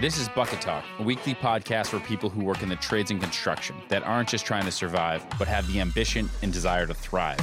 This 0.00 0.16
is 0.16 0.30
Bucket 0.30 0.62
Talk, 0.62 0.82
a 0.98 1.02
weekly 1.02 1.34
podcast 1.34 1.88
for 1.88 2.00
people 2.00 2.30
who 2.30 2.42
work 2.42 2.62
in 2.62 2.70
the 2.70 2.76
trades 2.76 3.10
and 3.10 3.20
construction 3.20 3.76
that 3.88 4.02
aren't 4.02 4.30
just 4.30 4.46
trying 4.46 4.64
to 4.64 4.72
survive, 4.72 5.22
but 5.38 5.46
have 5.46 5.70
the 5.70 5.78
ambition 5.78 6.30
and 6.40 6.50
desire 6.50 6.86
to 6.86 6.94
thrive. 6.94 7.36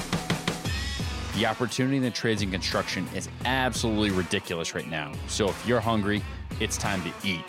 The 1.36 1.46
opportunity 1.46 1.98
in 1.98 2.02
the 2.02 2.10
trades 2.10 2.42
and 2.42 2.52
construction 2.52 3.08
is 3.14 3.30
absolutely 3.46 4.10
ridiculous 4.10 4.74
right 4.74 4.90
now. 4.90 5.12
So 5.28 5.48
if 5.50 5.68
you're 5.68 5.80
hungry, 5.80 6.24
it's 6.60 6.78
time 6.78 7.04
to 7.04 7.14
eat. 7.24 7.44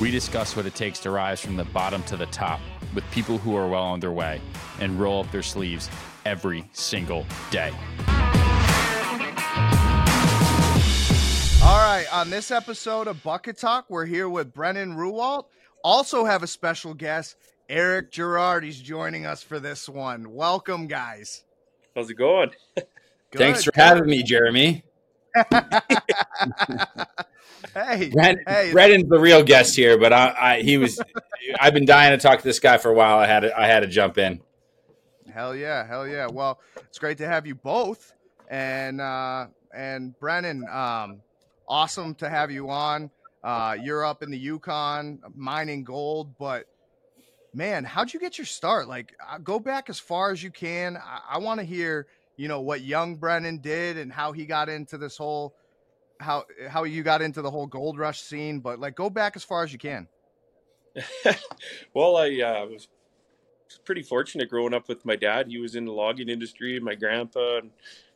We 0.00 0.10
discuss 0.10 0.56
what 0.56 0.64
it 0.64 0.74
takes 0.74 0.98
to 1.00 1.10
rise 1.10 1.38
from 1.38 1.56
the 1.56 1.64
bottom 1.66 2.02
to 2.04 2.16
the 2.16 2.26
top 2.26 2.60
with 2.94 3.04
people 3.10 3.36
who 3.36 3.54
are 3.54 3.68
well 3.68 3.82
on 3.82 4.00
their 4.00 4.12
way 4.12 4.40
and 4.80 4.98
roll 4.98 5.22
up 5.22 5.30
their 5.30 5.42
sleeves 5.42 5.90
every 6.24 6.66
single 6.72 7.26
day. 7.50 7.74
All 11.66 11.78
right, 11.78 12.06
on 12.12 12.30
this 12.30 12.52
episode 12.52 13.08
of 13.08 13.20
Bucket 13.24 13.58
Talk, 13.58 13.86
we're 13.88 14.04
here 14.06 14.28
with 14.28 14.54
Brennan 14.54 14.94
Ruault. 14.94 15.46
Also 15.82 16.24
have 16.24 16.44
a 16.44 16.46
special 16.46 16.94
guest, 16.94 17.36
Eric 17.68 18.12
Girouard. 18.12 18.62
He's 18.62 18.80
joining 18.80 19.26
us 19.26 19.42
for 19.42 19.58
this 19.58 19.88
one. 19.88 20.32
Welcome, 20.32 20.86
guys. 20.86 21.42
How's 21.96 22.08
it 22.08 22.14
going? 22.14 22.50
Good, 22.76 22.86
Thanks 23.32 23.64
for 23.64 23.72
good. 23.72 23.80
having 23.80 24.06
me, 24.06 24.22
Jeremy. 24.22 24.84
hey, 27.74 28.10
Brad, 28.10 28.38
hey, 28.46 28.70
Brennan's 28.72 29.08
the 29.08 29.18
real 29.18 29.42
guest 29.42 29.74
here, 29.74 29.98
but 29.98 30.12
I, 30.12 30.36
I 30.40 30.60
he 30.62 30.78
was. 30.78 31.00
I've 31.58 31.74
been 31.74 31.84
dying 31.84 32.16
to 32.16 32.22
talk 32.22 32.38
to 32.38 32.44
this 32.44 32.60
guy 32.60 32.78
for 32.78 32.90
a 32.92 32.94
while. 32.94 33.18
I 33.18 33.26
had 33.26 33.40
to, 33.40 33.58
I 33.58 33.66
had 33.66 33.80
to 33.80 33.88
jump 33.88 34.18
in. 34.18 34.40
hell 35.34 35.54
yeah, 35.54 35.84
hell 35.84 36.06
yeah. 36.06 36.28
Well, 36.30 36.60
it's 36.76 37.00
great 37.00 37.18
to 37.18 37.26
have 37.26 37.44
you 37.44 37.56
both, 37.56 38.12
and 38.48 39.00
uh, 39.00 39.48
and 39.74 40.16
Brennan, 40.20 40.64
um, 40.70 41.22
awesome 41.68 42.14
to 42.16 42.28
have 42.28 42.50
you 42.50 42.70
on. 42.70 43.10
Uh, 43.42 43.76
you're 43.80 44.04
up 44.04 44.22
in 44.22 44.30
the 44.30 44.38
Yukon 44.38 45.20
mining 45.34 45.84
gold, 45.84 46.36
but 46.38 46.66
man, 47.54 47.84
how'd 47.84 48.12
you 48.12 48.20
get 48.20 48.38
your 48.38 48.44
start? 48.44 48.88
Like, 48.88 49.14
uh, 49.26 49.38
go 49.38 49.58
back 49.58 49.88
as 49.88 49.98
far 49.98 50.30
as 50.30 50.42
you 50.42 50.50
can. 50.50 50.96
I, 50.96 51.20
I 51.30 51.38
want 51.38 51.60
to 51.60 51.66
hear, 51.66 52.06
you 52.36 52.48
know, 52.48 52.60
what 52.60 52.82
young 52.82 53.16
Brennan 53.16 53.58
did 53.58 53.98
and 53.98 54.12
how 54.12 54.32
he 54.32 54.46
got 54.46 54.68
into 54.68 54.98
this 54.98 55.16
whole, 55.16 55.54
how 56.18 56.44
how 56.68 56.84
you 56.84 57.02
got 57.02 57.22
into 57.22 57.42
the 57.42 57.50
whole 57.50 57.66
gold 57.66 57.98
rush 57.98 58.20
scene. 58.20 58.60
But 58.60 58.80
like, 58.80 58.94
go 58.94 59.08
back 59.08 59.36
as 59.36 59.44
far 59.44 59.62
as 59.62 59.72
you 59.72 59.78
can. 59.78 60.08
well, 61.94 62.16
I 62.16 62.40
uh, 62.40 62.66
was 62.66 62.88
pretty 63.84 64.02
fortunate 64.02 64.50
growing 64.50 64.74
up 64.74 64.88
with 64.88 65.04
my 65.04 65.16
dad. 65.16 65.48
He 65.48 65.58
was 65.58 65.76
in 65.76 65.84
the 65.84 65.92
logging 65.92 66.28
industry, 66.28 66.78
my 66.80 66.94
grandpa, 66.94 67.58
and 67.58 67.70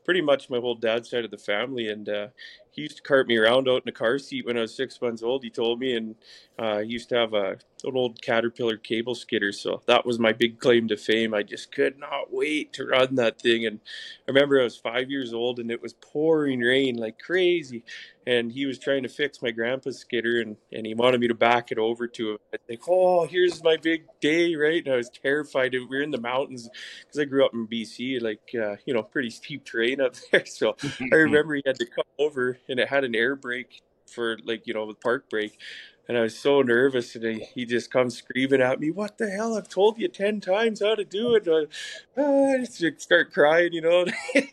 pretty 0.04 0.20
much 0.20 0.50
my 0.50 0.58
whole 0.58 0.74
dad's 0.74 1.10
side 1.10 1.24
of 1.24 1.30
the 1.30 1.38
family. 1.38 1.88
And 1.88 2.08
uh, 2.08 2.28
he 2.70 2.82
used 2.82 2.96
to 2.96 3.02
cart 3.02 3.26
me 3.28 3.36
around 3.36 3.68
out 3.68 3.82
in 3.84 3.88
a 3.88 3.92
car 3.92 4.18
seat 4.18 4.46
when 4.46 4.56
I 4.56 4.62
was 4.62 4.74
six 4.74 5.00
months 5.00 5.22
old. 5.22 5.42
He 5.42 5.50
told 5.50 5.80
me, 5.80 5.96
and 5.96 6.14
uh, 6.58 6.78
he 6.80 6.88
used 6.90 7.08
to 7.10 7.16
have 7.16 7.34
a 7.34 7.56
an 7.84 7.96
old 7.96 8.20
Caterpillar 8.20 8.76
cable 8.76 9.14
skidder. 9.14 9.52
So 9.52 9.82
that 9.86 10.04
was 10.04 10.18
my 10.18 10.32
big 10.32 10.58
claim 10.60 10.88
to 10.88 10.96
fame. 10.96 11.34
I 11.34 11.42
just 11.42 11.72
could 11.72 11.98
not 11.98 12.32
wait 12.32 12.72
to 12.74 12.86
run 12.86 13.14
that 13.16 13.40
thing. 13.40 13.66
And 13.66 13.80
I 14.28 14.30
remember 14.32 14.60
I 14.60 14.64
was 14.64 14.76
five 14.76 15.10
years 15.10 15.32
old, 15.32 15.58
and 15.58 15.70
it 15.70 15.82
was 15.82 15.94
pouring 15.94 16.60
rain 16.60 16.96
like 16.96 17.18
crazy. 17.18 17.84
And 18.30 18.52
he 18.52 18.64
was 18.64 18.78
trying 18.78 19.02
to 19.02 19.08
fix 19.08 19.42
my 19.42 19.50
grandpa's 19.50 19.98
skidder, 19.98 20.40
and, 20.40 20.56
and 20.72 20.86
he 20.86 20.94
wanted 20.94 21.20
me 21.20 21.26
to 21.26 21.34
back 21.34 21.72
it 21.72 21.78
over 21.78 22.06
to 22.06 22.30
him. 22.30 22.38
I 22.54 22.58
think, 22.68 22.82
oh, 22.88 23.26
here's 23.26 23.64
my 23.64 23.76
big 23.76 24.04
day, 24.20 24.54
right? 24.54 24.84
And 24.84 24.94
I 24.94 24.96
was 24.98 25.10
terrified. 25.10 25.72
We 25.72 25.84
were 25.84 26.00
in 26.00 26.12
the 26.12 26.20
mountains 26.20 26.70
because 27.00 27.18
I 27.18 27.24
grew 27.24 27.44
up 27.44 27.54
in 27.54 27.66
BC, 27.66 28.22
like 28.22 28.54
uh, 28.54 28.76
you 28.86 28.94
know, 28.94 29.02
pretty 29.02 29.30
steep 29.30 29.64
terrain 29.64 30.00
up 30.00 30.14
there. 30.30 30.46
So 30.46 30.76
I 31.12 31.14
remember 31.16 31.56
he 31.56 31.62
had 31.66 31.74
to 31.80 31.86
come 31.86 32.04
over, 32.20 32.56
and 32.68 32.78
it 32.78 32.88
had 32.88 33.02
an 33.02 33.16
air 33.16 33.34
brake 33.34 33.82
for 34.06 34.38
like 34.44 34.64
you 34.64 34.74
know 34.74 34.86
the 34.86 34.94
park 34.94 35.28
brake. 35.28 35.58
And 36.10 36.18
I 36.18 36.22
was 36.22 36.36
so 36.36 36.60
nervous, 36.60 37.14
and 37.14 37.40
he, 37.54 37.64
just 37.64 37.92
comes 37.92 38.18
screaming 38.18 38.60
at 38.60 38.80
me, 38.80 38.90
"What 38.90 39.16
the 39.16 39.30
hell? 39.30 39.56
I've 39.56 39.68
told 39.68 39.96
you 39.96 40.08
ten 40.08 40.40
times 40.40 40.82
how 40.82 40.96
to 40.96 41.04
do 41.04 41.36
it." 41.36 41.46
I, 41.46 42.20
I 42.20 42.64
just 42.64 43.00
start 43.00 43.32
crying, 43.32 43.72
you 43.72 43.80
know. 43.80 44.06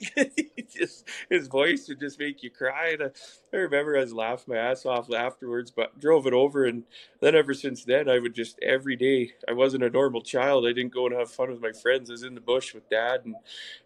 Just 0.70 1.09
his 1.30 1.48
voice 1.48 1.88
would 1.88 2.00
just 2.00 2.20
make 2.20 2.44
you 2.44 2.52
cry. 2.52 2.90
And 2.90 3.04
I, 3.04 3.09
I 3.54 3.56
remember 3.62 3.98
I 3.98 4.02
was 4.02 4.14
laughing 4.14 4.54
my 4.54 4.59
ass 4.59 4.86
off 4.86 5.12
afterwards, 5.12 5.72
but 5.72 5.98
drove 6.00 6.28
it 6.28 6.34
over, 6.34 6.66
and 6.66 6.84
then 7.22 7.34
ever 7.34 7.56
since 7.56 7.84
then, 7.86 8.08
I 8.08 8.20
would 8.20 8.36
just 8.36 8.60
every 8.62 8.96
day. 8.96 9.31
I 9.50 9.54
wasn't 9.54 9.84
a 9.86 9.90
normal 9.90 10.22
child. 10.22 10.68
I 10.68 10.74
didn't 10.74 10.94
go 10.94 11.08
and 11.08 11.16
have 11.16 11.31
fun 11.31 11.50
with 11.50 11.62
my 11.62 11.72
friends. 11.72 12.12
I 12.12 12.14
was 12.14 12.24
in 12.24 12.36
the 12.36 12.42
bush 12.42 12.76
with 12.76 12.88
dad, 12.90 13.22
and 13.26 13.36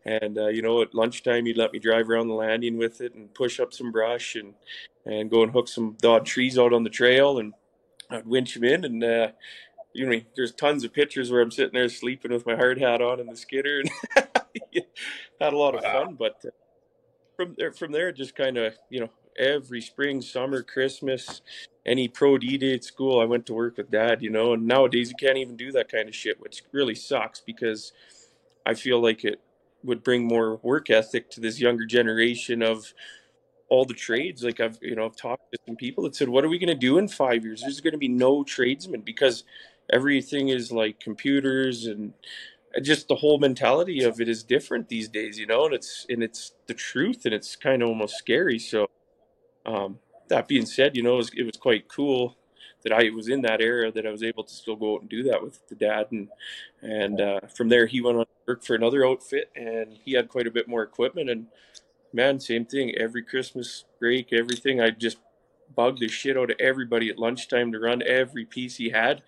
and 0.04 0.38
uh, 0.38 0.48
you 0.48 0.62
know, 0.62 0.82
at 0.82 0.94
lunchtime, 0.94 1.46
he'd 1.46 1.56
let 1.56 1.72
me 1.72 1.80
drive 1.80 2.10
around 2.10 2.28
the 2.28 2.34
landing 2.34 2.78
with 2.78 3.00
it 3.00 3.14
and 3.14 3.34
push 3.34 3.62
up 3.62 3.72
some 3.72 3.94
brush 3.94 4.36
and 4.36 4.56
and 5.06 5.32
go 5.32 5.44
and 5.44 5.54
hook 5.54 5.70
some 5.70 5.96
odd 6.04 6.26
trees 6.26 6.60
out 6.60 6.74
on 6.74 6.84
the 6.84 6.90
trail, 6.90 7.40
and 7.40 7.54
I'd 8.12 8.28
winch 8.28 8.56
him 8.58 8.64
in, 8.66 8.86
and 8.86 9.04
uh, 9.04 9.30
you 9.94 10.08
know, 10.08 10.22
there's 10.36 10.54
tons 10.54 10.84
of 10.84 10.94
pictures 10.94 11.32
where 11.32 11.42
I'm 11.42 11.52
sitting 11.52 11.74
there 11.74 11.90
sleeping 11.90 12.32
with 12.32 12.46
my 12.46 12.56
hard 12.56 12.80
hat 12.80 13.02
on 13.02 13.20
in 13.20 13.30
the 13.30 13.38
skidder, 13.38 13.82
and 13.82 13.92
had 15.42 15.54
a 15.54 15.58
lot 15.58 15.76
of 15.76 15.84
Wow. 15.84 16.06
fun. 16.06 16.16
But 16.16 16.42
uh, 16.46 16.52
from 17.38 17.56
there, 17.58 17.72
from 17.74 17.92
there, 17.92 18.12
just 18.12 18.36
kind 18.36 18.58
of 18.58 18.76
you 18.90 19.02
know, 19.02 19.10
every 19.38 19.82
spring, 19.82 20.22
summer, 20.22 20.64
Christmas, 20.64 21.42
any 21.86 22.08
pro 22.08 22.38
D 22.38 22.58
day 22.58 22.76
at 22.76 22.84
school, 22.86 23.20
I 23.20 23.26
went 23.26 23.46
to 23.48 23.54
work 23.54 23.78
with 23.78 23.92
dad. 23.92 24.22
You 24.22 24.32
know, 24.32 24.54
and 24.54 24.68
nowadays 24.68 25.10
you 25.10 25.16
can't 25.16 25.38
even 25.40 25.58
do 25.58 25.72
that 25.74 25.92
kind 25.92 26.10
of 26.10 26.16
shit, 26.16 26.40
which 26.42 26.64
really 26.74 26.96
sucks 26.96 27.42
because 27.42 27.94
I 28.66 28.76
feel 28.76 29.02
like 29.02 29.26
it 29.26 29.42
would 29.84 30.04
bring 30.04 30.26
more 30.28 30.58
work 30.64 30.90
ethic 30.92 31.30
to 31.32 31.42
this 31.42 31.60
younger 31.62 31.86
generation 31.86 32.64
of 32.64 32.94
all 33.72 33.86
the 33.86 33.94
trades. 33.94 34.44
Like 34.44 34.60
I've 34.60 34.78
you 34.82 34.96
know 34.96 35.06
I've 35.06 35.16
talked 35.16 35.52
to 35.54 35.58
some 35.66 35.78
people 35.78 36.04
that 36.04 36.16
said, 36.16 36.30
"What 36.30 36.44
are 36.46 36.50
we 36.50 36.60
going 36.60 36.68
to 36.68 36.76
do 36.76 36.98
in 36.98 37.08
five 37.08 37.44
years? 37.46 37.62
There's 37.62 37.80
going 37.80 37.94
to 37.94 37.98
be 37.98 38.10
no 38.10 38.44
tradesmen 38.44 39.02
because 39.02 39.46
everything 39.92 40.50
is 40.50 40.72
like 40.72 41.00
computers 41.00 41.86
and 41.86 42.14
just 42.82 43.08
the 43.08 43.16
whole 43.16 43.38
mentality 43.40 44.04
of 44.04 44.22
it 44.22 44.30
is 44.30 44.44
different 44.44 44.90
these 44.90 45.08
days, 45.10 45.40
you 45.40 45.48
know. 45.48 45.66
And 45.66 45.74
it's 45.74 46.06
and 46.10 46.22
it's 46.22 46.52
the 46.68 46.74
truth, 46.74 47.26
and 47.26 47.34
it's 47.34 47.56
kind 47.56 47.82
of 47.82 47.88
almost 47.88 48.18
scary. 48.18 48.60
So 48.60 48.90
um, 49.66 50.00
that 50.28 50.48
being 50.50 50.66
said, 50.66 50.98
you 50.98 51.04
know, 51.04 51.14
it 51.14 51.18
was, 51.18 51.32
it 51.38 51.44
was 51.44 51.58
quite 51.58 51.88
cool 51.88 52.38
that 52.84 52.92
I 52.92 53.10
was 53.12 53.30
in 53.30 53.42
that 53.44 53.62
era 53.62 53.92
that 53.92 54.06
I 54.08 54.12
was 54.12 54.24
able 54.24 54.44
to 54.44 54.54
still 54.54 54.76
go 54.76 54.96
out 54.96 55.02
and 55.02 55.10
do 55.10 55.24
that 55.24 55.42
with 55.42 55.66
the 55.68 55.76
dad 55.76 56.08
and 56.12 56.28
and 56.82 57.22
uh, 57.22 57.40
from 57.56 57.70
there 57.70 57.86
he 57.86 58.02
went 58.02 58.18
on 58.18 58.26
to 58.26 58.32
work 58.48 58.64
for 58.64 58.76
another 58.76 59.06
outfit 59.06 59.52
and 59.56 59.98
he 60.04 60.14
had 60.14 60.30
quite 60.30 60.48
a 60.48 60.52
bit 60.52 60.68
more 60.68 60.82
equipment 60.82 61.30
and 61.30 61.46
man 62.14 62.40
same 62.40 62.66
thing. 62.66 62.96
Every 62.98 63.24
Christmas 63.24 63.86
break 64.00 64.34
everything 64.34 64.82
I 64.82 64.92
just 64.92 65.18
bugged 65.76 66.00
the 66.00 66.08
shit 66.08 66.38
out 66.38 66.52
of 66.52 66.58
everybody 66.60 67.10
at 67.10 67.18
lunchtime 67.18 67.72
to 67.72 67.80
run 67.80 68.02
every 68.06 68.46
piece 68.46 68.76
he 68.76 68.90
had. 68.90 69.24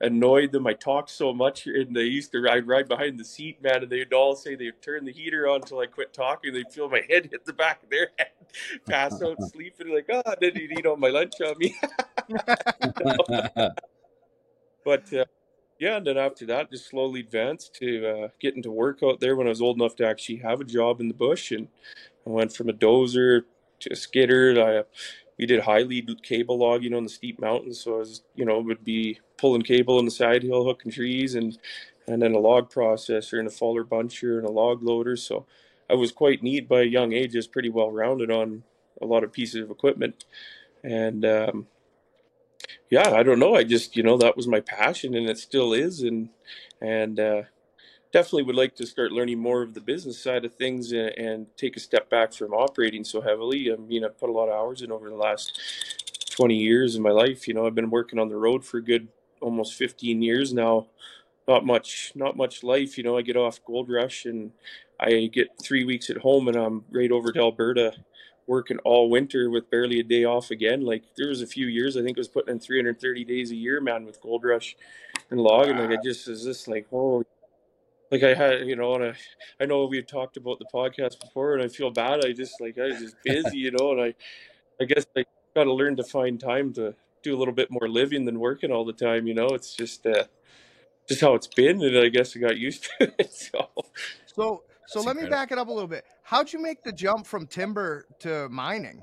Annoyed 0.00 0.50
them. 0.50 0.66
I 0.66 0.72
talked 0.72 1.10
so 1.10 1.32
much 1.32 1.66
and 1.66 1.94
they 1.94 2.02
used 2.02 2.32
to 2.32 2.40
ride 2.40 2.66
ride 2.66 2.88
behind 2.88 3.18
the 3.18 3.24
seat 3.24 3.62
man 3.62 3.82
and 3.82 3.90
they'd 3.90 4.12
all 4.12 4.34
say 4.34 4.54
they'd 4.54 4.82
turn 4.82 5.04
the 5.04 5.12
heater 5.12 5.48
on 5.48 5.62
until 5.62 5.78
I 5.78 5.86
quit 5.86 6.12
talking. 6.12 6.52
They'd 6.52 6.72
feel 6.72 6.88
my 6.88 7.02
head 7.08 7.28
hit 7.30 7.44
the 7.44 7.52
back 7.52 7.82
of 7.84 7.90
their 7.90 8.10
head 8.18 8.30
pass 8.88 9.22
out 9.22 9.36
sleeping 9.52 9.94
like 9.94 10.06
oh 10.12 10.34
then 10.40 10.52
he'd 10.54 10.72
eat 10.78 10.86
all 10.86 10.96
my 10.96 11.08
lunch 11.08 11.34
on 11.40 11.54
me. 11.58 11.74
But 14.84 15.12
uh, 15.12 15.24
yeah, 15.78 15.96
and 15.96 16.06
then 16.06 16.18
after 16.18 16.46
that, 16.46 16.70
just 16.70 16.88
slowly 16.88 17.20
advanced 17.20 17.74
to 17.76 18.06
uh, 18.06 18.28
getting 18.40 18.62
to 18.62 18.70
work 18.70 19.00
out 19.02 19.18
there 19.18 19.34
when 19.34 19.46
I 19.46 19.50
was 19.50 19.62
old 19.62 19.76
enough 19.76 19.96
to 19.96 20.06
actually 20.06 20.36
have 20.36 20.60
a 20.60 20.64
job 20.64 21.00
in 21.00 21.08
the 21.08 21.14
bush, 21.14 21.50
and 21.50 21.68
I 22.26 22.30
went 22.30 22.54
from 22.54 22.68
a 22.68 22.72
dozer 22.72 23.42
to 23.80 23.92
a 23.92 23.96
skidder. 23.96 24.62
I 24.62 24.84
we 25.38 25.46
did 25.46 25.60
high 25.60 25.82
lead 25.82 26.22
cable 26.22 26.58
logging 26.58 26.94
on 26.94 27.02
the 27.02 27.08
steep 27.08 27.40
mountains, 27.40 27.80
so 27.80 27.96
I 27.96 27.98
was 27.98 28.22
you 28.34 28.44
know 28.44 28.60
would 28.60 28.84
be 28.84 29.20
pulling 29.36 29.62
cable 29.62 29.98
on 29.98 30.04
the 30.04 30.10
side 30.10 30.42
hill, 30.42 30.64
hooking 30.64 30.92
trees, 30.92 31.34
and 31.34 31.58
and 32.06 32.22
then 32.22 32.34
a 32.34 32.38
log 32.38 32.70
processor 32.70 33.38
and 33.38 33.48
a 33.48 33.50
faller 33.50 33.84
buncher 33.84 34.38
and 34.38 34.46
a 34.46 34.52
log 34.52 34.82
loader. 34.82 35.16
So 35.16 35.46
I 35.88 35.94
was 35.94 36.12
quite 36.12 36.42
neat 36.42 36.68
by 36.68 36.82
a 36.82 36.84
young 36.84 37.12
age, 37.12 37.36
pretty 37.50 37.70
well 37.70 37.90
rounded 37.90 38.30
on 38.30 38.62
a 39.00 39.06
lot 39.06 39.24
of 39.24 39.32
pieces 39.32 39.62
of 39.62 39.70
equipment, 39.70 40.24
and 40.82 41.24
um, 41.24 41.66
yeah, 42.90 43.10
I 43.10 43.22
don't 43.22 43.38
know. 43.38 43.54
I 43.54 43.64
just, 43.64 43.96
you 43.96 44.02
know, 44.02 44.16
that 44.18 44.36
was 44.36 44.46
my 44.46 44.60
passion 44.60 45.14
and 45.14 45.28
it 45.28 45.38
still 45.38 45.72
is. 45.72 46.02
And, 46.02 46.28
and, 46.80 47.18
uh, 47.18 47.42
definitely 48.14 48.44
would 48.44 48.54
like 48.54 48.76
to 48.76 48.86
start 48.86 49.10
learning 49.10 49.40
more 49.40 49.60
of 49.60 49.74
the 49.74 49.80
business 49.80 50.22
side 50.22 50.44
of 50.44 50.54
things 50.54 50.92
and, 50.92 51.08
and 51.18 51.46
take 51.56 51.76
a 51.76 51.80
step 51.80 52.08
back 52.08 52.32
from 52.32 52.54
operating 52.54 53.02
so 53.02 53.20
heavily. 53.20 53.72
I 53.72 53.76
mean, 53.76 54.04
I've 54.04 54.16
put 54.16 54.30
a 54.30 54.32
lot 54.32 54.48
of 54.48 54.54
hours 54.54 54.82
in 54.82 54.92
over 54.92 55.10
the 55.10 55.16
last 55.16 55.60
20 56.30 56.54
years 56.54 56.94
in 56.94 57.02
my 57.02 57.10
life. 57.10 57.48
You 57.48 57.54
know, 57.54 57.66
I've 57.66 57.74
been 57.74 57.90
working 57.90 58.20
on 58.20 58.28
the 58.28 58.36
road 58.36 58.64
for 58.64 58.78
a 58.78 58.84
good 58.84 59.08
almost 59.40 59.74
15 59.74 60.22
years 60.22 60.54
now. 60.54 60.86
Not 61.48 61.66
much, 61.66 62.12
not 62.14 62.36
much 62.36 62.62
life. 62.62 62.96
You 62.96 63.02
know, 63.02 63.18
I 63.18 63.22
get 63.22 63.36
off 63.36 63.64
Gold 63.64 63.90
Rush 63.90 64.26
and 64.26 64.52
I 65.00 65.28
get 65.32 65.48
three 65.60 65.84
weeks 65.84 66.08
at 66.08 66.18
home 66.18 66.46
and 66.46 66.56
I'm 66.56 66.84
right 66.92 67.10
over 67.10 67.32
to 67.32 67.40
Alberta 67.40 67.94
working 68.46 68.78
all 68.84 69.10
winter 69.10 69.50
with 69.50 69.68
barely 69.70 69.98
a 69.98 70.04
day 70.04 70.22
off 70.22 70.52
again. 70.52 70.82
Like 70.82 71.02
there 71.16 71.30
was 71.30 71.42
a 71.42 71.48
few 71.48 71.66
years 71.66 71.96
I 71.96 72.02
think 72.02 72.16
I 72.16 72.20
was 72.20 72.28
putting 72.28 72.54
in 72.54 72.60
330 72.60 73.24
days 73.24 73.50
a 73.50 73.56
year, 73.56 73.80
man, 73.80 74.04
with 74.04 74.20
Gold 74.20 74.44
Rush 74.44 74.76
and 75.30 75.40
logging. 75.40 75.78
Like 75.78 75.98
I 75.98 76.02
just 76.02 76.28
was 76.28 76.44
just 76.44 76.68
like, 76.68 76.86
oh, 76.92 77.24
like 78.14 78.22
I 78.22 78.34
had, 78.34 78.68
you 78.68 78.76
know, 78.76 78.94
and 78.94 79.04
I, 79.04 79.14
I 79.60 79.66
know 79.66 79.86
we've 79.86 80.06
talked 80.06 80.36
about 80.36 80.60
the 80.60 80.66
podcast 80.72 81.20
before, 81.20 81.54
and 81.54 81.64
I 81.64 81.68
feel 81.68 81.90
bad. 81.90 82.24
I 82.24 82.32
just 82.32 82.60
like 82.60 82.78
I 82.78 82.86
was 82.86 83.00
just 83.00 83.16
busy, 83.24 83.58
you 83.58 83.72
know, 83.72 83.90
and 83.90 84.00
I, 84.00 84.14
I 84.80 84.84
guess 84.84 85.04
I 85.16 85.24
got 85.54 85.64
to 85.64 85.72
learn 85.72 85.96
to 85.96 86.04
find 86.04 86.38
time 86.38 86.72
to 86.74 86.94
do 87.24 87.34
a 87.34 87.38
little 87.38 87.54
bit 87.54 87.72
more 87.72 87.88
living 87.88 88.24
than 88.24 88.38
working 88.38 88.70
all 88.70 88.84
the 88.84 88.92
time. 88.92 89.26
You 89.26 89.34
know, 89.34 89.48
it's 89.48 89.74
just 89.74 90.06
uh, 90.06 90.24
just 91.08 91.22
how 91.22 91.34
it's 91.34 91.48
been, 91.48 91.82
and 91.82 91.98
I 91.98 92.08
guess 92.08 92.36
I 92.36 92.40
got 92.40 92.56
used 92.56 92.84
to 93.00 93.12
it. 93.18 93.32
So, 93.32 93.68
So 94.26 94.62
so 94.86 95.02
let 95.02 95.16
me 95.16 95.26
back 95.26 95.50
it 95.50 95.58
up 95.58 95.66
a 95.66 95.72
little 95.72 95.88
bit. 95.88 96.04
How'd 96.22 96.52
you 96.52 96.62
make 96.62 96.84
the 96.84 96.92
jump 96.92 97.26
from 97.26 97.48
timber 97.48 98.06
to 98.20 98.48
mining? 98.48 99.02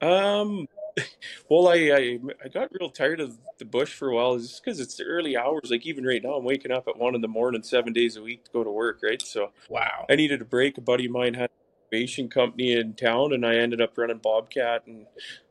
um, 0.00 0.66
well, 1.50 1.68
I, 1.68 1.74
I 1.74 2.18
I 2.44 2.48
got 2.48 2.70
real 2.78 2.90
tired 2.90 3.20
of 3.20 3.38
the 3.58 3.64
bush 3.64 3.92
for 3.92 4.08
a 4.08 4.14
while, 4.14 4.38
just 4.38 4.64
because 4.64 4.80
it's 4.80 4.96
the 4.96 5.04
early 5.04 5.36
hours. 5.36 5.70
Like 5.70 5.86
even 5.86 6.04
right 6.04 6.22
now, 6.22 6.34
I'm 6.34 6.44
waking 6.44 6.72
up 6.72 6.88
at 6.88 6.96
one 6.98 7.14
in 7.14 7.20
the 7.20 7.28
morning, 7.28 7.62
seven 7.62 7.92
days 7.92 8.16
a 8.16 8.22
week 8.22 8.44
to 8.44 8.50
go 8.50 8.64
to 8.64 8.70
work. 8.70 9.00
Right, 9.02 9.20
so 9.22 9.52
Wow. 9.68 10.06
I 10.10 10.16
needed 10.16 10.40
a 10.40 10.44
break. 10.44 10.78
A 10.78 10.80
buddy 10.80 11.06
of 11.06 11.12
mine 11.12 11.34
had 11.34 11.50
a 11.50 11.96
excavation 11.96 12.28
company 12.28 12.72
in 12.72 12.94
town, 12.94 13.32
and 13.32 13.44
I 13.46 13.56
ended 13.56 13.80
up 13.80 13.96
running 13.96 14.18
Bobcat 14.18 14.86
and 14.86 15.06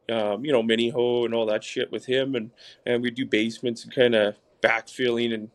um, 0.10 0.46
you 0.46 0.52
know 0.52 0.64
mini 0.64 0.90
hoe 0.90 1.26
and 1.26 1.34
all 1.34 1.46
that 1.48 1.64
shit 1.64 1.92
with 1.92 2.06
him, 2.06 2.36
and 2.36 2.52
and 2.86 3.04
we 3.04 3.12
do 3.12 3.26
basements 3.26 3.84
and 3.84 3.94
kind 3.94 4.16
of 4.16 4.36
backfilling 4.62 5.34
and 5.34 5.50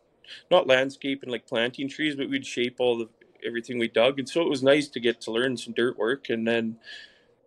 not 0.50 0.66
landscaping 0.66 1.30
like 1.30 1.46
planting 1.46 1.88
trees, 1.88 2.14
but 2.16 2.30
we'd 2.30 2.46
shape 2.46 2.76
all 2.78 2.98
the 2.98 3.08
everything 3.44 3.78
we 3.78 3.88
dug, 3.88 4.18
and 4.18 4.28
so 4.28 4.42
it 4.42 4.48
was 4.48 4.62
nice 4.62 4.88
to 4.88 5.00
get 5.00 5.20
to 5.22 5.32
learn 5.32 5.56
some 5.56 5.74
dirt 5.74 5.98
work, 5.98 6.28
and 6.28 6.46
then 6.46 6.76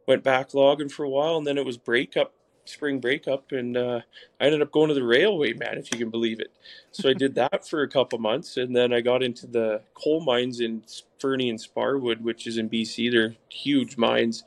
went 0.07 0.23
back 0.23 0.53
logging 0.53 0.89
for 0.89 1.03
a 1.03 1.09
while, 1.09 1.37
and 1.37 1.47
then 1.47 1.57
it 1.57 1.65
was 1.65 1.77
breakup, 1.77 2.33
spring 2.65 2.99
breakup, 2.99 3.51
and 3.51 3.77
uh, 3.77 4.01
I 4.39 4.45
ended 4.45 4.61
up 4.61 4.71
going 4.71 4.89
to 4.89 4.93
the 4.93 5.03
railway, 5.03 5.53
man, 5.53 5.77
if 5.77 5.91
you 5.91 5.97
can 5.97 6.09
believe 6.09 6.39
it. 6.39 6.51
So 6.91 7.09
I 7.09 7.13
did 7.13 7.35
that 7.35 7.67
for 7.67 7.81
a 7.81 7.89
couple 7.89 8.19
months, 8.19 8.57
and 8.57 8.75
then 8.75 8.93
I 8.93 9.01
got 9.01 9.23
into 9.23 9.47
the 9.47 9.81
coal 9.93 10.21
mines 10.21 10.59
in 10.59 10.83
Fernie 11.19 11.49
and 11.49 11.59
Sparwood, 11.59 12.21
which 12.21 12.47
is 12.47 12.57
in 12.57 12.69
BC. 12.69 13.11
They're 13.11 13.35
huge 13.49 13.97
mines, 13.97 14.43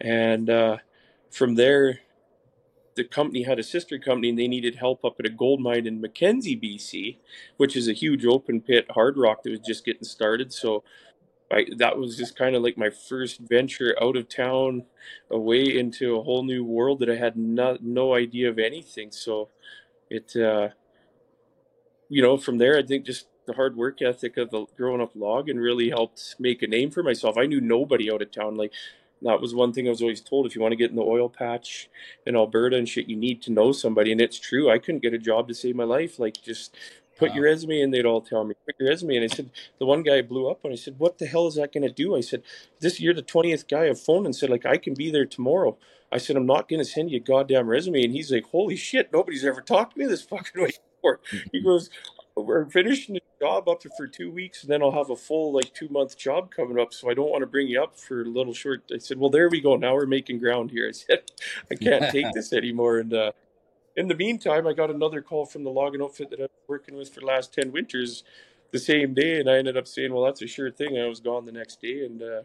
and 0.00 0.50
uh, 0.50 0.76
from 1.30 1.54
there, 1.54 2.00
the 2.98 3.04
company 3.04 3.44
had 3.44 3.60
a 3.60 3.62
sister 3.62 3.98
company, 3.98 4.30
and 4.30 4.38
they 4.38 4.48
needed 4.48 4.74
help 4.74 5.04
up 5.04 5.20
at 5.20 5.26
a 5.26 5.30
gold 5.30 5.60
mine 5.60 5.86
in 5.86 6.00
Mackenzie, 6.00 6.56
BC, 6.56 7.18
which 7.56 7.76
is 7.76 7.86
a 7.86 7.92
huge 7.92 8.26
open 8.26 8.60
pit 8.60 8.86
hard 8.90 9.16
rock 9.16 9.44
that 9.44 9.50
was 9.50 9.60
just 9.60 9.84
getting 9.84 10.02
started. 10.02 10.52
So 10.52 10.82
I, 11.50 11.66
that 11.78 11.96
was 11.96 12.16
just 12.16 12.36
kind 12.36 12.54
of 12.54 12.62
like 12.62 12.76
my 12.76 12.90
first 12.90 13.40
venture 13.40 13.96
out 14.02 14.16
of 14.16 14.28
town, 14.28 14.84
away 15.30 15.78
into 15.78 16.16
a 16.16 16.22
whole 16.22 16.42
new 16.42 16.62
world 16.62 17.00
that 17.00 17.10
I 17.10 17.16
had 17.16 17.36
no, 17.36 17.78
no 17.80 18.14
idea 18.14 18.50
of 18.50 18.58
anything. 18.58 19.10
So 19.12 19.48
it, 20.10 20.36
uh, 20.36 20.68
you 22.08 22.22
know, 22.22 22.36
from 22.36 22.58
there, 22.58 22.76
I 22.76 22.82
think 22.82 23.06
just 23.06 23.26
the 23.46 23.54
hard 23.54 23.76
work 23.76 24.02
ethic 24.02 24.36
of 24.36 24.50
the 24.50 24.66
growing 24.76 25.00
up 25.00 25.12
logging 25.14 25.56
really 25.56 25.88
helped 25.88 26.36
make 26.38 26.62
a 26.62 26.66
name 26.66 26.90
for 26.90 27.02
myself. 27.02 27.38
I 27.38 27.46
knew 27.46 27.60
nobody 27.60 28.12
out 28.12 28.22
of 28.22 28.30
town. 28.30 28.56
Like 28.56 28.72
that 29.22 29.40
was 29.40 29.54
one 29.54 29.72
thing 29.72 29.86
I 29.86 29.90
was 29.90 30.02
always 30.02 30.20
told. 30.20 30.46
If 30.46 30.54
you 30.54 30.60
want 30.60 30.72
to 30.72 30.76
get 30.76 30.90
in 30.90 30.96
the 30.96 31.02
oil 31.02 31.28
patch 31.28 31.88
in 32.26 32.36
Alberta 32.36 32.76
and 32.76 32.88
shit, 32.88 33.08
you 33.08 33.16
need 33.16 33.42
to 33.42 33.52
know 33.52 33.72
somebody. 33.72 34.12
And 34.12 34.20
it's 34.20 34.38
true. 34.38 34.70
I 34.70 34.78
couldn't 34.78 35.02
get 35.02 35.14
a 35.14 35.18
job 35.18 35.48
to 35.48 35.54
save 35.54 35.76
my 35.76 35.84
life. 35.84 36.18
Like 36.18 36.40
just 36.42 36.76
put 37.18 37.30
Wow. 37.30 37.34
your 37.36 37.44
resume 37.44 37.80
in. 37.80 37.90
They'd 37.90 38.06
all 38.06 38.20
tell 38.22 38.44
me, 38.44 38.54
put 38.64 38.76
your 38.78 38.88
resume 38.88 39.16
in. 39.16 39.22
I 39.24 39.26
said, 39.26 39.50
the 39.78 39.86
one 39.86 40.02
guy 40.02 40.22
blew 40.22 40.48
up 40.48 40.64
and 40.64 40.72
I 40.72 40.76
said, 40.76 40.98
what 40.98 41.18
the 41.18 41.26
hell 41.26 41.46
is 41.46 41.56
that 41.56 41.72
going 41.72 41.86
to 41.86 41.92
do? 41.92 42.16
I 42.16 42.20
said, 42.20 42.42
this 42.80 43.00
you're 43.00 43.14
the 43.14 43.22
20th 43.22 43.68
guy 43.68 43.88
I've 43.88 44.00
phoned 44.00 44.26
and 44.26 44.34
said, 44.34 44.50
like, 44.50 44.64
I 44.66 44.76
can 44.78 44.94
be 44.94 45.10
there 45.10 45.26
tomorrow. 45.26 45.76
I 46.10 46.18
said, 46.18 46.36
I'm 46.36 46.46
not 46.46 46.68
going 46.68 46.80
to 46.80 46.84
send 46.88 47.10
you 47.10 47.18
a 47.18 47.20
goddamn 47.20 47.66
resume. 47.68 48.02
And 48.04 48.14
he's 48.14 48.32
like, 48.32 48.46
holy 48.46 48.76
shit, 48.76 49.12
nobody's 49.12 49.44
ever 49.44 49.60
talked 49.60 49.94
to 49.94 49.98
me 49.98 50.06
this 50.06 50.22
fucking 50.22 50.62
way 50.62 50.70
before. 50.96 51.20
He 51.52 51.60
goes, 51.62 51.90
we're 52.34 52.66
finishing 52.66 53.14
the 53.16 53.22
job 53.40 53.68
up 53.68 53.82
for 53.96 54.06
two 54.06 54.30
weeks 54.30 54.62
and 54.62 54.70
then 54.70 54.80
I'll 54.82 54.92
have 54.92 55.10
a 55.10 55.16
full 55.16 55.52
like 55.52 55.74
two 55.74 55.88
month 55.88 56.16
job 56.16 56.50
coming 56.54 56.78
up. 56.78 56.94
So 56.94 57.10
I 57.10 57.14
don't 57.14 57.30
want 57.30 57.42
to 57.42 57.46
bring 57.46 57.66
you 57.68 57.82
up 57.82 57.98
for 57.98 58.22
a 58.22 58.24
little 58.24 58.54
short. 58.54 58.84
I 58.94 58.98
said, 58.98 59.18
well, 59.18 59.30
there 59.30 59.48
we 59.48 59.60
go. 59.60 59.76
Now 59.76 59.94
we're 59.94 60.06
making 60.06 60.38
ground 60.38 60.70
here. 60.70 60.88
I 60.88 60.92
said, 60.92 61.22
I 61.70 61.74
can't 61.74 62.10
take 62.10 62.26
this 62.34 62.52
anymore. 62.52 62.98
And, 62.98 63.12
uh, 63.12 63.32
in 63.98 64.06
the 64.06 64.14
meantime, 64.14 64.64
I 64.68 64.74
got 64.74 64.90
another 64.90 65.20
call 65.20 65.44
from 65.44 65.64
the 65.64 65.70
logging 65.70 66.00
outfit 66.00 66.30
that 66.30 66.40
I've 66.40 66.46
been 66.46 66.68
working 66.68 66.96
with 66.96 67.12
for 67.12 67.18
the 67.18 67.26
last 67.26 67.52
10 67.52 67.72
winters 67.72 68.22
the 68.70 68.78
same 68.78 69.12
day. 69.12 69.40
And 69.40 69.50
I 69.50 69.56
ended 69.56 69.76
up 69.76 69.88
saying, 69.88 70.12
well, 70.14 70.22
that's 70.22 70.40
a 70.40 70.46
sure 70.46 70.70
thing. 70.70 70.96
I 70.96 71.08
was 71.08 71.18
gone 71.18 71.46
the 71.46 71.52
next 71.52 71.82
day 71.82 72.04
and, 72.04 72.22
uh, 72.22 72.42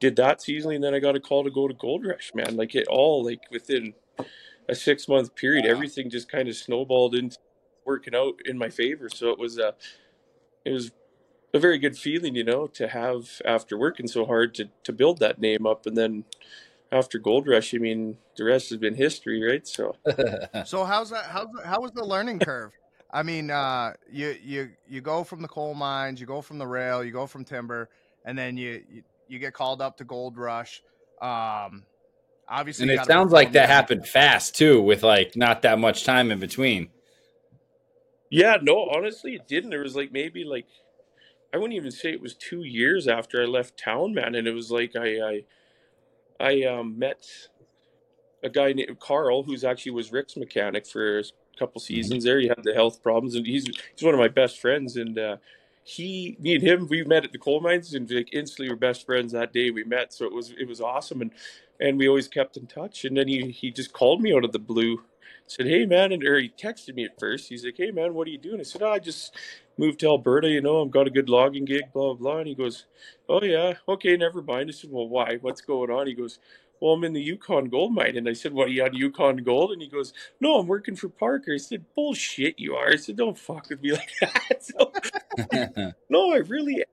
did 0.00 0.16
that 0.16 0.40
seasonally. 0.40 0.74
And 0.74 0.82
then 0.82 0.92
I 0.92 0.98
got 0.98 1.14
a 1.14 1.20
call 1.20 1.44
to 1.44 1.52
go 1.52 1.68
to 1.68 1.74
Gold 1.74 2.04
Rush, 2.04 2.32
man. 2.34 2.56
Like 2.56 2.74
it 2.74 2.88
all, 2.88 3.24
like 3.24 3.42
within 3.52 3.94
a 4.68 4.74
six 4.74 5.06
month 5.06 5.36
period, 5.36 5.66
everything 5.66 6.10
just 6.10 6.28
kind 6.28 6.48
of 6.48 6.56
snowballed 6.56 7.14
into 7.14 7.38
working 7.84 8.16
out 8.16 8.34
in 8.44 8.58
my 8.58 8.70
favor. 8.70 9.08
So 9.08 9.30
it 9.30 9.38
was, 9.38 9.56
uh, 9.60 9.72
it 10.64 10.72
was 10.72 10.90
a 11.54 11.60
very 11.60 11.78
good 11.78 11.96
feeling, 11.96 12.34
you 12.34 12.42
know, 12.42 12.66
to 12.66 12.88
have 12.88 13.40
after 13.44 13.78
working 13.78 14.08
so 14.08 14.26
hard 14.26 14.52
to, 14.54 14.68
to 14.82 14.92
build 14.92 15.20
that 15.20 15.40
name 15.40 15.64
up. 15.64 15.86
And 15.86 15.96
then 15.96 16.24
after 16.94 17.18
Gold 17.18 17.46
Rush, 17.48 17.74
I 17.74 17.78
mean, 17.78 18.16
the 18.36 18.44
rest 18.44 18.70
has 18.70 18.78
been 18.78 18.94
history, 18.94 19.42
right? 19.42 19.66
So, 19.66 19.96
So 20.64 20.84
how's 20.84 21.10
that? 21.10 21.24
How's 21.26 21.48
the- 21.52 21.66
how 21.66 21.80
was 21.80 21.92
the 21.92 22.04
learning 22.04 22.38
curve? 22.38 22.72
I 23.12 23.22
mean, 23.22 23.50
uh, 23.50 23.92
you 24.10 24.34
you 24.42 24.70
you 24.88 25.00
go 25.00 25.24
from 25.24 25.42
the 25.42 25.48
coal 25.48 25.74
mines, 25.74 26.20
you 26.20 26.26
go 26.26 26.40
from 26.40 26.58
the 26.58 26.66
rail, 26.66 27.04
you 27.04 27.12
go 27.12 27.26
from 27.26 27.44
timber, 27.44 27.88
and 28.24 28.36
then 28.38 28.56
you 28.56 28.82
you, 28.90 29.02
you 29.28 29.38
get 29.38 29.52
called 29.54 29.80
up 29.82 29.96
to 29.98 30.04
Gold 30.04 30.36
Rush. 30.36 30.82
Um, 31.22 31.84
obviously, 32.48 32.84
and 32.84 32.90
it 33.00 33.04
sounds 33.06 33.32
like 33.32 33.52
that 33.52 33.68
your- 33.68 33.74
happened 33.74 34.06
fast 34.08 34.56
too, 34.56 34.80
with 34.82 35.02
like 35.02 35.36
not 35.36 35.62
that 35.62 35.78
much 35.78 36.04
time 36.04 36.30
in 36.32 36.38
between. 36.40 36.88
yeah, 38.30 38.56
no, 38.60 38.88
honestly, 38.90 39.34
it 39.34 39.46
didn't. 39.46 39.70
There 39.70 39.82
was 39.82 39.94
like 39.94 40.10
maybe 40.10 40.44
like, 40.44 40.66
I 41.52 41.56
wouldn't 41.58 41.74
even 41.76 41.92
say 41.92 42.10
it 42.10 42.20
was 42.20 42.34
two 42.34 42.64
years 42.64 43.06
after 43.06 43.40
I 43.40 43.46
left 43.46 43.78
town, 43.78 44.12
man. 44.14 44.34
And 44.34 44.48
it 44.48 44.54
was 44.54 44.70
like 44.72 44.96
I, 44.96 45.20
I, 45.20 45.44
I 46.40 46.62
um, 46.64 46.98
met 46.98 47.26
a 48.42 48.50
guy 48.50 48.72
named 48.72 49.00
Carl, 49.00 49.42
who's 49.42 49.64
actually 49.64 49.92
was 49.92 50.12
Rick's 50.12 50.36
mechanic 50.36 50.86
for 50.86 51.20
a 51.20 51.24
couple 51.58 51.80
seasons 51.80 52.24
there. 52.24 52.38
He 52.38 52.48
had 52.48 52.62
the 52.62 52.74
health 52.74 53.02
problems, 53.02 53.34
and 53.34 53.46
he's 53.46 53.66
he's 53.66 54.04
one 54.04 54.14
of 54.14 54.20
my 54.20 54.28
best 54.28 54.60
friends. 54.60 54.96
And 54.96 55.18
uh, 55.18 55.36
he, 55.82 56.36
me 56.40 56.54
and 56.54 56.62
him, 56.62 56.86
we 56.88 57.04
met 57.04 57.24
at 57.24 57.32
the 57.32 57.38
coal 57.38 57.60
mines, 57.60 57.94
and 57.94 58.10
like 58.10 58.32
instantly 58.32 58.70
were 58.70 58.76
best 58.76 59.06
friends 59.06 59.32
that 59.32 59.52
day 59.52 59.70
we 59.70 59.84
met. 59.84 60.12
So 60.12 60.24
it 60.26 60.32
was 60.32 60.52
it 60.58 60.68
was 60.68 60.80
awesome, 60.80 61.22
and 61.22 61.30
and 61.80 61.98
we 61.98 62.08
always 62.08 62.28
kept 62.28 62.56
in 62.56 62.66
touch. 62.66 63.04
And 63.04 63.16
then 63.16 63.28
he 63.28 63.50
he 63.50 63.70
just 63.70 63.92
called 63.92 64.20
me 64.20 64.34
out 64.34 64.44
of 64.44 64.52
the 64.52 64.58
blue, 64.58 65.02
said, 65.46 65.66
"Hey 65.66 65.86
man," 65.86 66.12
and 66.12 66.22
or 66.22 66.38
he 66.38 66.50
texted 66.50 66.94
me 66.94 67.04
at 67.04 67.18
first. 67.18 67.48
He's 67.48 67.64
like, 67.64 67.76
"Hey 67.78 67.90
man, 67.90 68.14
what 68.14 68.28
are 68.28 68.30
you 68.30 68.38
doing?" 68.38 68.60
I 68.60 68.64
said, 68.64 68.82
oh, 68.82 68.92
"I 68.92 68.98
just 68.98 69.34
moved 69.78 70.00
to 70.00 70.06
Alberta. 70.08 70.48
You 70.48 70.60
know, 70.60 70.82
I've 70.84 70.90
got 70.90 71.06
a 71.06 71.10
good 71.10 71.28
logging 71.28 71.64
gig, 71.64 71.92
blah 71.92 72.14
blah." 72.14 72.32
blah. 72.32 72.38
And 72.40 72.48
he 72.48 72.54
goes, 72.54 72.86
"Oh 73.28 73.42
yeah, 73.42 73.74
okay, 73.88 74.16
never 74.16 74.42
mind." 74.42 74.70
I 74.70 74.72
said, 74.72 74.90
"Well, 74.92 75.08
why? 75.08 75.36
What's 75.40 75.60
going 75.60 75.90
on?" 75.90 76.06
He 76.06 76.14
goes, 76.14 76.38
"Well, 76.80 76.92
I'm 76.94 77.04
in 77.04 77.12
the 77.12 77.22
Yukon 77.22 77.68
Gold 77.68 77.94
Mine." 77.94 78.16
And 78.16 78.28
I 78.28 78.32
said, 78.34 78.52
"What? 78.52 78.68
Are 78.68 78.70
you 78.70 78.84
on 78.84 78.94
Yukon 78.94 79.38
Gold?" 79.38 79.72
And 79.72 79.82
he 79.82 79.88
goes, 79.88 80.12
"No, 80.40 80.58
I'm 80.58 80.66
working 80.66 80.96
for 80.96 81.08
Parker." 81.08 81.54
I 81.54 81.58
said, 81.58 81.84
"Bullshit, 81.94 82.58
you 82.58 82.74
are." 82.74 82.90
I 82.90 82.96
said, 82.96 83.16
"Don't 83.16 83.38
fuck 83.38 83.68
with 83.70 83.82
me 83.82 83.92
like 84.00 84.12
that." 84.20 84.62
So, 84.64 84.92
no, 86.08 86.32
I 86.32 86.38
really. 86.38 86.84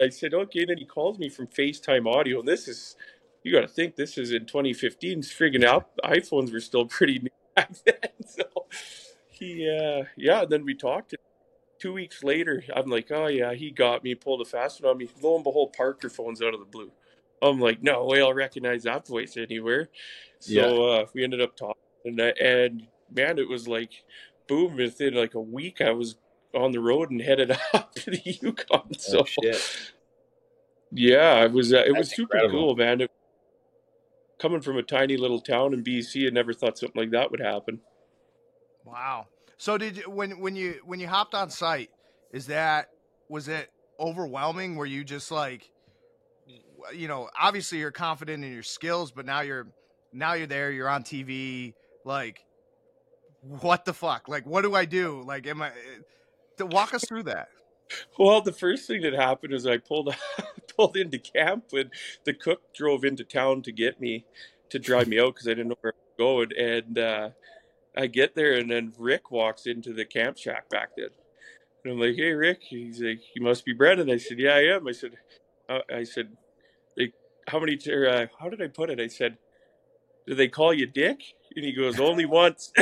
I 0.00 0.08
said, 0.10 0.34
okay. 0.34 0.60
And 0.60 0.70
then 0.70 0.78
he 0.78 0.84
calls 0.84 1.18
me 1.18 1.28
from 1.28 1.46
FaceTime 1.48 2.06
audio, 2.06 2.40
and 2.40 2.48
this 2.48 2.68
is, 2.68 2.96
you 3.42 3.52
got 3.52 3.62
to 3.62 3.68
think, 3.68 3.96
this 3.96 4.18
is 4.18 4.32
in 4.32 4.46
2015. 4.46 5.22
Friggin' 5.22 5.64
out, 5.64 5.90
iPhones 6.04 6.52
were 6.52 6.60
still 6.60 6.86
pretty 6.86 7.18
new 7.18 7.30
back 7.56 7.72
then. 7.84 8.10
So 8.26 8.44
he, 9.28 9.68
uh, 9.68 10.04
yeah. 10.16 10.42
And 10.42 10.50
then 10.50 10.64
we 10.64 10.74
talked. 10.74 11.14
Two 11.78 11.92
weeks 11.92 12.24
later, 12.24 12.64
I'm 12.74 12.90
like, 12.90 13.10
oh 13.12 13.28
yeah, 13.28 13.54
he 13.54 13.70
got 13.70 14.02
me, 14.02 14.14
pulled 14.14 14.40
a 14.40 14.44
fast 14.44 14.82
one 14.82 14.90
on 14.90 14.98
me. 14.98 15.08
Lo 15.22 15.36
and 15.36 15.44
behold, 15.44 15.74
Parker 15.76 16.08
phones 16.08 16.42
out 16.42 16.54
of 16.54 16.60
the 16.60 16.66
blue. 16.66 16.90
I'm 17.40 17.60
like, 17.60 17.82
no 17.82 18.04
way, 18.04 18.20
I'll 18.20 18.34
recognize 18.34 18.82
that 18.82 19.06
voice 19.06 19.36
anywhere. 19.36 19.88
So 20.40 20.52
Yeah. 20.52 20.66
uh, 21.02 21.06
we 21.14 21.22
ended 21.22 21.40
up 21.40 21.56
talking, 21.56 21.76
and, 22.04 22.20
and 22.20 22.86
man, 23.14 23.38
it 23.38 23.48
was 23.48 23.68
like, 23.68 23.92
boom! 24.48 24.76
Within 24.76 25.14
like 25.14 25.34
a 25.34 25.40
week, 25.40 25.80
I 25.80 25.92
was 25.92 26.16
on 26.54 26.72
the 26.72 26.80
road 26.80 27.10
and 27.10 27.20
headed 27.20 27.56
up 27.72 27.94
to 27.94 28.10
the 28.10 28.20
Yukon. 28.24 28.98
So 28.98 29.20
Oh, 29.20 29.24
shit. 29.24 29.90
yeah, 30.90 31.44
it 31.44 31.52
was 31.52 31.72
uh, 31.72 31.84
it 31.86 31.96
was 31.96 32.10
super 32.10 32.34
incredible. 32.36 32.66
cool, 32.66 32.76
man. 32.76 33.02
It, 33.02 33.10
coming 34.40 34.60
from 34.60 34.78
a 34.78 34.82
tiny 34.82 35.16
little 35.16 35.40
town 35.40 35.74
in 35.74 35.84
BC, 35.84 36.26
I 36.26 36.30
never 36.30 36.52
thought 36.52 36.78
something 36.78 37.00
like 37.00 37.10
that 37.10 37.30
would 37.30 37.40
happen. 37.40 37.80
Wow. 38.84 39.26
So 39.58 39.76
did 39.76 39.98
you 39.98 40.02
when 40.04 40.40
when 40.40 40.56
you 40.56 40.80
when 40.84 41.00
you 41.00 41.08
hopped 41.08 41.34
on 41.34 41.50
site? 41.50 41.90
Is 42.32 42.46
that 42.46 42.88
was 43.28 43.48
it 43.48 43.70
overwhelming? 43.98 44.76
Were 44.76 44.86
you 44.86 45.04
just 45.04 45.30
like, 45.30 45.68
you 46.94 47.08
know, 47.08 47.28
obviously 47.38 47.78
you're 47.78 47.90
confident 47.90 48.44
in 48.44 48.52
your 48.52 48.62
skills, 48.62 49.10
but 49.10 49.26
now 49.26 49.40
you're 49.40 49.66
now 50.12 50.34
you're 50.34 50.46
there. 50.46 50.70
You're 50.70 50.88
on 50.88 51.02
TV. 51.02 51.74
Like, 52.04 52.44
what 53.42 53.84
the 53.84 53.92
fuck? 53.92 54.28
Like, 54.28 54.46
what 54.46 54.62
do 54.62 54.74
I 54.74 54.84
do? 54.84 55.22
Like, 55.26 55.46
am 55.46 55.60
I? 55.60 55.72
To 56.58 56.66
walk 56.66 56.94
us 56.94 57.04
through 57.04 57.24
that. 57.24 57.48
Well, 58.18 58.40
the 58.40 58.52
first 58.52 58.86
thing 58.86 59.02
that 59.02 59.12
happened 59.12 59.54
is 59.54 59.66
I 59.66 59.78
pulled 59.78 60.14
pulled 60.76 60.96
into 60.96 61.18
camp 61.18 61.64
and 61.72 61.90
the 62.24 62.34
cook 62.34 62.62
drove 62.74 63.04
into 63.04 63.24
town 63.24 63.62
to 63.62 63.72
get 63.72 64.00
me 64.00 64.24
to 64.70 64.78
drive 64.78 65.08
me 65.08 65.18
out 65.18 65.34
because 65.34 65.48
I 65.48 65.52
didn't 65.52 65.68
know 65.68 65.78
where 65.80 65.94
I 65.94 65.96
was 65.96 66.46
going. 66.48 66.50
And 66.58 66.98
uh, 66.98 67.30
I 67.96 68.06
get 68.06 68.34
there 68.34 68.54
and 68.54 68.70
then 68.70 68.92
Rick 68.98 69.30
walks 69.30 69.66
into 69.66 69.92
the 69.92 70.04
camp 70.04 70.38
shack 70.38 70.68
back 70.68 70.90
then. 70.96 71.08
And 71.84 71.92
I'm 71.92 72.00
like, 72.00 72.16
"Hey, 72.16 72.32
Rick." 72.32 72.62
He's 72.62 73.00
like, 73.00 73.20
"You 73.34 73.42
must 73.42 73.64
be 73.64 73.72
Brennan." 73.72 74.10
I 74.10 74.16
said, 74.16 74.38
"Yeah, 74.38 74.54
I 74.54 74.64
am." 74.74 74.86
I 74.86 74.92
said, 74.92 75.12
uh, 75.68 75.80
"I 75.92 76.04
said, 76.04 76.36
like, 76.96 77.14
how 77.46 77.60
many? 77.60 77.78
Or, 77.88 78.08
uh, 78.08 78.26
how 78.38 78.48
did 78.48 78.60
I 78.60 78.68
put 78.68 78.90
it?" 78.90 79.00
I 79.00 79.06
said, 79.06 79.38
"Do 80.26 80.34
they 80.34 80.48
call 80.48 80.74
you 80.74 80.86
Dick?" 80.86 81.20
And 81.54 81.64
he 81.64 81.72
goes, 81.72 82.00
"Only 82.00 82.26
once." 82.26 82.72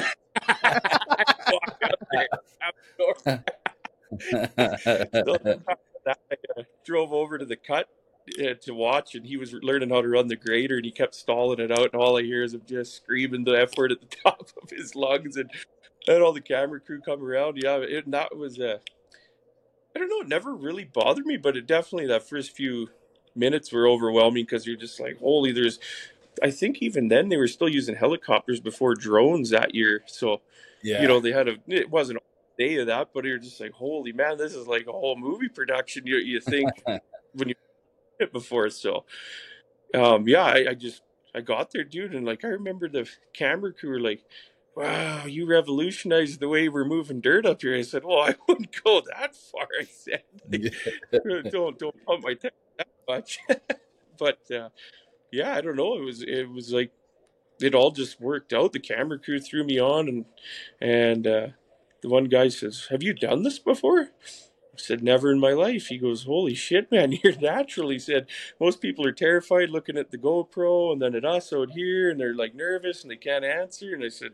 I 0.49 2.27
uh, 6.57 6.63
drove 6.85 7.13
over 7.13 7.39
to 7.39 7.45
the 7.45 7.57
cut 7.57 7.89
uh, 8.41 8.55
to 8.63 8.73
watch, 8.73 9.15
and 9.15 9.27
he 9.27 9.37
was 9.37 9.53
learning 9.53 9.91
how 9.91 10.03
to 10.03 10.09
run 10.09 10.29
the 10.29 10.37
grader, 10.37 10.77
and 10.77 10.85
he 10.85 10.91
kept 10.91 11.15
stalling 11.15 11.61
it 11.61 11.71
out, 11.71 11.93
and 11.93 12.01
all 12.01 12.19
I 12.19 12.23
hear 12.23 12.43
is 12.43 12.55
him 12.55 12.63
just 12.67 12.97
screaming 12.97 13.45
the 13.45 13.53
F 13.53 13.77
word 13.77 13.93
at 13.93 14.01
the 14.01 14.17
top 14.25 14.49
of 14.63 14.71
his 14.71 14.95
lungs, 14.95 15.37
and 15.37 15.51
and 16.09 16.23
all 16.23 16.33
the 16.33 16.41
camera 16.41 16.81
crew 16.81 17.01
come 17.01 17.23
around. 17.23 17.59
Yeah, 17.63 17.77
it, 17.77 18.05
and 18.05 18.15
that 18.15 18.37
was 18.37 18.59
uh, 18.59 18.79
I 19.97 19.99
don't 19.99 20.11
know, 20.11 20.21
it 20.21 20.29
never 20.29 20.55
really 20.55 20.85
bothered 20.85 21.25
me, 21.25 21.39
but 21.39 21.57
it 21.57 21.67
definitely 21.67 22.07
that 22.09 22.29
first 22.29 22.55
few 22.55 22.91
minutes 23.35 23.73
were 23.73 23.89
overwhelming 23.89 24.45
because 24.45 24.67
you're 24.67 24.77
just 24.77 25.01
like, 25.01 25.19
holy, 25.19 25.53
there's. 25.53 25.79
I 26.43 26.51
think 26.51 26.83
even 26.83 27.09
then 27.09 27.31
they 27.31 27.39
were 27.39 27.49
still 27.49 27.69
using 27.69 27.95
helicopters 27.95 28.61
before 28.61 28.95
drones 28.95 29.49
that 29.51 29.75
year, 29.75 30.03
so 30.05 30.43
yeah. 30.83 31.01
you 31.01 31.09
know 31.09 31.19
they 31.19 31.33
had 31.33 31.49
a. 31.49 31.57
It 31.67 31.91
wasn't 31.91 32.19
a 32.19 32.23
day 32.59 32.77
of 32.77 32.89
that, 32.89 33.09
but 33.15 33.25
you're 33.25 33.39
just 33.39 33.59
like, 33.59 33.73
holy 33.73 34.13
man, 34.13 34.37
this 34.37 34.55
is 34.55 34.67
like 34.67 34.87
a 34.87 34.93
whole 34.93 35.17
movie 35.17 35.49
production. 35.49 36.07
You 36.07 36.19
you 36.19 36.41
think 36.41 36.69
when 37.33 37.49
you 37.49 37.55
before, 38.33 38.71
so 38.71 39.05
um, 39.95 40.29
yeah, 40.29 40.45
I, 40.45 40.67
I 40.71 40.75
just 40.75 41.03
I 41.35 41.41
got 41.41 41.71
there, 41.73 41.85
dude, 41.85 42.15
and 42.15 42.27
like 42.27 42.45
I 42.45 42.49
remember 42.49 42.89
the 42.89 43.09
camera 43.33 43.73
crew 43.73 43.91
were 43.91 44.01
like, 44.01 44.23
wow, 44.77 45.25
you 45.27 45.47
revolutionized 45.47 46.41
the 46.41 46.49
way 46.49 46.69
we're 46.69 46.85
moving 46.85 47.21
dirt 47.21 47.47
up 47.47 47.63
here. 47.63 47.75
I 47.75 47.83
said, 47.83 48.05
well, 48.05 48.21
I 48.21 48.35
wouldn't 48.49 48.85
go 48.85 49.03
that 49.15 49.35
far. 49.35 49.67
I 49.81 49.85
said, 49.85 50.23
like, 50.51 50.73
don't 51.51 51.79
don't 51.79 52.07
pump 52.07 52.25
my 52.25 52.35
tire 52.35 52.51
that 52.79 52.89
much. 53.09 53.39
but 54.19 54.39
uh, 54.51 54.69
yeah, 55.33 55.55
I 55.55 55.61
don't 55.61 55.77
know. 55.77 55.97
It 55.97 56.05
was 56.05 56.23
it 56.23 56.51
was 56.51 56.73
like 56.73 56.93
it 57.61 57.75
all 57.75 57.91
just 57.91 58.21
worked 58.21 58.53
out. 58.53 58.73
The 58.73 58.81
camera 58.81 59.19
crew 59.19 59.41
threw 59.41 59.65
me 59.65 59.81
on, 59.81 60.09
and 60.09 60.25
and 60.81 61.27
uh, 61.27 61.47
the 62.03 62.09
one 62.09 62.25
guy 62.25 62.49
says, 62.49 62.87
"Have 62.91 63.03
you 63.03 63.15
done 63.15 63.43
this 63.43 63.59
before?" 63.59 64.11
I 64.79 64.83
said, 64.83 65.03
never 65.03 65.33
in 65.33 65.41
my 65.41 65.53
life. 65.53 65.87
He 65.87 65.99
goes, 65.99 66.25
holy 66.25 66.55
shit, 66.55 66.91
man, 66.91 67.13
you're 67.25 67.39
natural. 67.41 67.89
He 67.89 67.99
said, 67.99 68.27
most 68.61 68.81
people 68.81 69.07
are 69.07 69.13
terrified 69.13 69.71
looking 69.71 69.97
at 69.97 70.11
the 70.11 70.19
GoPro 70.19 70.93
and 70.93 71.01
then 71.01 71.15
at 71.15 71.25
us 71.25 71.53
out 71.53 71.71
here 71.73 72.11
and 72.11 72.21
they're 72.21 72.35
like 72.35 72.55
nervous 72.55 73.03
and 73.03 73.11
they 73.11 73.17
can't 73.17 73.45
answer. 73.45 73.95
And 73.95 74.05
I 74.05 74.09
said, 74.09 74.33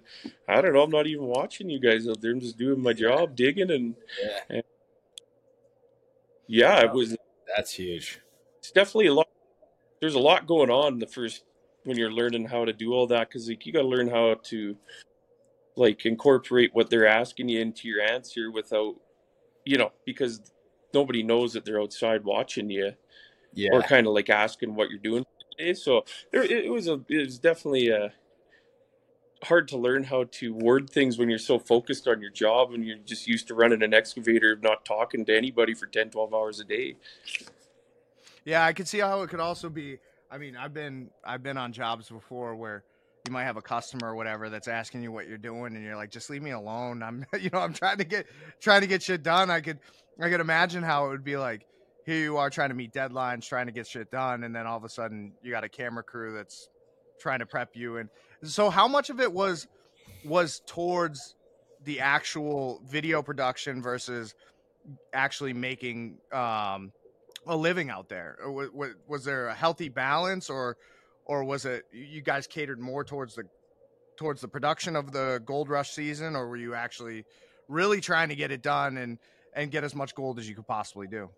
I 0.49 0.61
don't 0.61 0.75
know. 0.75 0.83
I'm 0.83 0.91
not 0.91 1.07
even 1.07 1.25
watching 1.27 1.71
you 1.71 1.79
guys 1.79 2.09
out 2.09 2.21
there. 2.21 2.33
I'm 2.33 2.41
just 2.41 2.59
doing 2.59 2.83
my 2.83 2.93
job, 2.93 3.37
digging. 3.37 3.71
And 3.71 3.95
yeah, 4.21 4.39
and 4.51 4.63
yeah 6.47 6.81
it 6.81 6.93
was. 6.93 7.17
That's 7.55 7.75
huge. 7.75 8.21
It's 8.59 8.73
definitely 8.73 9.09
a 9.09 9.15
lot. 9.15 9.29
There's 10.01 10.15
a 10.15 10.21
lot 10.21 10.47
going 10.47 10.71
on 10.71 10.99
the 10.99 11.07
first 11.07 11.45
when 11.85 11.97
you're 11.97 12.13
learning 12.13 12.47
how 12.47 12.65
to 12.65 12.73
do 12.73 12.93
all 12.93 13.07
that 13.09 13.29
because 13.29 13.49
like, 13.49 13.67
you 13.67 13.73
got 13.73 13.83
to 13.83 13.89
learn 13.89 14.09
how 14.09 14.35
to 14.45 14.77
like 15.77 16.05
incorporate 16.07 16.75
what 16.75 16.91
they're 16.91 17.07
asking 17.07 17.49
you 17.49 17.61
into 17.61 17.89
your 17.89 18.03
answer 18.03 18.51
without 18.51 18.95
you 19.65 19.79
know, 19.79 19.93
because 20.05 20.41
nobody 20.95 21.23
knows 21.23 21.53
that 21.53 21.65
they're 21.65 21.81
outside 21.81 22.25
watching 22.25 22.71
you, 22.71 22.93
yeah, 23.55 23.71
or 23.73 23.83
kind 23.83 24.07
of 24.07 24.13
like 24.13 24.31
asking 24.31 24.75
what 24.75 24.91
you're 24.91 24.99
doing. 24.99 25.25
So 25.75 26.05
there, 26.33 26.43
it 26.43 26.71
was 26.71 26.89
a, 26.89 27.01
it 27.09 27.19
was 27.19 27.39
definitely 27.39 27.91
a 27.91 28.13
hard 29.45 29.69
to 29.69 29.77
learn 29.77 30.05
how 30.05 30.25
to 30.25 30.55
word 30.55 30.89
things 30.89 31.19
when 31.19 31.29
you're 31.29 31.39
so 31.39 31.59
focused 31.59 32.07
on 32.07 32.21
your 32.21 32.31
job 32.31 32.73
and 32.73 32.85
you're 32.85 32.99
just 32.99 33.27
used 33.27 33.49
to 33.49 33.55
running 33.55 33.83
an 33.83 33.93
excavator, 33.93 34.57
not 34.63 34.85
talking 34.85 35.25
to 35.25 35.37
anybody 35.37 35.75
for 35.75 35.87
10, 35.87 36.11
12 36.11 36.35
hours 36.35 36.61
a 36.61 36.65
day. 36.65 36.97
Yeah, 38.45 38.65
I 38.65 38.73
can 38.73 38.87
see 38.87 38.99
how 38.99 39.23
it 39.23 39.31
could 39.31 39.41
also 39.41 39.69
be. 39.69 39.99
I 40.31 40.39
mean, 40.39 40.57
I've 40.57 40.73
been 40.73 41.11
I've 41.25 41.43
been 41.43 41.57
on 41.57 41.73
jobs 41.73 42.09
before 42.09 42.55
where 42.57 42.85
you 43.27 43.33
might 43.33 43.45
have 43.45 43.57
a 43.57 43.63
customer 43.63 44.11
or 44.11 44.17
whatever 44.17 44.51
that's 44.51 44.69
asking 44.69 45.03
you 45.03 45.13
what 45.13 45.29
you're 45.29 45.39
doing 45.39 45.77
and 45.77 45.85
you're 45.85 45.97
like 45.97 46.11
just 46.11 46.29
leave 46.31 46.43
me 46.43 46.51
alone. 46.51 47.03
I'm 47.03 47.25
you 47.41 47.51
know 47.53 47.61
i'm 47.61 47.73
trying 47.73 47.99
to 47.99 48.05
get 48.05 48.27
trying 48.61 48.81
to 48.81 48.87
get 48.87 49.03
shit 49.03 49.23
done. 49.23 49.51
I 49.51 49.61
could 49.61 49.79
i 50.21 50.29
could 50.29 50.41
imagine 50.41 50.83
how 50.83 51.07
it 51.07 51.11
would 51.11 51.25
be 51.25 51.37
like 51.37 51.67
here 52.05 52.17
you 52.17 52.37
are 52.37 52.51
trying 52.51 52.71
to 52.71 52.75
meet 52.75 52.93
deadlines 52.93 53.47
trying 53.47 53.67
to 53.67 53.73
get 53.73 53.87
shit 53.87 54.11
done 54.11 54.45
and 54.45 54.55
then 54.55 54.67
all 54.67 54.77
of 54.77 54.85
a 54.85 54.89
sudden 54.89 55.33
you 55.43 55.51
got 55.51 55.65
a 55.65 55.69
camera 55.69 56.03
crew 56.03 56.35
that's 56.35 56.69
trying 57.21 57.39
to 57.39 57.47
prep 57.47 57.71
you 57.75 57.99
and 57.99 58.09
so 58.43 58.69
how 58.69 58.89
much 58.89 59.09
of 59.09 59.21
it 59.21 59.33
was 59.33 59.69
was 60.25 60.61
towards 60.67 61.37
the 61.85 62.01
actual 62.01 62.83
video 62.85 63.23
production 63.23 63.81
versus 63.81 64.35
actually 65.13 65.53
making 65.53 66.19
um 66.33 66.93
a 67.47 67.57
living 67.57 67.91
out 67.91 68.09
there? 68.09 68.39
Was, 68.47 68.95
was 69.07 69.25
there 69.25 69.49
a 69.49 69.55
healthy 69.55 69.89
balance 69.89 70.49
or 70.49 70.77
or 71.25 71.45
was 71.45 71.65
it 71.65 71.85
you 71.93 72.21
guys 72.21 72.47
catered 72.47 72.81
more 72.81 73.05
towards 73.05 73.35
the 73.35 73.45
towards 74.17 74.41
the 74.41 74.49
production 74.49 74.97
of 74.97 75.13
the 75.13 75.43
gold 75.45 75.69
rush 75.69 75.91
season 75.91 76.37
or 76.37 76.49
were 76.49 76.57
you 76.57 76.75
actually 76.75 77.25
really 77.69 78.01
trying 78.01 78.29
to 78.29 78.35
get 78.35 78.51
it 78.51 78.63
done 78.63 78.97
and 78.97 79.19
and 79.55 79.71
get 79.71 79.85
as 79.85 79.95
much 79.95 80.15
gold 80.15 80.39
as 80.39 80.49
you 80.49 80.55
could 80.55 80.67
possibly 80.67 81.07
do? 81.07 81.29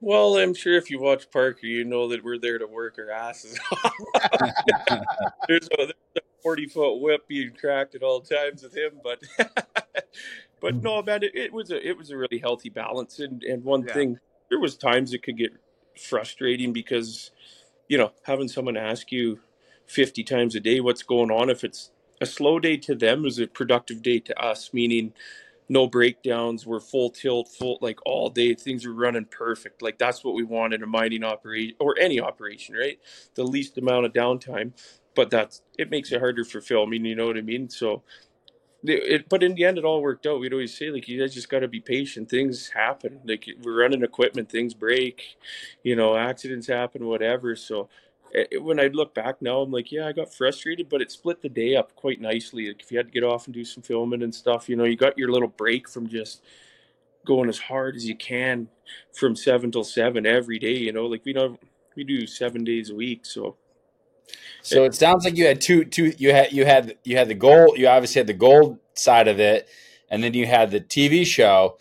Well 0.00 0.36
i'm 0.36 0.54
sure 0.54 0.76
if 0.76 0.90
you 0.90 1.00
watch 1.00 1.30
parker 1.30 1.66
you 1.66 1.84
know 1.84 2.08
that 2.08 2.24
we're 2.24 2.38
there 2.38 2.58
to 2.58 2.66
work 2.66 2.98
our 2.98 3.10
asses 3.10 3.58
off. 3.72 3.92
There's, 5.48 5.66
a, 5.66 5.76
there's 5.76 5.94
a 6.16 6.20
40 6.42 6.66
foot 6.66 7.00
whip 7.00 7.28
being 7.28 7.52
cracked 7.52 7.94
at 7.94 8.02
all 8.02 8.20
times 8.20 8.62
with 8.62 8.76
him 8.76 9.00
but 9.02 9.20
but 10.62 10.76
no 10.76 10.98
mm-hmm. 10.98 11.06
man 11.06 11.22
it, 11.22 11.34
it, 11.34 11.52
was 11.52 11.70
a 11.70 11.86
it 11.86 11.98
was 11.98 12.10
a 12.10 12.16
really 12.16 12.38
healthy 12.38 12.70
balance. 12.70 13.18
And 13.18 13.42
and 13.42 13.62
one 13.62 13.82
yeah. 13.86 13.92
thing 13.92 14.18
there 14.48 14.60
was 14.60 14.76
times 14.76 15.12
it 15.12 15.22
could 15.22 15.36
get 15.36 15.52
frustrating 15.98 16.72
because 16.72 17.32
you 17.92 17.98
know, 17.98 18.10
having 18.22 18.48
someone 18.48 18.78
ask 18.78 19.12
you 19.12 19.38
50 19.84 20.24
times 20.24 20.54
a 20.54 20.60
day 20.60 20.80
what's 20.80 21.02
going 21.02 21.30
on, 21.30 21.50
if 21.50 21.62
it's 21.62 21.90
a 22.22 22.26
slow 22.26 22.58
day 22.58 22.78
to 22.78 22.94
them, 22.94 23.26
is 23.26 23.38
a 23.38 23.46
productive 23.46 24.00
day 24.00 24.18
to 24.18 24.42
us, 24.42 24.70
meaning 24.72 25.12
no 25.68 25.86
breakdowns, 25.86 26.64
we're 26.64 26.80
full 26.80 27.10
tilt, 27.10 27.48
full 27.48 27.76
like 27.82 27.98
all 28.06 28.30
day, 28.30 28.54
things 28.54 28.86
are 28.86 28.94
running 28.94 29.26
perfect. 29.26 29.82
Like 29.82 29.98
that's 29.98 30.24
what 30.24 30.32
we 30.32 30.42
want 30.42 30.72
in 30.72 30.82
a 30.82 30.86
mining 30.86 31.22
operation 31.22 31.76
or 31.80 31.94
any 32.00 32.18
operation, 32.18 32.74
right? 32.74 32.98
The 33.34 33.44
least 33.44 33.76
amount 33.76 34.06
of 34.06 34.14
downtime. 34.14 34.72
But 35.14 35.28
that's 35.28 35.60
it 35.78 35.90
makes 35.90 36.12
it 36.12 36.20
harder 36.20 36.46
for 36.46 36.62
filming, 36.62 37.04
you 37.04 37.14
know 37.14 37.26
what 37.26 37.36
I 37.36 37.42
mean? 37.42 37.68
So 37.68 38.04
it, 38.84 39.28
but 39.28 39.42
in 39.42 39.54
the 39.54 39.64
end, 39.64 39.78
it 39.78 39.84
all 39.84 40.02
worked 40.02 40.26
out. 40.26 40.40
We'd 40.40 40.52
always 40.52 40.76
say, 40.76 40.90
like, 40.90 41.08
you 41.08 41.20
guys 41.20 41.34
just 41.34 41.48
got 41.48 41.60
to 41.60 41.68
be 41.68 41.80
patient. 41.80 42.28
Things 42.28 42.70
happen. 42.70 43.20
Like, 43.24 43.48
we're 43.62 43.80
running 43.80 44.02
equipment, 44.02 44.50
things 44.50 44.74
break, 44.74 45.36
you 45.82 45.96
know, 45.96 46.16
accidents 46.16 46.66
happen, 46.66 47.06
whatever. 47.06 47.54
So, 47.56 47.88
eh, 48.34 48.44
it, 48.52 48.62
when 48.62 48.80
I 48.80 48.88
look 48.88 49.14
back 49.14 49.40
now, 49.40 49.60
I'm 49.60 49.70
like, 49.70 49.92
yeah, 49.92 50.06
I 50.06 50.12
got 50.12 50.34
frustrated, 50.34 50.88
but 50.88 51.00
it 51.00 51.12
split 51.12 51.42
the 51.42 51.48
day 51.48 51.76
up 51.76 51.94
quite 51.94 52.20
nicely. 52.20 52.68
Like, 52.68 52.82
if 52.82 52.90
you 52.90 52.98
had 52.98 53.06
to 53.06 53.12
get 53.12 53.24
off 53.24 53.46
and 53.46 53.54
do 53.54 53.64
some 53.64 53.82
filming 53.82 54.22
and 54.22 54.34
stuff, 54.34 54.68
you 54.68 54.76
know, 54.76 54.84
you 54.84 54.96
got 54.96 55.18
your 55.18 55.30
little 55.30 55.48
break 55.48 55.88
from 55.88 56.08
just 56.08 56.42
going 57.24 57.48
as 57.48 57.58
hard 57.58 57.96
as 57.96 58.06
you 58.06 58.16
can 58.16 58.68
from 59.12 59.36
seven 59.36 59.70
till 59.70 59.84
seven 59.84 60.26
every 60.26 60.58
day. 60.58 60.76
You 60.76 60.92
know, 60.92 61.06
like 61.06 61.24
we 61.24 61.32
don't 61.32 61.60
we 61.94 62.04
do 62.04 62.26
seven 62.26 62.64
days 62.64 62.90
a 62.90 62.94
week, 62.94 63.26
so 63.26 63.56
so 64.62 64.84
it 64.84 64.94
sounds 64.94 65.24
like 65.24 65.36
you 65.36 65.46
had 65.46 65.60
two 65.60 65.84
two 65.84 66.12
you 66.18 66.32
had 66.32 66.52
you 66.52 66.64
had 66.64 66.96
you 67.04 67.16
had 67.16 67.28
the 67.28 67.34
gold 67.34 67.76
you 67.76 67.88
obviously 67.88 68.20
had 68.20 68.26
the 68.26 68.32
gold 68.32 68.78
side 68.94 69.28
of 69.28 69.40
it 69.40 69.68
and 70.10 70.22
then 70.22 70.34
you 70.34 70.46
had 70.46 70.70
the 70.70 70.80
TV 70.80 71.26
show 71.26 71.78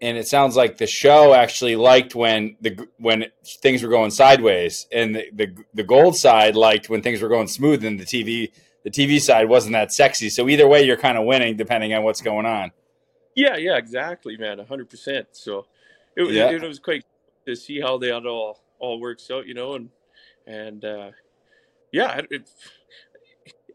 and 0.00 0.18
it 0.18 0.28
sounds 0.28 0.56
like 0.56 0.78
the 0.78 0.86
show 0.86 1.34
actually 1.34 1.76
liked 1.76 2.14
when 2.14 2.56
the 2.60 2.86
when 2.98 3.26
things 3.44 3.82
were 3.82 3.88
going 3.88 4.10
sideways 4.10 4.86
and 4.92 5.16
the, 5.16 5.30
the 5.32 5.54
the 5.74 5.82
gold 5.82 6.16
side 6.16 6.56
liked 6.56 6.88
when 6.88 7.02
things 7.02 7.22
were 7.22 7.28
going 7.28 7.48
smooth 7.48 7.84
and 7.84 7.98
the 7.98 8.04
TV 8.04 8.50
the 8.84 8.90
TV 8.90 9.18
side 9.18 9.48
wasn't 9.48 9.72
that 9.72 9.92
sexy. 9.92 10.28
So 10.28 10.48
either 10.48 10.68
way 10.68 10.82
you're 10.82 10.98
kind 10.98 11.16
of 11.16 11.24
winning 11.24 11.56
depending 11.56 11.94
on 11.94 12.04
what's 12.04 12.20
going 12.20 12.46
on. 12.46 12.70
Yeah, 13.34 13.56
yeah, 13.56 13.76
exactly, 13.76 14.36
man. 14.36 14.58
100%. 14.58 15.26
So 15.32 15.66
it, 16.14 16.30
yeah. 16.30 16.50
it, 16.50 16.62
it 16.62 16.68
was 16.68 16.78
quite 16.78 17.04
to 17.46 17.56
see 17.56 17.80
how 17.80 17.98
they 17.98 18.10
all 18.10 18.60
all 18.78 19.00
works 19.00 19.30
out, 19.30 19.46
you 19.46 19.54
know, 19.54 19.74
and 19.74 19.88
and 20.46 20.84
uh 20.84 21.10
yeah, 21.94 22.20
it, 22.28 22.50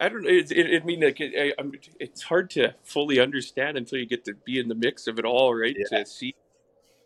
I 0.01 0.09
don't 0.09 0.23
know. 0.23 0.29
It, 0.29 0.51
it, 0.51 0.81
I 0.81 0.85
mean, 0.85 0.99
like, 0.99 1.21
it, 1.21 1.55
I, 1.57 1.63
it's 2.01 2.21
hard 2.21 2.49
to 2.51 2.75
fully 2.83 3.17
understand 3.19 3.77
until 3.77 3.97
you 3.97 4.05
get 4.05 4.25
to 4.25 4.33
be 4.33 4.59
in 4.59 4.67
the 4.67 4.75
mix 4.75 5.07
of 5.07 5.19
it 5.19 5.25
all, 5.25 5.55
right? 5.55 5.75
Yeah. 5.77 5.99
To 5.99 6.05
see. 6.05 6.35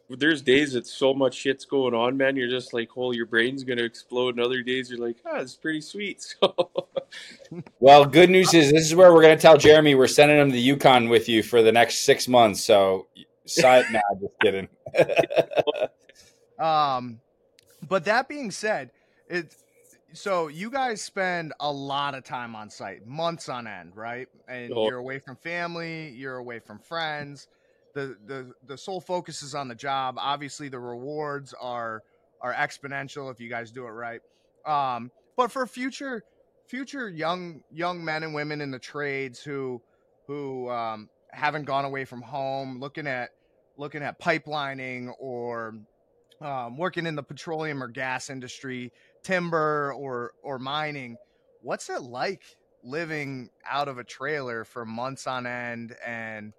There's 0.10 0.41
days 0.41 0.74
that 0.74 0.86
so 0.86 1.13
much 1.13 1.36
shit's 1.36 1.65
going 1.65 1.93
on, 1.93 2.17
man. 2.17 2.36
You're 2.36 2.50
just 2.50 2.74
like, 2.74 2.89
"Oh, 2.98 3.13
your 3.13 3.25
brain's 3.25 3.63
gonna 3.63 3.84
explode." 3.84 4.36
And 4.36 4.46
other 4.46 4.62
days, 4.62 4.89
you're 4.89 5.00
like, 5.00 5.15
"Ah, 5.25 5.36
oh, 5.36 5.41
it's 5.41 5.55
pretty 5.55 5.82
sweet." 5.82 6.36
So. 6.41 6.55
well, 7.79 8.05
good 8.05 8.32
news 8.32 8.55
is 8.55 8.72
this 8.72 8.86
is 8.86 8.96
where 8.96 9.13
we're 9.13 9.22
gonna 9.22 9.38
tell 9.38 9.58
Jeremy 9.58 9.93
we're 9.93 10.08
sending 10.08 10.38
him 10.38 10.51
to 10.51 10.58
Yukon 10.58 11.10
with 11.10 11.29
you 11.29 11.43
for 11.43 11.62
the 11.62 11.72
next 11.72 12.05
six 12.05 12.27
months. 12.27 12.63
So, 12.63 13.08
side, 13.46 13.86
nah, 13.91 14.01
just 14.20 14.39
kidding. 14.39 14.67
um, 16.60 17.20
but 17.88 18.05
that 18.05 18.27
being 18.27 18.51
said, 18.51 18.91
it's 19.29 19.62
so 20.13 20.48
you 20.48 20.70
guys 20.70 21.01
spend 21.01 21.53
a 21.60 21.72
lot 21.72 22.15
of 22.15 22.24
time 22.24 22.55
on 22.55 22.70
site, 22.70 23.05
months 23.05 23.50
on 23.50 23.67
end, 23.67 23.96
right? 23.96 24.27
And 24.48 24.72
oh. 24.74 24.86
you're 24.86 25.00
away 25.00 25.20
from 25.20 25.36
family, 25.36 26.10
you're 26.10 26.38
away 26.38 26.60
from 26.60 26.79
friends. 26.79 27.48
The 27.93 28.17
the 28.25 28.53
the 28.65 28.77
sole 28.77 29.01
focus 29.01 29.43
is 29.43 29.53
on 29.53 29.67
the 29.67 29.75
job. 29.75 30.15
Obviously, 30.17 30.70
the 30.70 30.79
rewards 30.79 31.53
are 31.60 32.03
are 32.41 32.53
exponential 32.53 33.32
if 33.32 33.39
you 33.39 33.50
guys 33.50 33.72
do 33.72 33.86
it 33.86 33.91
right. 33.91 34.22
Um, 34.65 35.12
but 35.36 35.51
for 35.51 35.65
future 35.65 36.24
future 36.67 37.10
young 37.10 37.63
young 37.72 38.03
men 38.03 38.24
and 38.24 38.34
women 38.34 38.62
in 38.62 38.72
the 38.72 38.79
trades 38.79 39.41
who 39.41 39.82
who 40.27 40.70
um, 40.70 41.10
haven't 41.32 41.65
gone 41.65 41.86
away 41.86 42.05
from 42.05 42.22
home, 42.22 42.79
looking 42.79 43.08
at 43.08 43.32
looking 43.77 44.03
at 44.03 44.20
pipelining 44.20 45.12
or 45.20 45.75
um, 46.41 46.77
working 46.77 47.05
in 47.05 47.15
the 47.15 47.24
petroleum 47.24 47.82
or 47.82 47.88
gas 47.88 48.29
industry, 48.29 48.91
timber 49.24 49.94
or 49.94 50.34
or 50.42 50.60
mining. 50.60 51.18
What's 51.62 51.89
it 51.89 52.01
like 52.01 52.44
living 52.84 53.50
out 53.70 53.88
of 53.88 53.98
a 53.98 54.03
trailer 54.03 54.65
for 54.65 54.86
months 54.86 55.27
on 55.27 55.48
end 55.48 55.96
and 56.06 56.53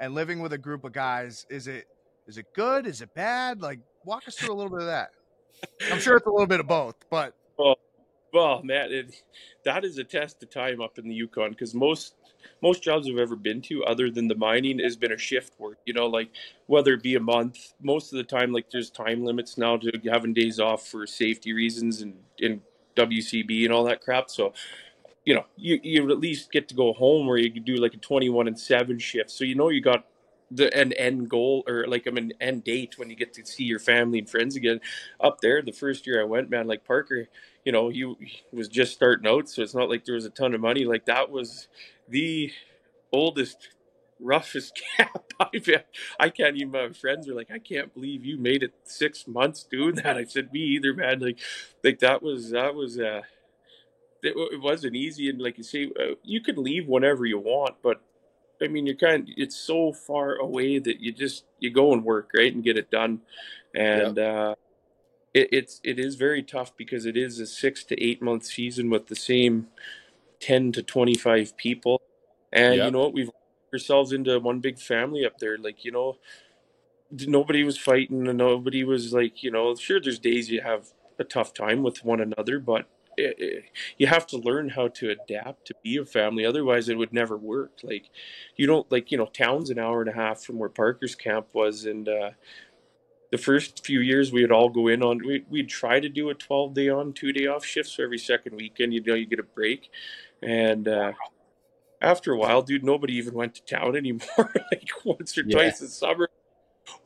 and 0.00 0.14
living 0.14 0.40
with 0.40 0.52
a 0.52 0.58
group 0.58 0.84
of 0.84 0.92
guys? 0.92 1.46
Is 1.48 1.66
it 1.66 1.86
is 2.26 2.38
it 2.38 2.46
good? 2.54 2.86
Is 2.86 3.00
it 3.00 3.14
bad? 3.14 3.62
Like 3.62 3.80
walk 4.04 4.28
us 4.28 4.36
through 4.36 4.52
a 4.52 4.56
little 4.56 4.70
bit 4.70 4.80
of 4.80 4.86
that. 4.86 5.10
I'm 5.90 6.00
sure 6.00 6.16
it's 6.16 6.26
a 6.26 6.30
little 6.30 6.46
bit 6.46 6.60
of 6.60 6.68
both, 6.68 6.96
but 7.10 7.34
well, 7.58 7.78
well, 8.32 8.62
man, 8.62 8.92
it, 8.92 9.22
that 9.64 9.84
is 9.84 9.98
a 9.98 10.04
test 10.04 10.42
of 10.42 10.50
time 10.50 10.80
up 10.80 10.98
in 10.98 11.08
the 11.08 11.14
Yukon 11.14 11.50
because 11.50 11.74
most 11.74 12.14
most 12.62 12.82
jobs 12.82 13.08
I've 13.08 13.18
ever 13.18 13.36
been 13.36 13.60
to, 13.62 13.84
other 13.84 14.10
than 14.10 14.28
the 14.28 14.34
mining, 14.34 14.78
has 14.80 14.96
been 14.96 15.12
a 15.12 15.18
shift 15.18 15.58
work. 15.58 15.78
You 15.86 15.94
know, 15.94 16.06
like 16.06 16.30
whether 16.66 16.94
it 16.94 17.02
be 17.02 17.14
a 17.14 17.20
month, 17.20 17.74
most 17.82 18.12
of 18.12 18.16
the 18.16 18.24
time, 18.24 18.52
like 18.52 18.70
there's 18.70 18.90
time 18.90 19.24
limits 19.24 19.58
now 19.58 19.76
to 19.76 19.90
having 20.10 20.34
days 20.34 20.60
off 20.60 20.86
for 20.86 21.06
safety 21.06 21.52
reasons 21.52 22.02
and 22.02 22.14
in 22.38 22.60
WCB 22.96 23.64
and 23.64 23.72
all 23.72 23.84
that 23.84 24.02
crap. 24.02 24.30
So, 24.30 24.52
you 25.24 25.34
know, 25.34 25.46
you 25.56 25.80
you 25.82 26.10
at 26.10 26.18
least 26.18 26.52
get 26.52 26.68
to 26.68 26.74
go 26.74 26.92
home 26.92 27.26
where 27.26 27.38
you 27.38 27.50
can 27.50 27.62
do 27.62 27.76
like 27.76 27.94
a 27.94 27.98
21 27.98 28.48
and 28.48 28.58
seven 28.58 28.98
shift. 28.98 29.30
So 29.30 29.44
you 29.44 29.54
know 29.54 29.68
you 29.68 29.80
got 29.80 30.04
the 30.50 30.74
an 30.76 30.92
end 30.94 31.28
goal 31.28 31.64
or 31.68 31.86
like 31.86 32.06
I 32.06 32.10
mean 32.10 32.32
end 32.40 32.64
date 32.64 32.98
when 32.98 33.10
you 33.10 33.16
get 33.16 33.34
to 33.34 33.46
see 33.46 33.64
your 33.64 33.78
family 33.78 34.18
and 34.18 34.28
friends 34.30 34.56
again. 34.56 34.80
Up 35.20 35.40
there, 35.40 35.62
the 35.62 35.72
first 35.72 36.06
year 36.06 36.20
I 36.20 36.24
went, 36.24 36.50
man, 36.50 36.66
like 36.66 36.84
Parker, 36.84 37.28
you 37.64 37.72
know, 37.72 37.88
he, 37.88 38.14
he 38.20 38.42
was 38.52 38.68
just 38.68 38.92
starting 38.94 39.26
out, 39.28 39.48
so 39.48 39.62
it's 39.62 39.74
not 39.74 39.90
like 39.90 40.04
there 40.04 40.14
was 40.14 40.24
a 40.24 40.30
ton 40.30 40.54
of 40.54 40.60
money. 40.60 40.84
Like 40.84 41.06
that 41.06 41.30
was 41.30 41.68
the 42.08 42.52
oldest, 43.12 43.68
roughest 44.20 44.80
cap 44.96 45.32
I've 45.40 45.66
had. 45.66 45.84
I 46.18 46.30
can't 46.30 46.56
even. 46.56 46.70
My 46.72 46.90
friends 46.90 47.28
are 47.28 47.34
like, 47.34 47.50
I 47.50 47.58
can't 47.58 47.92
believe 47.94 48.24
you 48.24 48.38
made 48.38 48.62
it 48.62 48.72
six 48.84 49.26
months 49.26 49.64
doing 49.64 49.96
that. 49.96 50.16
I 50.16 50.24
said, 50.24 50.52
me 50.52 50.60
either, 50.60 50.94
man. 50.94 51.20
Like, 51.20 51.38
like 51.84 51.98
that 52.00 52.22
was 52.22 52.50
that 52.50 52.74
was 52.74 52.98
uh, 52.98 53.22
it, 54.22 54.34
it 54.36 54.60
wasn't 54.60 54.96
easy. 54.96 55.28
And 55.28 55.40
like 55.40 55.58
you 55.58 55.64
say, 55.64 55.90
uh, 56.00 56.14
you 56.22 56.40
can 56.40 56.62
leave 56.62 56.86
whenever 56.86 57.26
you 57.26 57.38
want, 57.38 57.76
but 57.82 58.00
I 58.62 58.68
mean, 58.68 58.86
you're 58.86 58.96
kind. 58.96 59.22
Of, 59.22 59.34
it's 59.36 59.56
so 59.56 59.92
far 59.92 60.36
away 60.36 60.78
that 60.78 61.00
you 61.00 61.12
just 61.12 61.44
you 61.58 61.70
go 61.70 61.92
and 61.92 62.04
work 62.04 62.30
right 62.34 62.52
and 62.52 62.64
get 62.64 62.76
it 62.76 62.90
done, 62.90 63.20
and 63.74 64.16
yep. 64.16 64.34
uh, 64.34 64.54
it, 65.34 65.48
it's 65.52 65.80
it 65.84 65.98
is 65.98 66.16
very 66.16 66.42
tough 66.42 66.76
because 66.76 67.06
it 67.06 67.16
is 67.16 67.38
a 67.40 67.46
six 67.46 67.84
to 67.84 68.02
eight 68.02 68.22
month 68.22 68.44
season 68.44 68.90
with 68.90 69.06
the 69.06 69.16
same 69.16 69.68
ten 70.40 70.72
to 70.72 70.82
twenty 70.82 71.14
five 71.14 71.56
people, 71.56 72.02
and 72.52 72.76
yep. 72.76 72.86
you 72.86 72.90
know 72.90 73.00
what 73.00 73.14
we've 73.14 73.30
ourselves 73.72 74.12
into 74.12 74.38
one 74.40 74.60
big 74.60 74.78
family 74.78 75.24
up 75.24 75.38
there. 75.38 75.58
Like 75.58 75.84
you 75.84 75.92
know, 75.92 76.16
nobody 77.10 77.64
was 77.64 77.78
fighting 77.78 78.26
and 78.26 78.38
nobody 78.38 78.84
was 78.84 79.12
like 79.12 79.42
you 79.42 79.50
know. 79.50 79.74
Sure, 79.76 80.00
there's 80.00 80.18
days 80.18 80.50
you 80.50 80.60
have 80.60 80.88
a 81.18 81.24
tough 81.24 81.54
time 81.54 81.82
with 81.82 82.04
one 82.04 82.20
another, 82.20 82.58
but 82.58 82.86
you 83.98 84.06
have 84.06 84.26
to 84.28 84.36
learn 84.36 84.70
how 84.70 84.88
to 84.88 85.10
adapt 85.10 85.66
to 85.66 85.74
be 85.82 85.96
a 85.96 86.04
family 86.04 86.44
otherwise 86.44 86.88
it 86.88 86.96
would 86.98 87.12
never 87.12 87.36
work. 87.36 87.80
Like 87.82 88.10
you 88.56 88.66
don't 88.66 88.90
like 88.90 89.10
you 89.10 89.18
know 89.18 89.26
town's 89.26 89.70
an 89.70 89.78
hour 89.78 90.00
and 90.00 90.10
a 90.10 90.14
half 90.14 90.42
from 90.42 90.58
where 90.58 90.68
parker's 90.68 91.14
camp 91.14 91.48
was 91.52 91.84
and 91.84 92.08
uh, 92.08 92.30
the 93.30 93.38
first 93.38 93.84
few 93.84 94.00
years 94.00 94.32
we 94.32 94.42
would 94.42 94.52
all 94.52 94.68
go 94.68 94.88
in 94.88 95.02
on 95.02 95.18
we, 95.26 95.44
we'd 95.50 95.68
try 95.68 96.00
to 96.00 96.08
do 96.08 96.30
a 96.30 96.34
12 96.34 96.74
day 96.74 96.88
on 96.88 97.12
two 97.12 97.32
day 97.32 97.46
off 97.46 97.64
shift 97.64 97.88
so 97.88 98.02
every 98.02 98.18
second 98.18 98.56
weekend 98.56 98.94
you 98.94 99.02
know 99.02 99.14
you 99.14 99.26
get 99.26 99.40
a 99.40 99.44
break. 99.44 99.90
And 100.42 100.86
uh, 100.86 101.12
after 102.00 102.32
a 102.32 102.38
while 102.38 102.62
dude 102.62 102.84
nobody 102.84 103.14
even 103.14 103.34
went 103.34 103.54
to 103.56 103.64
town 103.64 103.96
anymore 103.96 104.52
like 104.70 104.90
once 105.04 105.36
or 105.36 105.42
yeah. 105.42 105.54
twice 105.54 105.80
in 105.80 105.88
summer 105.88 106.28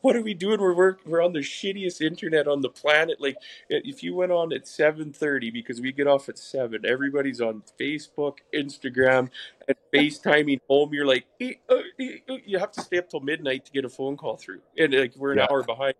what 0.00 0.16
are 0.16 0.22
we 0.22 0.34
doing? 0.34 0.60
We're 0.60 0.74
work, 0.74 1.00
we're 1.06 1.22
on 1.22 1.32
the 1.32 1.40
shittiest 1.40 2.00
internet 2.00 2.48
on 2.48 2.60
the 2.60 2.68
planet. 2.68 3.20
Like 3.20 3.36
if 3.68 4.02
you 4.02 4.14
went 4.14 4.32
on 4.32 4.52
at 4.52 4.66
seven 4.66 5.12
thirty 5.12 5.50
because 5.50 5.80
we 5.80 5.92
get 5.92 6.06
off 6.06 6.28
at 6.28 6.38
seven, 6.38 6.84
everybody's 6.84 7.40
on 7.40 7.62
Facebook, 7.80 8.38
Instagram, 8.54 9.30
and 9.68 9.76
FaceTiming 9.92 10.60
home. 10.68 10.92
You're 10.92 11.06
like, 11.06 11.26
eh, 11.40 11.54
uh, 11.68 11.76
eh, 12.00 12.18
uh, 12.28 12.36
you 12.44 12.58
have 12.58 12.72
to 12.72 12.82
stay 12.82 12.98
up 12.98 13.08
till 13.08 13.20
midnight 13.20 13.64
to 13.66 13.72
get 13.72 13.84
a 13.84 13.88
phone 13.88 14.16
call 14.16 14.36
through, 14.36 14.60
and 14.76 14.94
like 14.94 15.14
we're 15.16 15.32
an 15.32 15.38
yeah. 15.38 15.46
hour 15.50 15.62
behind 15.62 15.94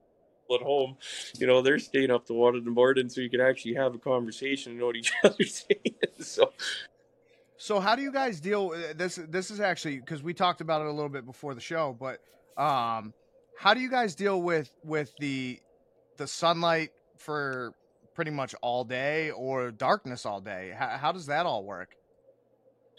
at 0.53 0.61
home. 0.61 0.97
You 1.38 1.47
know 1.47 1.62
they're 1.62 1.79
staying 1.79 2.11
up 2.11 2.27
to 2.27 2.35
one 2.35 2.57
in 2.57 2.64
the 2.64 2.71
morning 2.71 3.09
so 3.09 3.21
you 3.21 3.31
can 3.31 3.40
actually 3.40 3.75
have 3.75 3.95
a 3.95 3.99
conversation 3.99 4.73
and 4.73 4.81
know 4.81 4.87
what 4.87 4.97
each 4.97 5.12
other's 5.25 5.64
saying. 5.66 5.95
So 6.21 6.53
so 7.62 7.79
how 7.79 7.95
do 7.95 8.03
you 8.03 8.12
guys 8.12 8.40
deal 8.40 8.71
this 8.97 9.21
this 9.29 9.51
is 9.53 9.61
actually 9.61 9.99
because 9.99 10.21
we 10.21 10.35
talked 10.35 10.61
about 10.61 10.81
it 10.81 10.88
a 10.88 10.92
little 10.92 11.09
bit 11.09 11.25
before 11.25 11.55
the 11.55 11.61
show 11.61 11.97
but 11.99 12.18
um 12.61 13.14
how 13.58 13.74
do 13.74 13.80
you 13.80 13.90
guys 13.90 14.14
deal 14.14 14.40
with 14.42 14.70
with 14.84 15.12
the 15.18 15.60
the 16.16 16.26
sunlight 16.26 16.90
for 17.16 17.74
pretty 18.14 18.30
much 18.30 18.54
all 18.62 18.84
day 18.84 19.30
or 19.30 19.70
darkness 19.70 20.26
all 20.26 20.40
day? 20.40 20.74
How, 20.76 20.88
how 20.98 21.12
does 21.12 21.26
that 21.26 21.46
all 21.46 21.64
work? 21.64 21.96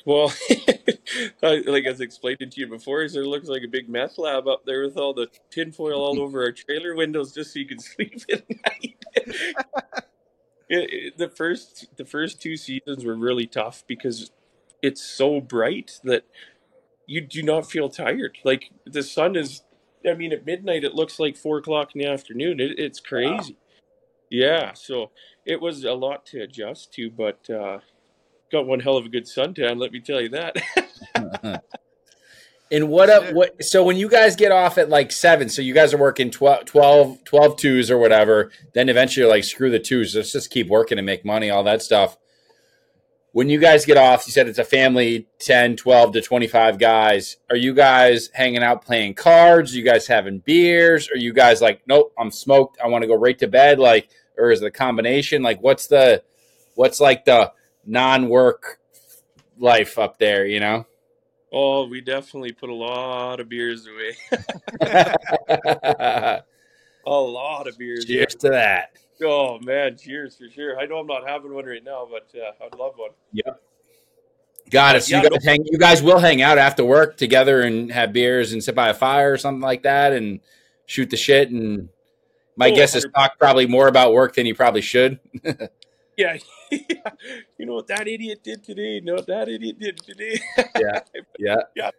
Well, 0.05 0.33
like 1.41 1.85
as 1.85 2.01
explained 2.01 2.39
to 2.39 2.59
you 2.59 2.67
before, 2.67 3.03
is 3.03 3.15
it 3.15 3.25
looks 3.25 3.47
like 3.47 3.63
a 3.63 3.69
big 3.69 3.87
meth 3.87 4.17
lab 4.17 4.47
up 4.47 4.65
there 4.65 4.83
with 4.83 4.97
all 4.97 5.13
the 5.13 5.27
tinfoil 5.49 6.01
all 6.01 6.19
over 6.19 6.43
our 6.43 6.51
trailer 6.51 6.95
windows 6.95 7.33
just 7.33 7.53
so 7.53 7.59
you 7.59 7.67
can 7.67 7.79
sleep 7.79 8.21
at 8.29 8.49
night. 8.49 8.95
it, 9.15 10.89
it, 10.91 11.17
the 11.17 11.29
first 11.29 11.87
the 11.97 12.05
first 12.05 12.41
two 12.41 12.57
seasons 12.57 13.05
were 13.05 13.15
really 13.15 13.47
tough 13.47 13.83
because 13.87 14.31
it's 14.81 15.01
so 15.01 15.39
bright 15.39 15.99
that 16.03 16.25
you 17.05 17.21
do 17.21 17.41
not 17.41 17.69
feel 17.69 17.89
tired. 17.89 18.37
Like 18.43 18.71
the 18.85 19.03
sun 19.03 19.35
is 19.35 19.61
I 20.09 20.13
mean, 20.13 20.33
at 20.33 20.45
midnight 20.45 20.83
it 20.83 20.95
looks 20.95 21.19
like 21.19 21.37
four 21.37 21.57
o'clock 21.57 21.91
in 21.95 22.01
the 22.01 22.07
afternoon. 22.07 22.59
It, 22.59 22.79
it's 22.79 22.99
crazy. 22.99 23.53
Wow. 23.53 23.59
Yeah, 24.29 24.73
so 24.73 25.11
it 25.45 25.61
was 25.61 25.83
a 25.83 25.93
lot 25.93 26.25
to 26.27 26.41
adjust 26.41 26.91
to, 26.93 27.11
but 27.11 27.47
uh, 27.49 27.79
got 28.51 28.65
one 28.65 28.79
hell 28.79 28.97
of 28.97 29.05
a 29.05 29.09
good 29.09 29.25
suntan. 29.25 29.79
Let 29.79 29.91
me 29.91 29.99
tell 29.99 30.21
you 30.21 30.29
that. 30.29 30.55
and 32.71 32.89
what 32.89 33.11
up? 33.11 33.31
What? 33.33 33.63
So 33.63 33.83
when 33.83 33.97
you 33.97 34.09
guys 34.09 34.35
get 34.35 34.51
off 34.51 34.79
at 34.79 34.89
like 34.89 35.11
seven, 35.11 35.49
so 35.49 35.61
you 35.61 35.73
guys 35.73 35.93
are 35.93 35.99
working 35.99 36.31
12, 36.31 36.65
12, 36.65 37.23
12 37.23 37.57
twos 37.57 37.91
or 37.91 37.99
whatever. 37.99 38.51
Then 38.73 38.89
eventually 38.89 39.21
you're 39.21 39.29
like, 39.29 39.43
screw 39.43 39.69
the 39.69 39.79
twos. 39.79 40.15
Let's 40.15 40.31
just 40.31 40.49
keep 40.49 40.67
working 40.67 40.97
and 40.97 41.05
make 41.05 41.23
money. 41.23 41.51
All 41.51 41.63
that 41.65 41.83
stuff 41.83 42.17
when 43.33 43.49
you 43.49 43.59
guys 43.59 43.83
get 43.83 43.97
off, 43.97 44.25
you 44.27 44.31
said 44.31 44.47
it's 44.47 44.59
a 44.59 44.63
family 44.63 45.27
10, 45.39 45.75
12 45.75 46.13
to 46.13 46.21
25 46.21 46.77
guys. 46.77 47.37
Are 47.49 47.55
you 47.55 47.73
guys 47.73 48.29
hanging 48.31 48.61
out 48.61 48.85
playing 48.85 49.15
cards? 49.15 49.73
Are 49.73 49.77
you 49.77 49.83
guys 49.83 50.05
having 50.05 50.37
beers? 50.39 51.09
Are 51.09 51.17
you 51.17 51.33
guys 51.33 51.59
like, 51.59 51.81
nope, 51.87 52.13
I'm 52.17 52.29
smoked. 52.29 52.77
I 52.79 52.87
want 52.87 53.01
to 53.01 53.07
go 53.07 53.15
right 53.15 53.37
to 53.39 53.47
bed? 53.47 53.79
Like, 53.79 54.09
or 54.37 54.51
is 54.51 54.61
it 54.61 54.67
a 54.67 54.71
combination? 54.71 55.41
Like, 55.41 55.61
what's 55.61 55.87
the, 55.87 56.23
what's 56.75 56.99
like 56.99 57.25
the 57.25 57.51
non 57.85 58.29
work 58.29 58.79
life 59.57 59.97
up 59.97 60.19
there, 60.19 60.45
you 60.45 60.59
know? 60.59 60.85
Oh, 61.51 61.87
we 61.87 62.01
definitely 62.01 62.51
put 62.51 62.69
a 62.69 62.75
lot 62.75 63.39
of 63.39 63.49
beers 63.49 63.87
away. 63.87 64.15
a 67.05 67.11
lot 67.11 67.67
of 67.67 67.77
beers. 67.77 68.05
Cheers 68.05 68.35
to 68.35 68.49
that. 68.49 68.97
Oh 69.21 69.59
man, 69.59 69.97
cheers 69.97 70.37
for 70.37 70.49
sure. 70.49 70.79
I 70.79 70.85
know 70.85 70.97
I'm 70.97 71.07
not 71.07 71.27
having 71.27 71.53
one 71.53 71.65
right 71.65 71.83
now, 71.83 72.07
but 72.09 72.27
uh, 72.39 72.65
I'd 72.65 72.75
love 72.77 72.93
one. 72.95 73.11
Yeah. 73.31 73.53
Got 74.69 74.95
it. 74.95 75.03
So 75.03 75.17
yeah, 75.17 75.23
you, 75.23 75.29
guys 75.29 75.45
hang, 75.45 75.65
you 75.65 75.77
guys 75.77 76.01
will 76.01 76.19
hang 76.19 76.41
out 76.41 76.57
after 76.57 76.83
work 76.83 77.17
together 77.17 77.61
and 77.61 77.91
have 77.91 78.13
beers 78.13 78.53
and 78.53 78.63
sit 78.63 78.75
by 78.75 78.89
a 78.89 78.93
fire 78.93 79.33
or 79.33 79.37
something 79.37 79.61
like 79.61 79.83
that 79.83 80.13
and 80.13 80.39
shoot 80.85 81.09
the 81.09 81.17
shit. 81.17 81.51
And 81.51 81.89
my 82.55 82.69
oh, 82.69 82.75
guess 82.75 82.95
is 82.95 83.05
talk 83.15 83.37
probably 83.37 83.67
more 83.67 83.87
about 83.87 84.13
work 84.13 84.35
than 84.35 84.45
you 84.45 84.55
probably 84.55 84.81
should. 84.81 85.19
yeah. 86.17 86.37
you 87.57 87.65
know 87.65 87.73
what 87.75 87.87
that 87.87 88.07
idiot 88.07 88.41
did 88.43 88.63
today? 88.63 88.99
No, 89.03 89.17
that 89.17 89.49
idiot 89.49 89.79
did 89.79 89.97
today. 89.97 90.39
yeah. 90.79 90.99
Yeah. 91.39 91.55
Yeah. 91.75 91.89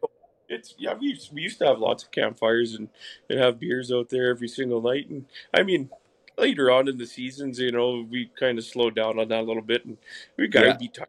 It's 0.48 0.74
yeah. 0.78 0.94
We 0.94 1.09
used, 1.09 1.33
we 1.33 1.42
used 1.42 1.59
to 1.61 1.66
have 1.66 1.78
lots 1.78 2.04
of 2.04 2.11
campfires 2.11 2.74
and, 2.74 2.88
and 3.30 3.38
have 3.38 3.59
beers 3.59 3.90
out 3.90 4.09
there 4.11 4.28
every 4.28 4.48
single 4.48 4.83
night. 4.83 5.09
And 5.09 5.26
I 5.57 5.62
mean, 5.62 5.90
later 6.37 6.70
on 6.70 6.88
in 6.88 6.98
the 6.98 7.07
seasons, 7.07 7.59
you 7.59 7.72
know, 7.72 8.07
we 8.11 8.30
kind 8.38 8.59
of 8.59 8.64
slowed 8.64 8.94
down 8.94 9.18
on 9.18 9.28
that 9.28 9.40
a 9.40 9.42
little 9.42 9.62
bit, 9.62 9.85
and 9.85 9.96
we 10.37 10.48
got 10.48 10.62
to 10.62 10.66
yeah. 10.68 10.76
be 10.76 10.88
tired, 10.88 11.09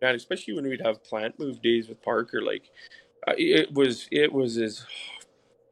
man. 0.00 0.14
Especially 0.14 0.54
when 0.54 0.68
we'd 0.68 0.84
have 0.84 1.02
plant 1.02 1.38
move 1.38 1.60
days 1.62 1.88
with 1.88 2.00
Parker, 2.02 2.42
like 2.42 2.70
uh, 3.26 3.34
it 3.36 3.72
was, 3.72 4.06
it 4.12 4.32
was 4.32 4.58
as, 4.58 4.86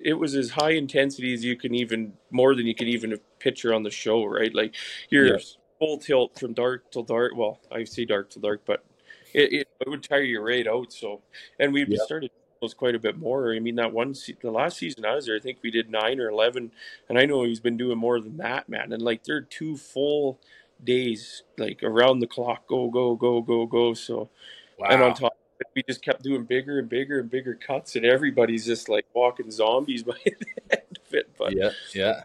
it 0.00 0.14
was 0.14 0.34
as 0.34 0.50
high 0.50 0.72
intensity 0.72 1.32
as 1.34 1.44
you 1.44 1.56
can 1.56 1.74
even, 1.74 2.12
more 2.30 2.54
than 2.54 2.66
you 2.66 2.74
can 2.74 2.88
even 2.88 3.16
picture 3.38 3.72
on 3.72 3.82
the 3.82 3.90
show, 3.90 4.24
right? 4.24 4.54
Like 4.54 4.74
you're 5.08 5.34
yeah. 5.34 5.44
full 5.78 5.98
tilt 5.98 6.38
from 6.38 6.52
dark 6.52 6.90
till 6.90 7.04
dark. 7.04 7.32
Well, 7.36 7.60
I 7.70 7.84
say 7.84 8.04
dark 8.04 8.30
till 8.30 8.42
dark, 8.42 8.62
but 8.66 8.84
it, 9.32 9.52
it, 9.52 9.68
it 9.80 9.88
would 9.88 10.02
tire 10.02 10.22
you 10.22 10.40
right 10.40 10.66
out. 10.66 10.92
So, 10.92 11.22
and 11.60 11.72
we 11.72 11.86
yeah. 11.86 11.98
started 12.04 12.30
quite 12.72 12.94
a 12.94 12.98
bit 12.98 13.18
more. 13.18 13.52
I 13.54 13.58
mean, 13.58 13.74
that 13.74 13.92
one, 13.92 14.14
the 14.40 14.50
last 14.50 14.78
season 14.78 15.04
I 15.04 15.14
was 15.16 15.26
there, 15.26 15.36
I 15.36 15.40
think 15.40 15.58
we 15.62 15.70
did 15.70 15.90
nine 15.90 16.20
or 16.20 16.30
11. 16.30 16.70
And 17.08 17.18
I 17.18 17.26
know 17.26 17.42
he's 17.42 17.60
been 17.60 17.76
doing 17.76 17.98
more 17.98 18.20
than 18.20 18.38
that, 18.38 18.68
man. 18.68 18.92
And 18.92 19.02
like, 19.02 19.24
they're 19.24 19.42
two 19.42 19.76
full 19.76 20.38
days, 20.82 21.42
like 21.58 21.82
around 21.82 22.20
the 22.20 22.26
clock, 22.26 22.66
go, 22.66 22.88
go, 22.88 23.14
go, 23.16 23.42
go, 23.42 23.66
go. 23.66 23.92
So, 23.94 24.30
Wow. 24.78 24.88
and 24.90 25.02
on 25.02 25.14
top, 25.14 25.32
of 25.32 25.60
it, 25.60 25.66
we 25.74 25.82
just 25.84 26.02
kept 26.02 26.22
doing 26.22 26.44
bigger 26.44 26.78
and 26.80 26.88
bigger 26.88 27.20
and 27.20 27.30
bigger 27.30 27.54
cuts, 27.54 27.94
and 27.94 28.04
everybody's 28.04 28.66
just 28.66 28.88
like 28.88 29.06
walking 29.14 29.50
zombies 29.50 30.02
by 30.04 30.16
the 30.24 30.32
end 30.70 30.98
of 31.06 31.14
it. 31.14 31.30
But 31.38 31.56
yeah, 31.56 31.70
yeah. 31.94 32.22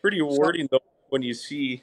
pretty 0.00 0.20
rewarding 0.22 0.68
though 0.70 0.80
when 1.10 1.22
you 1.22 1.34
see, 1.34 1.82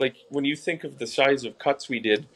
like, 0.00 0.16
when 0.30 0.44
you 0.44 0.56
think 0.56 0.84
of 0.84 0.98
the 0.98 1.06
size 1.06 1.44
of 1.44 1.58
cuts 1.58 1.88
we 1.88 2.00
did, 2.00 2.26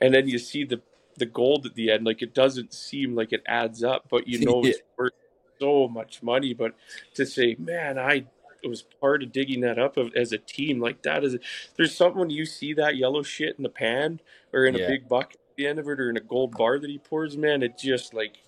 and 0.00 0.12
then 0.12 0.28
you 0.28 0.38
see 0.38 0.64
the 0.64 0.80
the 1.18 1.26
gold 1.26 1.66
at 1.66 1.74
the 1.74 1.90
end. 1.90 2.04
Like, 2.06 2.22
it 2.22 2.34
doesn't 2.34 2.72
seem 2.72 3.14
like 3.14 3.32
it 3.32 3.42
adds 3.46 3.82
up, 3.82 4.06
but 4.10 4.26
you 4.28 4.38
know 4.44 4.62
it's 4.64 4.80
worth 4.96 5.12
so 5.60 5.88
much 5.88 6.22
money. 6.22 6.54
But 6.54 6.74
to 7.14 7.26
say, 7.26 7.56
man, 7.58 7.98
I 7.98 8.26
was 8.64 8.82
part 9.00 9.22
of 9.22 9.30
digging 9.32 9.60
that 9.60 9.78
up 9.78 9.96
as 10.16 10.32
a 10.32 10.38
team 10.38 10.80
like 10.80 11.00
that 11.02 11.22
is 11.22 11.36
there's 11.76 11.94
something 11.94 12.18
when 12.18 12.28
you 12.30 12.44
see 12.44 12.72
that 12.74 12.96
yellow 12.96 13.22
shit 13.22 13.54
in 13.56 13.62
the 13.62 13.68
pan 13.68 14.20
or 14.52 14.66
in 14.66 14.74
Yeah. 14.74 14.84
a 14.84 14.88
big 14.88 15.08
bucket 15.08 15.36
at 15.36 15.56
the 15.56 15.66
end 15.68 15.78
of 15.78 15.86
it 15.88 16.00
or 16.00 16.10
in 16.10 16.16
a 16.16 16.20
gold 16.20 16.56
bar 16.56 16.80
that 16.80 16.90
he 16.90 16.98
pours 16.98 17.36
man 17.36 17.62
it 17.62 17.78
just 17.78 18.14
like 18.14 18.38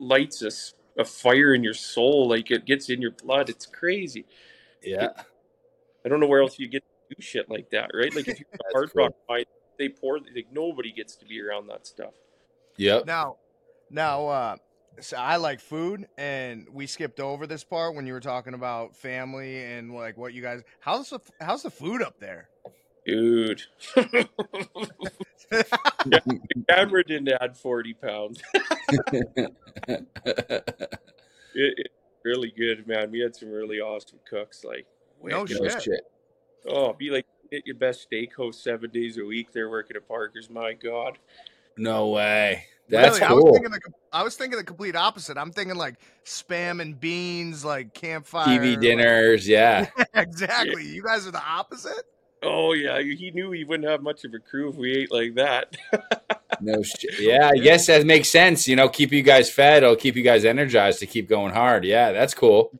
lights 0.00 0.42
a, 0.42 1.00
a 1.00 1.04
fire 1.04 1.54
in 1.54 1.62
your 1.62 1.74
soul 1.74 2.28
like 2.28 2.50
it 2.50 2.64
gets 2.64 2.90
in 2.90 3.00
your 3.00 3.12
blood 3.12 3.48
it's 3.48 3.64
crazy 3.64 4.24
Yeah. 4.82 5.10
i 6.04 6.08
don't 6.08 6.18
know 6.18 6.26
where 6.26 6.42
else 6.42 6.58
you 6.58 6.66
get 6.66 6.82
to 6.82 7.14
do 7.14 7.22
shit 7.22 7.48
like 7.48 7.70
that 7.70 7.92
right 7.94 8.12
like 8.16 8.26
if 8.26 8.40
you're 8.40 8.48
a 8.54 8.58
hard 8.72 8.92
cool. 8.92 9.04
rock 9.04 9.12
mine 9.28 9.44
they 9.82 9.88
pour 9.88 10.18
like 10.18 10.46
nobody 10.52 10.92
gets 10.92 11.16
to 11.16 11.26
be 11.26 11.40
around 11.42 11.66
that 11.66 11.86
stuff 11.86 12.14
Yep. 12.78 13.04
Now, 13.04 13.36
now, 13.90 14.26
uh, 14.28 14.56
so 15.00 15.16
I 15.18 15.36
like 15.36 15.60
food, 15.60 16.06
and 16.16 16.66
we 16.72 16.86
skipped 16.86 17.20
over 17.20 17.46
this 17.46 17.64
part 17.64 17.94
when 17.94 18.06
you 18.06 18.14
were 18.14 18.20
talking 18.20 18.54
about 18.54 18.96
family 18.96 19.62
and 19.62 19.94
like 19.94 20.16
what 20.16 20.32
you 20.32 20.40
guys. 20.40 20.62
How's 20.80 21.10
the 21.10 21.20
how's 21.40 21.62
the 21.62 21.70
food 21.70 22.00
up 22.02 22.18
there? 22.18 22.48
dude 23.04 23.60
yeah, 23.96 24.22
the 25.50 26.64
camera 26.68 27.02
didn't 27.04 27.30
add 27.40 27.56
40 27.56 27.94
pounds 27.94 28.40
it, 29.88 30.14
it's 31.54 31.94
really 32.24 32.52
good 32.56 32.86
man 32.86 33.10
we 33.10 33.18
had 33.18 33.34
some 33.34 33.50
really 33.50 33.80
awesome 33.80 34.20
cooks 34.30 34.62
like 34.64 34.86
No 35.20 35.40
no 35.40 35.44
shit. 35.46 35.82
shit. 35.82 36.00
Oh, 36.68 36.92
be 36.92 37.10
like 37.10 37.26
at 37.52 37.66
your 37.66 37.76
best 37.76 38.08
steakhouse 38.10 38.54
seven 38.56 38.90
days 38.90 39.18
a 39.18 39.24
week. 39.24 39.52
They're 39.52 39.70
working 39.70 39.96
at 39.96 40.06
Parker's. 40.08 40.50
My 40.50 40.72
God. 40.72 41.18
No 41.76 42.08
way. 42.08 42.66
That's 42.88 43.20
really, 43.20 43.30
I 43.30 43.32
was 43.32 43.44
cool. 43.44 43.52
thinking 43.54 43.70
the 43.72 43.80
I 44.12 44.22
was 44.22 44.36
thinking 44.36 44.58
the 44.58 44.64
complete 44.64 44.96
opposite. 44.96 45.38
I'm 45.38 45.50
thinking 45.52 45.76
like 45.76 45.94
spam 46.24 46.82
and 46.82 46.98
beans, 46.98 47.64
like 47.64 47.94
campfire 47.94 48.46
TV 48.46 48.70
like- 48.72 48.80
dinners. 48.80 49.48
Yeah. 49.48 49.88
exactly. 50.14 50.84
You 50.84 51.02
guys 51.02 51.26
are 51.26 51.30
the 51.30 51.42
opposite. 51.42 52.04
Oh 52.42 52.72
yeah, 52.72 53.00
he 53.00 53.30
knew 53.30 53.52
he 53.52 53.64
wouldn't 53.64 53.88
have 53.88 54.02
much 54.02 54.24
of 54.24 54.34
a 54.34 54.40
crew 54.40 54.68
if 54.68 54.74
we 54.74 54.92
ate 54.92 55.12
like 55.12 55.34
that. 55.36 55.76
No 56.60 56.82
shit. 56.82 57.18
Yeah. 57.18 57.50
I 57.52 57.58
guess 57.58 57.86
that 57.86 58.04
makes 58.04 58.28
sense. 58.28 58.68
You 58.68 58.76
know, 58.76 58.88
keep 58.88 59.10
you 59.10 59.22
guys 59.22 59.50
fed. 59.50 59.82
It'll 59.82 59.96
keep 59.96 60.14
you 60.16 60.22
guys 60.22 60.44
energized 60.44 61.00
to 61.00 61.06
keep 61.06 61.28
going 61.28 61.52
hard. 61.52 61.84
Yeah. 61.84 62.12
That's 62.12 62.34
cool. 62.34 62.70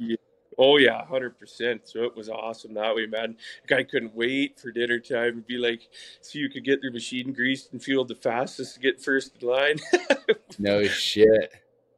Oh 0.59 0.77
yeah, 0.77 1.05
hundred 1.05 1.38
percent. 1.38 1.83
So 1.85 2.05
it 2.05 2.17
was 2.17 2.29
awesome 2.29 2.75
that 2.75 2.95
way, 2.95 3.07
man. 3.07 3.37
Guy 3.67 3.85
couldn't 3.85 4.15
wait 4.15 4.59
for 4.59 4.71
dinner 4.71 4.99
time. 4.99 5.29
It'd 5.29 5.47
be 5.47 5.59
like, 5.59 5.88
so 6.21 6.38
you 6.38 6.49
could 6.49 6.65
get 6.65 6.83
their 6.83 6.93
machine 6.93 7.33
greased 7.33 7.73
and 7.73 7.83
fueled 7.83 8.09
the 8.09 8.15
fastest 8.15 8.75
to 8.75 8.81
get 8.81 9.03
first 9.03 9.33
in 9.41 9.49
line. 9.49 9.79
No 10.59 10.85
shit. 10.85 11.51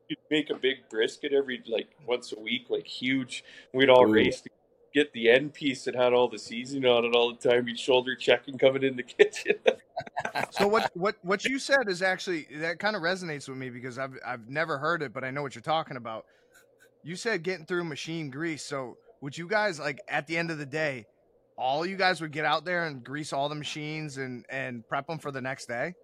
You'd 0.08 0.18
make 0.30 0.50
a 0.50 0.54
big 0.54 0.88
brisket 0.88 1.32
every 1.32 1.62
like 1.66 1.88
once 2.06 2.32
a 2.32 2.38
week, 2.38 2.66
like 2.68 2.86
huge. 2.86 3.42
We'd 3.72 3.90
all 3.90 4.08
Ooh. 4.08 4.12
race 4.12 4.40
to 4.42 4.50
get 4.94 5.12
the 5.12 5.28
end 5.28 5.52
piece 5.52 5.84
that 5.84 5.94
had 5.94 6.12
all 6.12 6.28
the 6.28 6.38
seasoning 6.38 6.88
on 6.88 7.04
it 7.04 7.14
all 7.14 7.34
the 7.34 7.48
time. 7.48 7.66
You'd 7.66 7.78
shoulder 7.78 8.14
checking 8.14 8.56
coming 8.56 8.84
in 8.84 8.96
the 8.96 9.02
kitchen. 9.02 9.56
So 10.50 10.68
what 10.68 10.90
what 10.94 11.16
what 11.22 11.44
you 11.44 11.58
said 11.58 11.88
is 11.88 12.00
actually 12.00 12.46
that 12.58 12.78
kind 12.78 12.96
of 12.96 13.02
resonates 13.02 13.48
with 13.48 13.58
me 13.58 13.70
because 13.70 13.98
I've 13.98 14.16
I've 14.24 14.48
never 14.48 14.78
heard 14.78 15.02
it, 15.02 15.12
but 15.12 15.24
I 15.24 15.30
know 15.30 15.42
what 15.42 15.54
you're 15.54 15.62
talking 15.62 15.96
about. 15.96 16.26
You 17.04 17.16
said 17.16 17.42
getting 17.42 17.66
through 17.66 17.84
machine 17.84 18.30
grease. 18.30 18.64
So 18.64 18.96
would 19.20 19.36
you 19.36 19.46
guys 19.46 19.78
like 19.78 20.00
at 20.08 20.26
the 20.26 20.36
end 20.36 20.50
of 20.50 20.58
the 20.58 20.66
day, 20.66 21.06
all 21.56 21.86
you 21.86 21.96
guys 21.96 22.20
would 22.20 22.32
get 22.32 22.44
out 22.44 22.64
there 22.64 22.86
and 22.86 23.04
grease 23.04 23.32
all 23.32 23.48
the 23.48 23.54
machines 23.54 24.16
and 24.16 24.44
and 24.48 24.86
prep 24.88 25.06
them 25.06 25.18
for 25.18 25.30
the 25.30 25.40
next 25.40 25.66
day? 25.66 25.94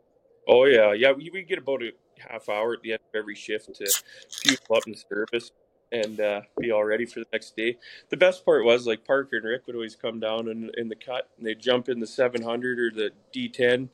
Oh 0.47 0.65
yeah, 0.65 0.93
yeah. 0.93 1.13
We 1.13 1.31
we 1.33 1.43
get 1.43 1.59
about 1.59 1.83
a 1.83 1.91
half 2.19 2.49
hour 2.49 2.75
at 2.75 2.83
the 2.83 2.93
end 2.93 3.01
of 3.13 3.19
every 3.19 3.35
shift 3.35 3.75
to 3.75 4.03
fuel 4.29 4.59
up 4.77 4.85
and 4.87 4.97
service 5.11 5.53
and 5.93 6.21
uh, 6.21 6.43
be 6.61 6.71
all 6.71 6.85
ready 6.85 7.05
for 7.05 7.21
the 7.21 7.27
next 7.33 7.57
day. 7.57 7.77
The 8.11 8.17
best 8.17 8.45
part 8.45 8.65
was 8.65 8.87
like 8.87 9.05
Parker 9.05 9.37
and 9.37 9.45
Rick 9.45 9.67
would 9.67 9.75
always 9.75 9.97
come 9.97 10.21
down 10.21 10.49
in, 10.49 10.71
in 10.77 10.89
the 10.89 10.95
cut 10.95 11.29
and 11.37 11.47
they'd 11.47 11.59
jump 11.59 11.89
in 11.89 11.99
the 11.99 12.07
700 12.07 12.79
or 12.79 12.91
the 12.91 13.11
D10, 13.35 13.89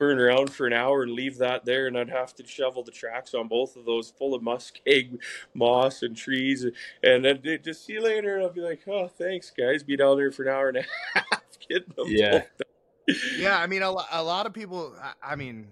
burn 0.00 0.18
around 0.18 0.50
for 0.50 0.66
an 0.66 0.72
hour 0.72 1.02
and 1.02 1.12
leave 1.12 1.36
that 1.38 1.66
there, 1.66 1.86
and 1.86 1.96
I'd 1.96 2.08
have 2.08 2.34
to 2.36 2.46
shovel 2.46 2.82
the 2.82 2.90
tracks 2.90 3.34
on 3.34 3.46
both 3.46 3.76
of 3.76 3.84
those 3.84 4.10
full 4.10 4.34
of 4.34 4.42
muskeg 4.42 5.20
moss 5.54 6.02
and 6.02 6.16
trees, 6.16 6.66
and 7.04 7.24
then 7.24 7.40
they 7.44 7.58
just 7.58 7.84
see 7.84 7.92
you 7.92 8.02
later. 8.02 8.36
And 8.36 8.44
I'll 8.44 8.50
be 8.50 8.62
like, 8.62 8.80
oh, 8.88 9.06
thanks 9.06 9.50
guys, 9.50 9.84
be 9.84 9.96
down 9.96 10.16
there 10.16 10.32
for 10.32 10.44
an 10.44 10.48
hour 10.48 10.68
and 10.68 10.78
a 10.78 10.84
half 11.14 11.42
getting 11.68 11.92
them 11.96 12.06
Yeah. 12.08 12.42
Yeah, 13.36 13.58
I 13.58 13.66
mean 13.66 13.82
a, 13.82 13.90
a 14.12 14.22
lot 14.22 14.46
of 14.46 14.54
people. 14.54 14.94
I, 15.00 15.32
I 15.32 15.36
mean, 15.36 15.68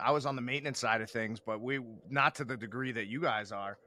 I 0.00 0.12
was 0.12 0.26
on 0.26 0.36
the 0.36 0.42
maintenance 0.42 0.78
side 0.78 1.00
of 1.00 1.10
things, 1.10 1.40
but 1.40 1.60
we 1.60 1.80
not 2.08 2.36
to 2.36 2.44
the 2.44 2.56
degree 2.56 2.92
that 2.92 3.06
you 3.06 3.20
guys 3.20 3.52
are. 3.52 3.78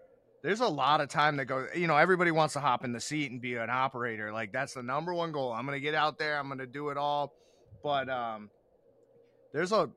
There's 0.44 0.60
a 0.60 0.68
lot 0.68 1.02
of 1.02 1.10
time 1.10 1.38
that 1.38 1.46
goes. 1.46 1.70
You 1.74 1.88
know, 1.88 1.96
everybody 1.96 2.32
wants 2.32 2.54
to 2.54 2.60
hop 2.60 2.84
in 2.84 2.92
the 2.92 3.00
seat 3.00 3.32
and 3.32 3.42
be 3.42 3.56
an 3.56 3.70
operator. 3.70 4.32
Like 4.32 4.52
that's 4.52 4.74
the 4.74 4.84
number 4.84 5.14
one 5.14 5.32
goal. 5.32 5.54
I'm 5.54 5.66
gonna 5.66 5.80
get 5.80 5.96
out 5.96 6.20
there. 6.20 6.38
I'm 6.38 6.50
gonna 6.50 6.66
do 6.68 6.90
it 6.90 6.98
all. 6.98 7.34
But 7.82 8.10
um, 8.10 8.50
there's 9.56 9.72
a, 9.72 9.90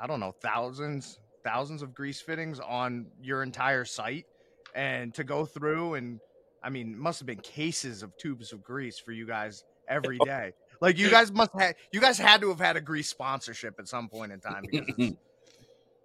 I 0.00 0.06
don't 0.06 0.20
know, 0.20 0.34
thousands, 0.42 1.18
thousands 1.42 1.80
of 1.80 1.94
grease 1.94 2.20
fittings 2.20 2.60
on 2.60 3.06
your 3.22 3.42
entire 3.42 3.86
site, 3.86 4.26
and 4.74 5.14
to 5.14 5.24
go 5.24 5.46
through 5.46 5.94
and, 5.94 6.20
I 6.62 6.68
mean, 6.68 6.96
must 6.96 7.18
have 7.20 7.26
been 7.26 7.40
cases 7.40 8.02
of 8.02 8.14
tubes 8.18 8.52
of 8.52 8.62
grease 8.62 8.98
for 8.98 9.12
you 9.12 9.26
guys 9.26 9.64
every 9.88 10.18
day. 10.24 10.52
Like 10.82 10.98
you 10.98 11.08
guys 11.10 11.32
must 11.32 11.52
have, 11.58 11.74
you 11.90 12.00
guys 12.00 12.18
had 12.18 12.42
to 12.42 12.50
have 12.50 12.60
had 12.60 12.76
a 12.76 12.82
grease 12.82 13.08
sponsorship 13.08 13.80
at 13.80 13.88
some 13.88 14.10
point 14.10 14.30
in 14.30 14.40
time 14.40 14.64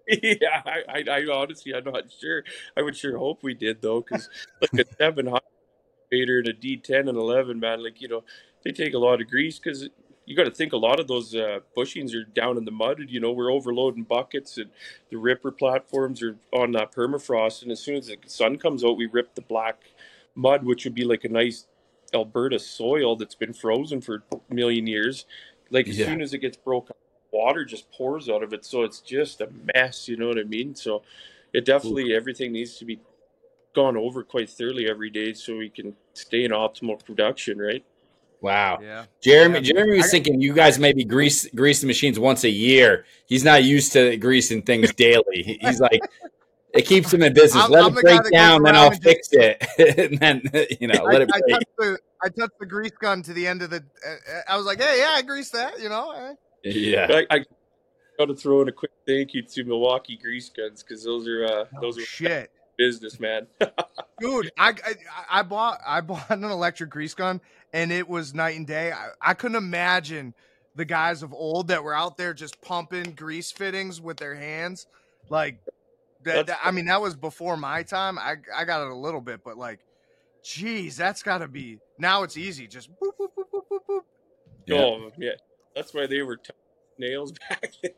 yeah, 0.08 0.62
I, 0.66 0.84
I, 0.88 1.04
I 1.10 1.26
honestly, 1.32 1.74
I'm 1.76 1.84
not 1.84 2.06
sure. 2.10 2.44
I 2.78 2.82
would 2.82 2.96
sure 2.96 3.18
hope 3.18 3.44
we 3.44 3.54
did 3.54 3.82
though, 3.82 4.00
because 4.02 4.30
like 4.62 4.88
a 4.88 4.96
seven 4.98 5.28
hundred 5.28 5.42
and 6.12 6.48
a 6.48 6.54
D10 6.54 7.10
and 7.10 7.18
11, 7.18 7.60
man, 7.60 7.84
like 7.84 8.02
you 8.02 8.08
know, 8.08 8.24
they 8.64 8.72
take 8.72 8.94
a 8.94 8.98
lot 8.98 9.22
of 9.22 9.30
grease 9.30 9.60
because 9.60 9.90
you 10.26 10.36
got 10.36 10.46
to 10.46 10.52
think 10.52 10.74
a 10.74 10.78
lot 10.78 11.00
of 11.00 11.08
those 11.08 11.36
uh, 11.36 11.60
bushings 11.76 12.16
are 12.16 12.24
down 12.24 12.58
in 12.58 12.66
the 12.66 12.72
mud. 12.72 13.00
You 13.08 13.20
know, 13.20 13.32
we're 13.32 13.52
overloading 13.52 14.04
buckets 14.04 14.58
and 14.58 14.70
the 15.10 15.18
ripper 15.18 15.52
platforms 15.52 16.22
are 16.24 16.38
on 16.54 16.72
that 16.74 16.94
permafrost, 16.94 17.64
and 17.64 17.72
as 17.72 17.80
soon 17.80 17.96
as 17.96 18.08
the 18.08 18.18
sun 18.26 18.58
comes 18.58 18.84
out, 18.84 18.98
we 18.98 19.06
rip 19.08 19.36
the 19.36 19.42
black 19.42 19.82
mud, 20.36 20.64
which 20.66 20.86
would 20.86 20.96
be 20.96 21.06
like 21.06 21.24
a 21.26 21.30
nice 21.30 21.68
Alberta 22.14 22.60
soil 22.60 23.16
that's 23.16 23.36
been 23.36 23.54
frozen 23.54 24.00
for 24.02 24.24
a 24.32 24.54
million 24.54 24.88
years. 24.88 25.26
Like 25.72 25.88
as 25.88 25.98
Yeah. 25.98 26.06
soon 26.06 26.22
as 26.22 26.34
it 26.34 26.40
gets 26.40 26.58
broken 26.58 26.96
water 27.34 27.66
just 27.66 27.92
pours 27.92 28.30
out 28.30 28.44
of 28.44 28.54
it 28.54 28.64
so 28.64 28.84
it's 28.84 29.00
just 29.00 29.42
a 29.42 29.50
mess 29.74 30.08
you 30.08 30.16
know 30.16 30.28
what 30.28 30.38
i 30.38 30.44
mean 30.44 30.76
so 30.76 31.02
it 31.52 31.66
definitely 31.66 32.14
everything 32.14 32.52
needs 32.52 32.78
to 32.78 32.86
be 32.86 33.00
gone 33.74 33.98
over 33.98 34.24
quite 34.24 34.50
thoroughly 34.50 34.88
every 34.88 35.10
day 35.10 35.34
so 35.34 35.58
we 35.58 35.68
can 35.70 35.96
stay 36.14 36.44
in 36.46 36.52
optimal 36.52 37.04
production 37.04 37.58
right 37.58 37.84
Wow. 38.44 38.80
yeah. 38.82 39.06
Jeremy, 39.22 39.56
Yeah. 39.56 39.74
Jeremy 39.74 39.98
was 39.98 40.08
I 40.08 40.10
thinking 40.10 40.42
you 40.42 40.54
guys 40.54 40.78
maybe 40.78 41.04
grease 41.06 41.48
grease 41.56 41.82
the 41.82 41.88
machines 41.88 42.20
once 42.20 42.44
a 42.44 42.50
year. 42.50 43.06
He's 43.26 43.44
not 43.44 43.64
used 43.64 43.94
to 43.94 44.18
greasing 44.18 44.62
things 44.62 44.94
daily. 45.06 45.58
He's 45.62 45.80
like, 45.80 46.02
it 46.74 46.84
keeps 46.86 47.14
him 47.14 47.24
in 47.24 47.34
business. 47.34 47.64
I'm- 47.64 47.72
let 47.72 47.86
I'm 47.86 47.98
it 47.98 48.02
break 48.02 48.32
down, 48.32 48.64
then 48.64 48.76
I'll 48.76 48.92
fix 48.92 49.30
it, 49.32 49.66
and 49.98 50.20
then 50.20 50.42
you 50.80 50.88
know, 50.88 51.04
let 51.06 51.22
I, 51.22 51.24
it 51.24 51.30
I 51.34 51.40
break. 51.40 51.54
touched 51.54 51.78
the 51.78 52.00
I 52.22 52.30
touched 52.30 52.60
the 52.60 52.66
grease 52.66 52.92
gun 53.00 53.24
to 53.24 53.34
the 53.34 53.48
end 53.48 53.62
of 53.62 53.70
the. 53.70 53.78
Uh, 54.08 54.16
I 54.48 54.58
was 54.58 54.66
like, 54.66 54.82
hey, 54.82 55.00
yeah, 55.00 55.12
I 55.12 55.22
greased 55.22 55.54
that. 55.54 55.80
You 55.80 55.90
know. 55.90 56.36
Yeah, 56.64 57.08
i, 57.10 57.36
I 57.38 57.46
got 58.18 58.26
to 58.26 58.36
throw 58.36 58.62
in 58.62 58.70
a 58.70 58.72
quick 58.72 58.92
thank 59.08 59.34
you 59.34 59.42
to 59.44 59.64
milwaukee 59.66 60.18
grease 60.22 60.50
guns 60.50 60.84
because 60.84 61.04
those 61.04 61.28
are 61.28 61.46
uh, 61.46 61.66
those 61.82 61.98
Oh, 61.98 62.02
are 62.02 62.06
shit. 62.06 62.52
Business 62.78 63.20
man 63.20 63.48
Dude, 64.20 64.52
I, 64.58 64.70
I 64.70 64.96
I 65.40 65.42
bought 65.44 65.80
I 65.86 66.02
bought 66.02 66.26
an 66.30 66.44
electric 66.44 66.90
grease 66.90 67.14
gun 67.14 67.42
and 67.74 67.92
it 67.92 68.08
was 68.08 68.34
night 68.34 68.56
and 68.58 68.66
day. 68.68 68.92
I, 68.92 69.10
I 69.22 69.34
couldn't 69.34 69.58
imagine 69.58 70.34
the 70.76 70.86
guys 70.86 71.24
of 71.24 71.34
old 71.34 71.68
that 71.70 71.84
were 71.84 71.94
out 71.94 72.18
there 72.18 72.34
just 72.34 72.62
pumping 72.62 73.14
grease 73.16 73.52
fittings 73.52 74.00
with 74.00 74.18
their 74.18 74.36
hands. 74.36 74.88
Like 75.30 75.58
that, 76.24 76.48
that- 76.48 76.60
I 76.64 76.72
mean, 76.72 76.86
that 76.86 77.02
was 77.02 77.16
before 77.16 77.58
my 77.58 77.84
time. 77.84 78.18
I 78.20 78.36
I 78.56 78.66
got 78.66 78.86
it 78.86 78.92
a 78.92 78.96
little 78.96 79.22
bit, 79.22 79.44
but 79.44 79.58
like, 79.58 79.80
geez, 80.44 80.96
that's 80.96 81.22
got 81.24 81.40
to 81.40 81.48
be 81.48 81.80
now. 81.98 82.24
It's 82.24 82.38
easy. 82.38 82.68
Just 82.68 82.90
boop, 82.92 83.12
boop, 83.20 83.30
boop, 83.38 83.46
boop, 83.54 83.62
boop, 83.72 83.80
boop. 83.90 84.00
Yeah. 84.66 84.78
oh 84.78 85.12
yeah 85.18 85.32
that's 85.76 85.94
why 85.94 86.06
they 86.08 86.22
were 86.22 86.38
tough 86.38 86.56
nails 86.98 87.34
back 87.50 87.72
then 87.82 87.92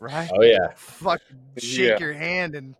right. 0.00 0.30
oh 0.34 0.42
yeah. 0.42 0.72
Fuck, 0.76 1.20
shake 1.56 1.78
Yeah. 1.90 1.98
your 1.98 2.12
hand 2.12 2.54
and 2.54 2.74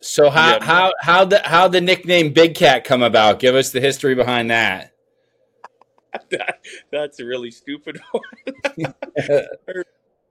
So 0.00 0.30
how 0.30 0.54
Yeah, 0.54 0.64
how 0.64 0.92
how 1.00 1.24
the 1.24 1.40
how 1.44 1.68
the 1.68 1.80
nickname 1.80 2.32
Big 2.32 2.54
Cat 2.54 2.84
come 2.84 3.02
about? 3.02 3.38
Give 3.38 3.54
us 3.54 3.70
the 3.70 3.80
history 3.80 4.14
behind 4.14 4.50
that. 4.50 4.92
that, 6.30 6.60
that's 6.92 7.20
a 7.20 7.24
really 7.24 7.50
stupid 7.50 8.00
one. 8.12 8.94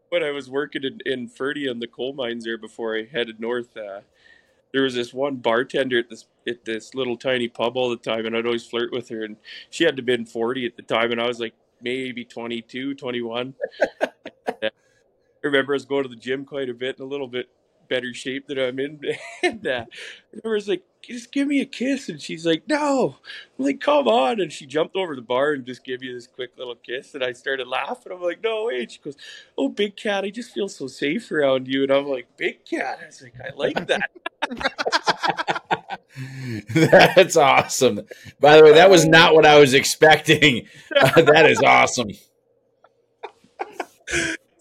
when 0.10 0.24
I 0.24 0.32
was 0.32 0.50
working 0.50 0.84
in, 0.84 1.00
in 1.06 1.28
Fernie 1.28 1.68
in 1.68 1.80
the 1.80 1.88
coal 1.88 2.14
mines 2.14 2.46
there 2.46 2.58
before 2.58 2.98
I 2.98 3.06
headed 3.12 3.40
north, 3.40 3.76
uh, 3.76 4.02
there 4.72 4.84
was 4.84 4.94
this 4.94 5.14
one 5.14 5.38
bartender 5.38 6.00
at 6.00 6.10
this 6.10 6.26
at 6.48 6.64
this 6.66 6.94
little 6.94 7.18
tiny 7.18 7.48
pub 7.48 7.76
all 7.76 7.90
the 7.90 7.98
time, 7.98 8.26
and 8.26 8.36
I'd 8.36 8.46
always 8.46 8.66
flirt 8.66 8.92
with 8.92 9.10
her, 9.10 9.24
and 9.24 9.36
she 9.70 9.84
had 9.84 9.96
to 9.96 10.02
been 10.02 10.26
forty 10.26 10.66
at 10.66 10.76
the 10.76 10.84
time, 10.84 11.12
and 11.12 11.22
I 11.22 11.28
was 11.28 11.40
like 11.40 11.54
maybe 11.82 12.26
22, 12.26 12.96
21. 12.96 13.54
I 14.02 14.72
remember 15.44 15.74
I 15.74 15.76
was 15.76 15.86
going 15.86 16.04
to 16.04 16.10
the 16.10 16.16
gym 16.16 16.46
quite 16.46 16.70
a 16.70 16.74
bit, 16.74 16.98
and 16.98 17.06
a 17.06 17.10
little 17.10 17.28
bit 17.28 17.48
better 17.88 18.14
shape 18.14 18.48
than 18.48 18.60
I'm 18.60 18.80
in, 18.80 19.00
and 19.44 19.66
uh, 19.66 19.86
I 20.44 20.48
was 20.48 20.68
like, 20.68 20.84
just 21.08 21.32
give 21.32 21.48
me 21.48 21.62
a 21.62 21.66
kiss. 21.66 22.10
And 22.10 22.22
she's 22.22 22.46
like, 22.46 22.64
no. 22.68 23.18
I'm 23.58 23.66
like, 23.66 23.80
come 23.80 24.08
on. 24.08 24.40
And 24.40 24.52
she 24.52 24.66
jumped 24.66 24.96
over 24.96 25.16
the 25.16 25.22
bar 25.22 25.54
and 25.54 25.66
just 25.66 25.84
gave 25.84 26.02
me 26.02 26.12
this 26.12 26.28
quick 26.28 26.52
little 26.58 26.76
kiss. 26.76 27.14
And 27.14 27.24
I 27.24 27.34
started 27.34 27.68
laughing. 27.68 28.12
I'm 28.12 28.22
like, 28.22 28.44
no 28.44 28.66
way. 28.66 28.82
And 28.82 28.92
she 28.92 29.00
goes, 29.00 29.16
oh, 29.58 29.70
big 29.70 29.96
cat, 29.96 30.24
I 30.24 30.30
just 30.30 30.52
feel 30.52 30.68
so 30.68 30.88
safe 30.88 31.32
around 31.32 31.68
you. 31.68 31.84
And 31.84 31.92
I'm 31.92 32.08
like, 32.08 32.28
big 32.38 32.66
cat. 32.66 33.00
I 33.02 33.06
was 33.06 33.22
like, 33.22 33.34
I 33.40 33.56
like 33.56 33.88
that. 33.88 34.10
That's 37.16 37.36
awesome. 37.36 38.02
By 38.40 38.58
the 38.58 38.64
way, 38.64 38.74
that 38.74 38.90
was 38.90 39.06
not 39.06 39.36
what 39.36 39.46
I 39.46 39.60
was 39.60 39.74
expecting. 39.74 40.68
Uh, 40.96 41.22
that 41.24 41.50
is 41.50 41.62
awesome. 41.62 42.08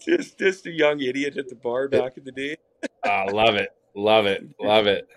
just, 0.01 0.37
just 0.37 0.65
a 0.65 0.71
young 0.71 0.99
idiot 0.99 1.37
at 1.37 1.47
the 1.47 1.55
bar 1.55 1.87
back 1.87 2.17
in 2.17 2.25
the 2.25 2.31
day. 2.31 2.57
I 3.05 3.25
uh, 3.25 3.33
love 3.33 3.55
it. 3.55 3.69
Love 3.95 4.25
it. 4.25 4.43
Love 4.59 4.87
it. 4.87 5.07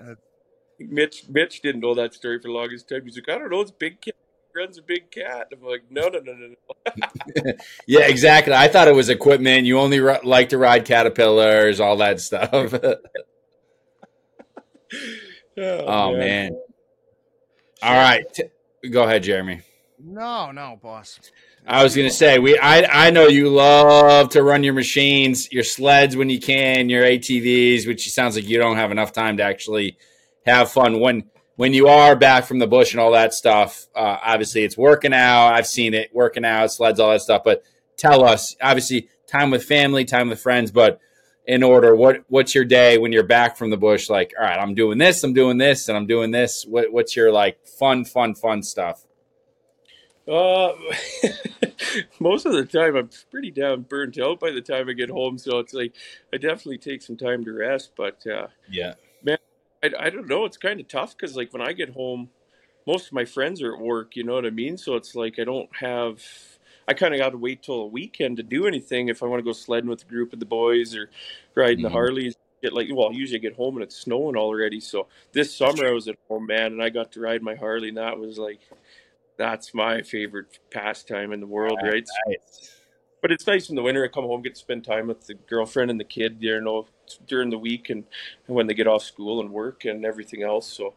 Mitch 0.78 1.24
Mitch 1.28 1.60
didn't 1.62 1.80
know 1.80 1.94
that 1.94 2.14
story 2.14 2.38
for 2.38 2.48
the 2.48 2.54
longest 2.54 2.88
time. 2.88 3.04
He's 3.04 3.16
like, 3.16 3.28
I 3.34 3.38
don't 3.38 3.50
know, 3.50 3.60
it's 3.60 3.70
Big 3.70 4.00
Cat 4.00 4.14
runs 4.58 4.78
a 4.78 4.82
big 4.82 5.10
cat. 5.10 5.48
I'm 5.52 5.62
like, 5.62 5.84
no, 5.90 6.08
no, 6.08 6.18
no, 6.20 6.32
no, 6.32 6.54
no. 6.54 7.52
yeah, 7.86 8.06
exactly. 8.06 8.54
I 8.54 8.68
thought 8.68 8.88
it 8.88 8.94
was 8.94 9.08
equipment. 9.08 9.66
You 9.66 9.78
only 9.78 10.00
r- 10.00 10.20
like 10.24 10.50
to 10.50 10.58
ride 10.58 10.84
caterpillars, 10.84 11.80
all 11.80 11.96
that 11.98 12.20
stuff. 12.20 12.50
oh, 12.52 12.96
oh, 15.56 16.12
man. 16.12 16.18
man. 16.18 16.52
All 17.82 17.94
right, 17.94 18.24
go 18.90 19.04
ahead, 19.04 19.22
Jeremy. 19.22 19.60
No, 19.98 20.50
no, 20.50 20.78
boss. 20.82 21.20
I 21.66 21.82
was 21.82 21.94
gonna 21.94 22.10
say 22.10 22.38
we. 22.38 22.58
I 22.58 23.06
I 23.06 23.10
know 23.10 23.26
you 23.26 23.48
love 23.50 24.30
to 24.30 24.42
run 24.42 24.64
your 24.64 24.74
machines, 24.74 25.50
your 25.52 25.64
sleds 25.64 26.16
when 26.16 26.30
you 26.30 26.40
can, 26.40 26.88
your 26.88 27.04
ATVs, 27.04 27.86
which 27.86 28.10
sounds 28.10 28.36
like 28.36 28.48
you 28.48 28.58
don't 28.58 28.76
have 28.76 28.90
enough 28.90 29.12
time 29.12 29.36
to 29.36 29.42
actually 29.42 29.98
have 30.46 30.70
fun 30.70 31.00
when 31.00 31.24
when 31.56 31.74
you 31.74 31.88
are 31.88 32.14
back 32.14 32.44
from 32.44 32.60
the 32.60 32.66
bush 32.66 32.92
and 32.92 33.00
all 33.00 33.12
that 33.12 33.34
stuff. 33.34 33.86
Uh, 33.94 34.16
obviously, 34.22 34.62
it's 34.62 34.78
working 34.78 35.12
out. 35.12 35.54
I've 35.54 35.66
seen 35.66 35.92
it 35.92 36.10
working 36.14 36.44
out, 36.44 36.72
sleds, 36.72 37.00
all 37.00 37.10
that 37.10 37.20
stuff. 37.20 37.42
But 37.44 37.64
tell 37.96 38.24
us, 38.24 38.54
obviously, 38.62 39.08
time 39.26 39.50
with 39.50 39.64
family, 39.64 40.04
time 40.04 40.28
with 40.28 40.40
friends. 40.40 40.70
But 40.70 41.00
in 41.46 41.62
order, 41.64 41.96
what 41.96 42.22
what's 42.28 42.54
your 42.54 42.64
day 42.64 42.96
when 42.96 43.10
you're 43.10 43.24
back 43.24 43.56
from 43.56 43.70
the 43.70 43.76
bush? 43.76 44.08
Like, 44.08 44.32
all 44.38 44.44
right, 44.44 44.58
I'm 44.58 44.74
doing 44.74 44.98
this, 44.98 45.24
I'm 45.24 45.34
doing 45.34 45.58
this, 45.58 45.88
and 45.88 45.96
I'm 45.96 46.06
doing 46.06 46.30
this. 46.30 46.64
What, 46.64 46.92
what's 46.92 47.16
your 47.16 47.32
like 47.32 47.66
fun, 47.66 48.04
fun, 48.04 48.34
fun 48.34 48.62
stuff? 48.62 49.04
Uh, 50.28 50.74
most 52.20 52.44
of 52.44 52.52
the 52.52 52.64
time 52.64 52.96
I'm 52.96 53.10
pretty 53.30 53.50
damn 53.50 53.82
burnt 53.82 54.18
out 54.18 54.40
by 54.40 54.50
the 54.50 54.60
time 54.60 54.88
I 54.88 54.92
get 54.92 55.10
home. 55.10 55.38
So 55.38 55.58
it's 55.58 55.72
like 55.72 55.94
I 56.32 56.36
definitely 56.36 56.78
take 56.78 57.02
some 57.02 57.16
time 57.16 57.44
to 57.44 57.52
rest. 57.52 57.92
But 57.96 58.26
uh, 58.26 58.48
yeah, 58.70 58.94
I, 59.82 59.90
I 59.98 60.10
don't 60.10 60.28
know. 60.28 60.44
It's 60.44 60.56
kind 60.56 60.80
of 60.80 60.88
tough 60.88 61.16
because 61.16 61.36
like 61.36 61.52
when 61.52 61.62
I 61.62 61.72
get 61.72 61.90
home, 61.90 62.28
most 62.86 63.06
of 63.08 63.12
my 63.12 63.24
friends 63.24 63.62
are 63.62 63.74
at 63.74 63.80
work. 63.80 64.16
You 64.16 64.24
know 64.24 64.34
what 64.34 64.46
I 64.46 64.50
mean? 64.50 64.76
So 64.76 64.94
it's 64.96 65.14
like 65.14 65.38
I 65.38 65.44
don't 65.44 65.68
have. 65.76 66.22
I 66.86 66.94
kind 66.94 67.12
of 67.12 67.20
got 67.20 67.30
to 67.30 67.38
wait 67.38 67.62
till 67.62 67.82
a 67.82 67.86
weekend 67.86 68.38
to 68.38 68.42
do 68.42 68.66
anything 68.66 69.08
if 69.08 69.22
I 69.22 69.26
want 69.26 69.40
to 69.40 69.44
go 69.44 69.52
sledding 69.52 69.90
with 69.90 70.02
a 70.02 70.06
group 70.06 70.32
of 70.32 70.40
the 70.40 70.46
boys 70.46 70.94
or 70.94 71.10
riding 71.54 71.78
mm-hmm. 71.78 71.84
the 71.84 71.90
Harleys. 71.90 72.36
Get 72.62 72.72
like 72.72 72.88
well, 72.92 73.12
usually 73.12 73.38
I 73.38 73.42
get 73.42 73.54
home 73.54 73.76
and 73.76 73.84
it's 73.84 73.96
snowing 73.96 74.36
already. 74.36 74.80
So 74.80 75.06
this 75.32 75.54
summer 75.54 75.86
I 75.86 75.92
was 75.92 76.08
at 76.08 76.16
home, 76.28 76.46
man, 76.46 76.72
and 76.72 76.82
I 76.82 76.88
got 76.88 77.12
to 77.12 77.20
ride 77.20 77.42
my 77.42 77.54
Harley, 77.54 77.88
and 77.88 77.98
that 77.98 78.18
was 78.18 78.38
like, 78.38 78.58
that's 79.38 79.72
my 79.72 80.02
favorite 80.02 80.58
pastime 80.70 81.32
in 81.32 81.40
the 81.40 81.46
world, 81.46 81.78
right? 81.82 82.04
Nice 82.26 82.78
but 83.20 83.32
it's 83.32 83.46
nice 83.46 83.68
in 83.68 83.76
the 83.76 83.82
winter. 83.82 84.04
I 84.04 84.08
come 84.08 84.24
home, 84.24 84.42
get 84.42 84.54
to 84.54 84.60
spend 84.60 84.84
time 84.84 85.08
with 85.08 85.26
the 85.26 85.34
girlfriend 85.34 85.90
and 85.90 85.98
the 85.98 86.04
kid, 86.04 86.36
you 86.40 86.60
know, 86.60 86.86
during 87.26 87.50
the 87.50 87.58
week 87.58 87.90
and, 87.90 88.04
and 88.46 88.56
when 88.56 88.66
they 88.66 88.74
get 88.74 88.86
off 88.86 89.02
school 89.02 89.40
and 89.40 89.50
work 89.50 89.84
and 89.84 90.04
everything 90.04 90.42
else. 90.42 90.66
So, 90.66 90.94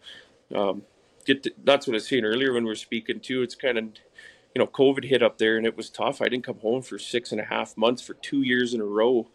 um, 0.53 0.83
get 1.25 1.43
to, 1.43 1.53
that's 1.63 1.87
what 1.87 1.93
I 1.93 1.97
was 1.97 2.07
saying 2.07 2.25
earlier 2.25 2.53
when 2.53 2.65
we 2.65 2.71
are 2.71 2.75
speaking 2.75 3.19
too. 3.19 3.41
It's 3.41 3.55
kind 3.55 3.77
of, 3.77 3.85
you 3.85 4.59
know, 4.59 4.67
COVID 4.67 5.05
hit 5.05 5.23
up 5.23 5.37
there 5.37 5.57
and 5.57 5.65
it 5.65 5.77
was 5.77 5.89
tough. 5.89 6.21
I 6.21 6.25
didn't 6.25 6.45
come 6.45 6.59
home 6.59 6.81
for 6.81 6.99
six 6.99 7.31
and 7.31 7.41
a 7.41 7.45
half 7.45 7.77
months 7.77 8.01
for 8.01 8.13
two 8.15 8.41
years 8.41 8.73
in 8.73 8.81
a 8.81 8.85
row. 8.85 9.27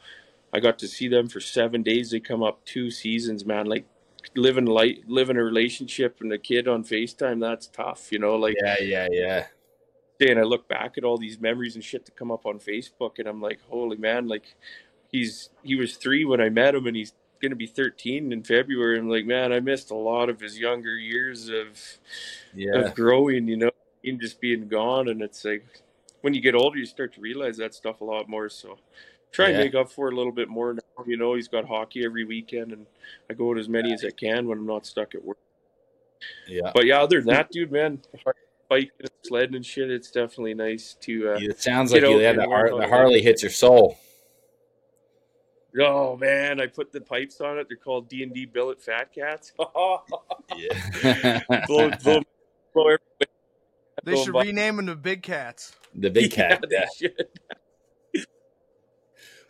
I 0.53 0.61
got 0.61 0.79
to 0.81 0.89
see 0.89 1.09
them 1.09 1.29
for 1.29 1.41
seven 1.41 1.83
days. 1.83 2.11
They 2.11 2.21
come 2.21 2.43
up 2.43 2.65
two 2.65 2.91
seasons, 2.91 3.45
man. 3.45 3.67
Like 3.67 3.87
living 4.35 4.67
light, 4.67 5.05
living 5.07 5.37
a 5.37 5.45
relationship 5.45 6.19
and 6.21 6.33
a 6.33 6.39
kid 6.39 6.69
on 6.69 6.85
FaceTime. 6.85 7.41
That's 7.41 7.67
tough, 7.67 8.11
you 8.11 8.19
know. 8.19 8.37
Like 8.37 8.57
yeah, 8.63 8.77
yeah, 8.81 9.09
yeah 9.11 9.47
and 10.21 10.39
I 10.39 10.43
look 10.43 10.69
back 10.69 10.97
at 10.97 11.05
all 11.05 11.19
these 11.19 11.41
memories 11.41 11.75
and 11.75 11.85
shit 11.85 12.05
that 12.07 12.17
come 12.17 12.31
up 12.31 12.47
on 12.47 12.59
Facebook, 12.59 13.19
and 13.19 13.29
I'm 13.29 13.41
like, 13.41 13.61
holy 13.69 13.97
man, 13.97 14.29
like 14.29 14.55
he's 15.11 15.51
he 15.63 15.75
was 15.75 15.97
three 15.97 16.25
when 16.25 16.41
I 16.41 16.49
met 16.49 16.75
him, 16.75 16.87
and 16.87 16.97
he's 16.97 17.13
gonna 17.43 17.57
be 17.57 17.67
13 17.67 18.33
in 18.33 18.43
February. 18.43 18.99
I'm 18.99 19.11
like, 19.11 19.27
man, 19.27 19.53
I 19.53 19.61
missed 19.61 19.91
a 19.91 19.97
lot 19.97 20.29
of 20.29 20.41
his 20.41 20.59
younger 20.59 20.97
years 20.97 21.49
of 21.49 21.79
yeah. 22.55 22.79
of 22.79 22.95
growing, 22.95 23.49
you 23.49 23.57
know, 23.57 23.71
him 24.03 24.19
just 24.19 24.41
being 24.41 24.69
gone, 24.69 25.09
and 25.09 25.23
it's 25.23 25.45
like 25.45 25.83
when 26.23 26.35
you 26.35 26.41
get 26.41 26.55
older, 26.55 26.79
you 26.79 26.87
start 26.87 27.15
to 27.15 27.21
realize 27.21 27.57
that 27.59 27.75
stuff 27.75 28.01
a 28.01 28.05
lot 28.05 28.29
more. 28.29 28.49
So 28.49 28.79
try 29.33 29.47
yeah. 29.47 29.55
and 29.55 29.65
make 29.65 29.75
up 29.75 29.91
for 29.91 30.09
it 30.09 30.15
a 30.15 30.17
little 30.17 30.33
bit 30.33 30.49
more 30.49 30.75
now. 30.75 31.05
You 31.07 31.17
know, 31.17 31.35
he's 31.35 31.49
got 31.49 31.67
hockey 31.67 32.05
every 32.05 32.25
weekend, 32.25 32.73
and 32.73 32.87
I 33.31 33.35
go 33.35 33.55
to 33.55 33.61
as 33.61 33.69
many 33.69 33.93
as 33.93 34.05
I 34.05 34.11
can 34.11 34.47
when 34.47 34.59
I'm 34.59 34.67
not 34.67 34.87
stuck 34.87 35.15
at 35.15 35.25
work. 35.25 35.39
Yeah. 36.49 36.73
But 36.75 36.87
yeah, 36.87 37.01
other 37.01 37.21
than 37.21 37.35
that, 37.35 37.51
dude, 37.51 37.71
man, 37.71 38.01
biking 38.69 38.91
and 39.01 39.11
sledding 39.23 39.57
and 39.57 39.67
shit, 39.67 39.91
it's 39.91 40.11
definitely 40.11 40.55
nice 40.55 40.97
to. 41.01 41.33
Uh, 41.33 41.39
it 41.41 41.61
sounds 41.61 41.93
like 41.93 42.03
you, 42.03 42.21
yeah, 42.21 42.33
the, 42.33 42.47
Har- 42.47 42.81
the 42.81 42.89
Harley 42.89 43.23
hits 43.23 43.43
your 43.43 43.51
soul. 43.51 43.99
Oh 45.79 46.17
man, 46.17 46.61
I 46.61 46.67
put 46.67 46.91
the 46.91 47.03
pipes 47.03 47.41
on 47.41 47.59
it. 47.59 47.67
They're 47.69 47.77
called 47.77 48.09
D 48.09 48.23
and 48.23 48.33
D 48.33 48.47
Billet 48.47 48.81
Fat 48.81 49.13
Cats. 49.13 49.53
yeah. 50.57 51.41
blow, 51.67 51.91
blow, 52.03 52.23
blow 52.73 52.97
they 54.05 54.23
should 54.23 54.33
by. 54.33 54.45
rename 54.45 54.77
them 54.77 54.87
the 54.87 54.97
Big 54.97 55.23
Cats. 55.23 55.75
The 55.95 56.11
Big 56.11 56.31
Cat. 56.33 56.65
Yeah, 56.71 57.09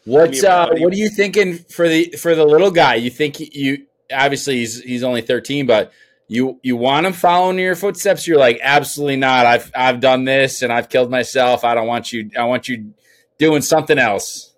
What's 0.07 0.43
uh? 0.43 0.69
What 0.71 0.93
are 0.93 0.97
you 0.97 1.11
thinking 1.11 1.59
for 1.59 1.89
the 1.89 2.13
for 2.13 2.35
the 2.35 2.45
little 2.45 2.71
guy? 2.71 2.95
You 2.95 3.11
think 3.11 3.41
you 3.41 3.87
obviously 4.11 4.57
he's 4.57 4.81
he's 4.81 5.03
only 5.03 5.21
thirteen, 5.21 5.67
but 5.67 5.93
you 6.29 6.59
you 6.63 6.77
want 6.77 7.07
him 7.07 7.13
following 7.13 7.59
your 7.59 7.77
footsteps 7.77 8.27
you're 8.27 8.39
like 8.39 8.59
absolutely 8.63 9.17
not 9.17 9.47
i've 9.47 9.71
i've 9.75 10.01
done 10.01 10.25
this 10.25 10.63
and 10.63 10.73
i've 10.73 10.89
killed 10.89 11.11
myself 11.11 11.65
i 11.65 11.75
don't 11.75 11.87
want 11.87 12.13
you 12.13 12.31
i 12.37 12.45
want 12.45 12.69
you 12.69 12.93
doing 13.39 13.63
something 13.63 13.99
else 13.99 14.55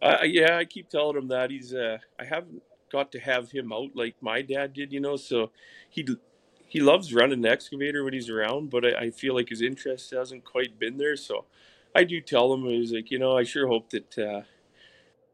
uh, 0.00 0.18
yeah 0.24 0.56
i 0.56 0.64
keep 0.64 0.88
telling 0.88 1.16
him 1.16 1.28
that 1.28 1.50
he's 1.50 1.74
uh 1.74 1.98
i 2.18 2.24
haven't 2.24 2.62
got 2.90 3.12
to 3.12 3.18
have 3.18 3.50
him 3.50 3.72
out 3.72 3.90
like 3.94 4.14
my 4.20 4.42
dad 4.42 4.72
did 4.72 4.92
you 4.92 5.00
know 5.00 5.16
so 5.16 5.50
he 5.90 6.06
he 6.68 6.80
loves 6.80 7.12
running 7.12 7.42
the 7.42 7.50
excavator 7.50 8.02
when 8.02 8.14
he's 8.14 8.30
around 8.30 8.70
but 8.70 8.84
I, 8.84 9.06
I 9.06 9.10
feel 9.10 9.34
like 9.34 9.50
his 9.50 9.62
interest 9.62 10.10
hasn't 10.10 10.44
quite 10.44 10.78
been 10.78 10.96
there 10.96 11.16
so 11.16 11.44
i 11.94 12.04
do 12.04 12.20
tell 12.20 12.52
him 12.52 12.64
he's 12.64 12.92
like 12.92 13.10
you 13.10 13.18
know 13.18 13.36
i 13.36 13.42
sure 13.42 13.66
hope 13.66 13.90
that 13.90 14.18
uh 14.18 14.42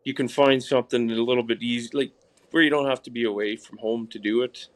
you 0.04 0.14
can 0.14 0.28
find 0.28 0.62
something 0.62 1.10
a 1.10 1.14
little 1.14 1.42
bit 1.42 1.62
easy 1.62 1.90
like 1.92 2.12
where 2.50 2.62
you 2.62 2.70
don't 2.70 2.88
have 2.88 3.02
to 3.02 3.10
be 3.10 3.24
away 3.24 3.56
from 3.56 3.78
home 3.78 4.06
to 4.06 4.18
do 4.18 4.42
it 4.42 4.68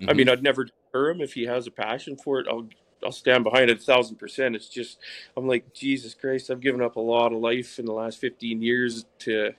Mm-hmm. 0.00 0.10
I 0.10 0.12
mean, 0.12 0.28
I'd 0.28 0.42
never 0.42 0.64
deter 0.64 1.10
him 1.10 1.20
if 1.20 1.34
he 1.34 1.44
has 1.44 1.66
a 1.66 1.70
passion 1.70 2.16
for 2.16 2.40
it. 2.40 2.46
I'll 2.48 2.68
I'll 3.04 3.12
stand 3.12 3.44
behind 3.44 3.70
it 3.70 3.78
a 3.78 3.82
thousand 3.82 4.16
percent. 4.16 4.56
It's 4.56 4.68
just 4.68 4.98
I'm 5.36 5.46
like 5.46 5.72
Jesus 5.72 6.14
Christ. 6.14 6.50
I've 6.50 6.60
given 6.60 6.82
up 6.82 6.96
a 6.96 7.00
lot 7.00 7.32
of 7.32 7.38
life 7.38 7.78
in 7.78 7.86
the 7.86 7.92
last 7.92 8.18
15 8.18 8.62
years 8.62 9.04
to, 9.20 9.52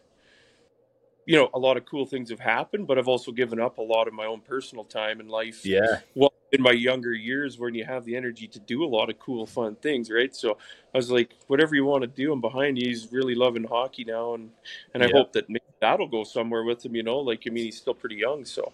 you 1.26 1.36
know, 1.36 1.50
a 1.54 1.60
lot 1.60 1.78
of 1.78 1.86
cool 1.86 2.06
things 2.06 2.30
have 2.32 2.40
happened, 2.40 2.88
but 2.88 2.98
I've 2.98 3.08
also 3.08 3.32
given 3.32 3.60
up 3.60 3.78
a 3.78 3.84
lot 3.84 4.08
of 4.08 4.14
my 4.14 4.26
own 4.26 4.42
personal 4.42 4.84
time 4.84 5.20
in 5.20 5.28
life. 5.28 5.66
Yeah. 5.66 6.00
Well, 6.16 6.34
in 6.52 6.62
my 6.62 6.72
younger 6.72 7.14
years, 7.14 7.58
when 7.60 7.74
you 7.74 7.84
have 7.86 8.06
the 8.06 8.16
energy 8.16 8.48
to 8.48 8.60
do 8.60 8.84
a 8.84 8.88
lot 8.88 9.10
of 9.10 9.20
cool, 9.20 9.46
fun 9.46 9.76
things, 9.76 10.10
right? 10.10 10.36
So 10.36 10.58
I 10.94 10.98
was 10.98 11.12
like, 11.12 11.36
whatever 11.48 11.76
you 11.76 11.86
want 11.86 12.04
to 12.04 12.08
do, 12.08 12.32
I'm 12.32 12.42
behind 12.42 12.78
you. 12.78 12.88
He's 12.88 13.12
really 13.12 13.36
loving 13.36 13.64
hockey 13.64 14.04
now, 14.04 14.36
and 14.36 14.52
and 14.94 15.04
I 15.04 15.10
hope 15.12 15.34
that 15.34 15.46
that'll 15.82 16.08
go 16.08 16.24
somewhere 16.24 16.64
with 16.64 16.86
him. 16.86 16.96
You 16.96 17.04
know, 17.04 17.18
like 17.18 17.44
I 17.48 17.50
mean, 17.50 17.66
he's 17.66 17.78
still 17.78 17.94
pretty 17.94 18.16
young, 18.16 18.46
so 18.46 18.74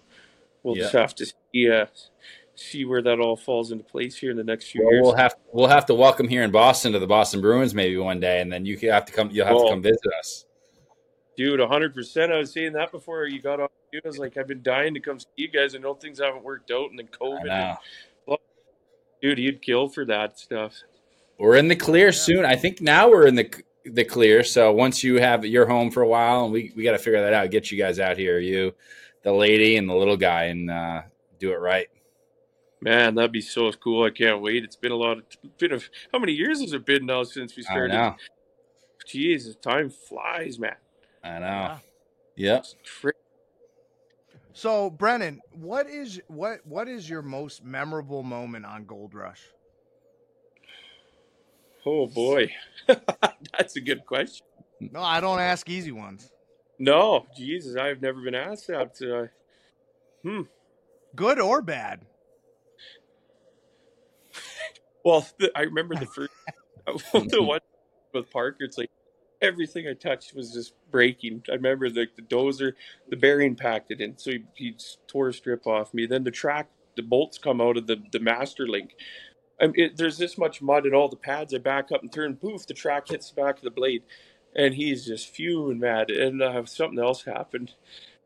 we'll 0.62 0.76
yeah. 0.76 0.82
just 0.84 0.94
have 0.94 1.14
to 1.16 1.26
see 1.26 1.70
uh, 1.70 1.86
see 2.54 2.84
where 2.84 3.02
that 3.02 3.18
all 3.18 3.36
falls 3.36 3.72
into 3.72 3.84
place 3.84 4.16
here 4.16 4.30
in 4.30 4.36
the 4.36 4.44
next 4.44 4.70
few 4.70 4.82
well, 4.82 4.92
years. 4.92 5.02
We'll 5.02 5.16
have 5.16 5.34
we'll 5.52 5.68
have 5.68 5.86
to 5.86 5.94
welcome 5.94 6.28
here 6.28 6.42
in 6.42 6.50
Boston 6.50 6.92
to 6.92 6.98
the 6.98 7.06
Boston 7.06 7.40
Bruins 7.40 7.74
maybe 7.74 7.96
one 7.96 8.20
day, 8.20 8.40
and 8.40 8.52
then 8.52 8.64
you 8.66 8.76
have 8.90 9.04
to 9.06 9.12
come. 9.12 9.30
You'll 9.30 9.46
have 9.46 9.56
well, 9.56 9.66
to 9.66 9.70
come 9.72 9.82
visit 9.82 10.12
us, 10.18 10.44
dude. 11.36 11.60
hundred 11.60 11.94
percent. 11.94 12.32
I 12.32 12.38
was 12.38 12.52
saying 12.52 12.72
that 12.74 12.92
before 12.92 13.26
you 13.26 13.40
got 13.40 13.60
off. 13.60 13.70
I 13.94 14.00
was 14.04 14.18
like, 14.18 14.36
I've 14.38 14.48
been 14.48 14.62
dying 14.62 14.94
to 14.94 15.00
come 15.00 15.18
see 15.18 15.26
you 15.36 15.48
guys. 15.48 15.74
I 15.74 15.78
know 15.78 15.94
things 15.94 16.18
haven't 16.18 16.42
worked 16.42 16.70
out, 16.70 16.90
and 16.90 16.98
then 16.98 17.08
COVID. 17.08 17.50
And, 17.50 17.78
well, 18.26 18.38
dude, 19.20 19.38
you'd 19.38 19.60
kill 19.60 19.88
for 19.88 20.04
that 20.06 20.38
stuff. 20.38 20.74
we're 21.38 21.56
in 21.56 21.68
the 21.68 21.76
clear 21.76 22.10
soon. 22.12 22.44
I 22.44 22.56
think 22.56 22.80
now 22.80 23.10
we're 23.10 23.26
in 23.26 23.34
the 23.34 23.50
the 23.84 24.04
clear. 24.04 24.44
So 24.44 24.72
once 24.72 25.04
you 25.04 25.20
have 25.20 25.44
your 25.44 25.66
home 25.66 25.90
for 25.90 26.02
a 26.02 26.08
while, 26.08 26.44
and 26.44 26.52
we 26.52 26.72
we 26.74 26.84
got 26.84 26.92
to 26.92 26.98
figure 26.98 27.20
that 27.20 27.34
out, 27.34 27.50
get 27.50 27.70
you 27.70 27.78
guys 27.78 27.98
out 27.98 28.16
here, 28.16 28.38
you, 28.38 28.74
the 29.22 29.32
lady, 29.32 29.76
and 29.76 29.88
the 29.88 29.94
little 29.94 30.16
guy, 30.16 30.44
and 30.44 30.70
uh, 30.70 31.02
do 31.38 31.52
it 31.52 31.56
right. 31.56 31.88
Man, 32.80 33.14
that'd 33.14 33.30
be 33.30 33.40
so 33.40 33.70
cool. 33.72 34.04
I 34.04 34.10
can't 34.10 34.40
wait. 34.42 34.64
It's 34.64 34.74
been 34.76 34.90
a 34.90 34.96
lot 34.96 35.18
of 35.18 35.24
been 35.58 35.72
a, 35.72 35.80
how 36.12 36.18
many 36.18 36.32
years 36.32 36.60
has 36.60 36.72
it 36.72 36.84
been 36.84 37.06
now 37.06 37.22
since 37.24 37.56
we 37.56 37.62
started? 37.62 37.94
I 37.94 38.08
know. 38.08 38.16
Jeez, 39.06 39.60
time 39.60 39.90
flies, 39.90 40.58
man. 40.58 40.76
I 41.24 41.38
know. 41.38 41.76
Yep. 42.36 42.66
So, 44.54 44.90
Brennan, 44.90 45.40
what 45.52 45.88
is 45.88 46.20
what 46.28 46.66
what 46.66 46.88
is 46.88 47.08
your 47.08 47.22
most 47.22 47.64
memorable 47.64 48.22
moment 48.22 48.66
on 48.66 48.84
Gold 48.84 49.14
Rush? 49.14 49.40
Oh 51.86 52.06
boy, 52.06 52.52
that's 52.86 53.76
a 53.76 53.80
good 53.80 54.04
question. 54.04 54.46
No, 54.80 55.00
I 55.00 55.20
don't 55.20 55.40
ask 55.40 55.68
easy 55.68 55.92
ones. 55.92 56.30
No, 56.78 57.26
Jesus, 57.36 57.76
I've 57.76 58.02
never 58.02 58.20
been 58.20 58.34
asked 58.34 58.66
that. 58.66 59.00
Uh, 59.00 59.28
hmm. 60.28 60.42
Good 61.14 61.40
or 61.40 61.62
bad? 61.62 62.04
Well, 65.04 65.26
the, 65.40 65.50
I 65.56 65.62
remember 65.62 65.96
the 65.96 66.06
first 66.06 66.30
the 67.12 67.42
one 67.42 67.58
with 68.14 68.30
Parker. 68.30 68.58
It's 68.60 68.78
like 68.78 68.88
everything 69.42 69.86
I 69.88 69.94
touched 69.94 70.34
was 70.34 70.52
just 70.52 70.74
breaking. 70.90 71.42
I 71.50 71.54
remember 71.54 71.90
the, 71.90 72.06
the 72.16 72.22
dozer, 72.22 72.72
the 73.08 73.16
bearing 73.16 73.56
packed 73.56 73.90
it 73.90 74.00
in, 74.00 74.16
so 74.16 74.30
he, 74.30 74.44
he 74.54 74.76
tore 75.08 75.28
a 75.28 75.34
strip 75.34 75.66
off 75.66 75.92
me. 75.92 76.06
Then 76.06 76.24
the 76.24 76.30
track, 76.30 76.68
the 76.96 77.02
bolts 77.02 77.38
come 77.38 77.60
out 77.60 77.76
of 77.76 77.86
the 77.86 78.02
the 78.12 78.20
master 78.20 78.66
link. 78.66 78.94
I 79.60 79.66
mean, 79.66 79.74
it, 79.76 79.96
there's 79.96 80.18
this 80.18 80.38
much 80.38 80.62
mud 80.62 80.86
in 80.86 80.94
all 80.94 81.08
the 81.08 81.16
pads. 81.16 81.54
I 81.54 81.58
back 81.58 81.92
up 81.92 82.02
and 82.02 82.12
turn, 82.12 82.36
poof, 82.36 82.66
the 82.66 82.74
track 82.74 83.08
hits 83.08 83.30
the 83.30 83.40
back 83.40 83.58
of 83.58 83.64
the 83.64 83.70
blade, 83.70 84.02
and 84.56 84.74
he's 84.74 85.04
just 85.04 85.28
fuming 85.28 85.80
mad. 85.80 86.10
And 86.10 86.42
uh, 86.42 86.64
something 86.64 86.98
else 86.98 87.24
happened. 87.24 87.74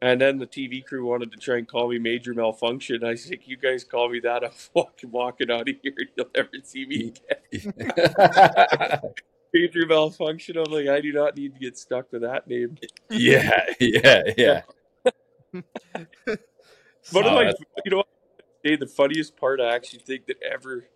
And 0.03 0.21
then 0.21 0.39
the 0.39 0.47
TV 0.47 0.85
crew 0.85 1.07
wanted 1.07 1.33
to 1.33 1.39
try 1.39 1.57
and 1.57 1.67
call 1.67 1.89
me 1.89 1.99
major 1.99 2.35
malfunction. 2.35 3.03
I 3.03 3.15
said, 3.15 3.39
"You 3.45 3.57
guys 3.57 3.83
call 3.83 4.11
me 4.11 4.21
that, 4.21 4.45
I'm 4.45 4.51
walking 4.75 5.11
walking 5.11 5.51
out 5.51 5.69
of 5.69 5.75
here. 5.83 5.95
You'll 6.17 6.31
never 6.35 6.51
see 6.63 6.87
me 6.87 7.15
again." 7.53 9.01
major 9.57 9.87
malfunction. 9.87 10.57
I'm 10.57 10.73
like, 10.73 10.89
I 10.89 11.01
do 11.01 11.13
not 11.13 11.37
need 11.37 11.55
to 11.55 11.61
get 11.61 11.79
stuck 11.79 12.13
with 12.13 12.23
that 12.23 12.47
name. 12.47 12.79
Yeah, 13.11 13.65
yeah, 13.81 14.23
yeah. 14.37 14.63
One 17.13 17.25
of 17.25 17.33
my, 17.33 17.53
you 17.85 17.91
know, 17.91 18.05
the 18.63 18.87
funniest 18.87 19.37
part 19.37 19.61
I 19.61 19.75
actually 19.75 20.01
think 20.01 20.27
that 20.27 20.43
ever 20.43 20.87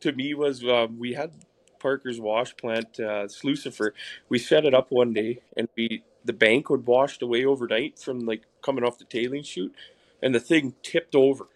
to 0.00 0.12
me 0.12 0.34
was 0.34 0.64
um, 0.64 0.98
we 0.98 1.12
had 1.14 1.32
Parker's 1.78 2.20
wash 2.20 2.56
plant, 2.56 2.98
uh, 2.98 3.26
Slucifer. 3.26 3.90
We 4.28 4.38
set 4.38 4.64
it 4.64 4.74
up 4.74 4.90
one 4.90 5.12
day, 5.12 5.42
and 5.56 5.68
we 5.76 6.02
the 6.24 6.32
bank 6.32 6.70
would 6.70 6.86
washed 6.86 7.22
away 7.22 7.44
overnight 7.44 7.98
from 7.98 8.20
like 8.20 8.42
coming 8.62 8.84
off 8.84 8.98
the 8.98 9.04
tailing 9.04 9.42
chute, 9.42 9.74
and 10.22 10.34
the 10.34 10.40
thing 10.40 10.74
tipped 10.82 11.14
over, 11.14 11.48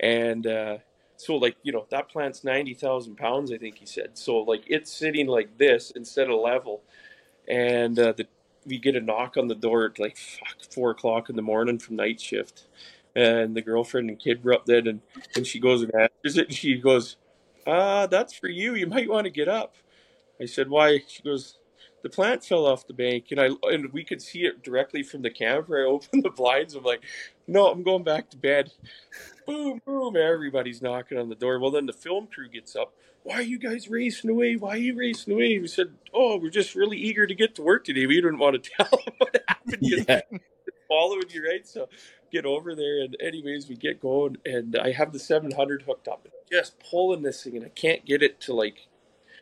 and 0.00 0.46
uh, 0.46 0.78
so 1.18 1.36
like 1.36 1.56
you 1.64 1.72
know 1.72 1.86
that 1.90 2.08
plant's 2.08 2.44
ninety 2.44 2.74
thousand 2.74 3.16
pounds, 3.16 3.52
I 3.52 3.58
think 3.58 3.78
he 3.78 3.86
said. 3.86 4.16
So 4.16 4.38
like 4.38 4.62
it's 4.68 4.92
sitting 4.92 5.26
like 5.26 5.58
this 5.58 5.90
instead 5.90 6.30
of 6.30 6.40
level, 6.40 6.82
and 7.48 7.98
uh, 7.98 8.12
the 8.12 8.26
we 8.66 8.78
get 8.78 8.96
a 8.96 9.00
knock 9.00 9.36
on 9.36 9.48
the 9.48 9.54
door 9.54 9.86
at 9.86 9.98
like 9.98 10.16
fuck, 10.16 10.56
four 10.72 10.90
o'clock 10.92 11.28
in 11.30 11.36
the 11.36 11.42
morning 11.42 11.78
from 11.78 11.96
night 11.96 12.20
shift, 12.20 12.66
and 13.16 13.56
the 13.56 13.62
girlfriend 13.62 14.10
and 14.10 14.20
kid 14.20 14.44
were 14.44 14.54
up 14.54 14.66
there, 14.66 14.78
and 14.78 15.00
and 15.36 15.46
she 15.46 15.60
goes 15.60 15.82
and 15.82 15.92
answers 15.94 16.38
it, 16.38 16.48
and 16.48 16.56
she 16.56 16.76
goes, 16.76 17.16
"Ah, 17.66 18.06
that's 18.06 18.34
for 18.34 18.48
you. 18.48 18.74
You 18.76 18.86
might 18.86 19.10
want 19.10 19.24
to 19.26 19.30
get 19.30 19.48
up." 19.48 19.74
I 20.40 20.46
said, 20.46 20.70
"Why?" 20.70 21.02
She 21.08 21.22
goes, 21.22 21.58
"The 22.02 22.10
plant 22.10 22.44
fell 22.44 22.66
off 22.66 22.86
the 22.86 22.94
bank, 22.94 23.26
and 23.30 23.40
I 23.40 23.50
and 23.64 23.92
we 23.92 24.04
could 24.04 24.22
see 24.22 24.40
it 24.40 24.62
directly 24.62 25.02
from 25.02 25.22
the 25.22 25.30
camper. 25.30 25.78
I 25.78 25.84
opened 25.88 26.22
the 26.22 26.30
blinds. 26.30 26.74
I'm 26.74 26.84
like, 26.84 27.04
no, 27.46 27.66
I'm 27.68 27.82
going 27.82 28.04
back 28.04 28.30
to 28.30 28.36
bed." 28.36 28.72
Boom, 29.46 29.80
boom! 29.86 30.16
Everybody's 30.16 30.82
knocking 30.82 31.18
on 31.18 31.28
the 31.28 31.34
door. 31.34 31.58
Well, 31.58 31.70
then 31.70 31.86
the 31.86 31.92
film 31.92 32.26
crew 32.26 32.48
gets 32.48 32.76
up. 32.76 32.92
Why 33.22 33.36
are 33.36 33.42
you 33.42 33.58
guys 33.58 33.88
racing 33.88 34.30
away? 34.30 34.56
Why 34.56 34.70
are 34.70 34.76
you 34.76 34.96
racing 34.96 35.32
away? 35.32 35.58
We 35.58 35.66
said, 35.66 35.94
"Oh, 36.12 36.38
we're 36.38 36.50
just 36.50 36.74
really 36.74 36.98
eager 36.98 37.26
to 37.26 37.34
get 37.34 37.54
to 37.56 37.62
work 37.62 37.84
today. 37.84 38.06
We 38.06 38.16
didn't 38.16 38.38
want 38.38 38.62
to 38.62 38.70
tell 38.76 38.90
them 38.90 39.14
what 39.18 39.44
happened. 39.48 39.78
Yeah. 39.80 40.20
Following 40.88 41.24
you, 41.30 41.46
right? 41.46 41.66
So 41.66 41.88
get 42.30 42.46
over 42.46 42.74
there, 42.74 43.00
and 43.00 43.16
anyways, 43.20 43.68
we 43.68 43.76
get 43.76 44.00
going, 44.00 44.36
and 44.44 44.76
I 44.76 44.92
have 44.92 45.12
the 45.12 45.18
700 45.18 45.82
hooked 45.82 46.08
up, 46.08 46.28
just 46.50 46.78
pulling 46.78 47.22
this 47.22 47.42
thing, 47.42 47.56
and 47.56 47.66
I 47.66 47.70
can't 47.70 48.04
get 48.04 48.22
it 48.22 48.40
to 48.42 48.54
like 48.54 48.88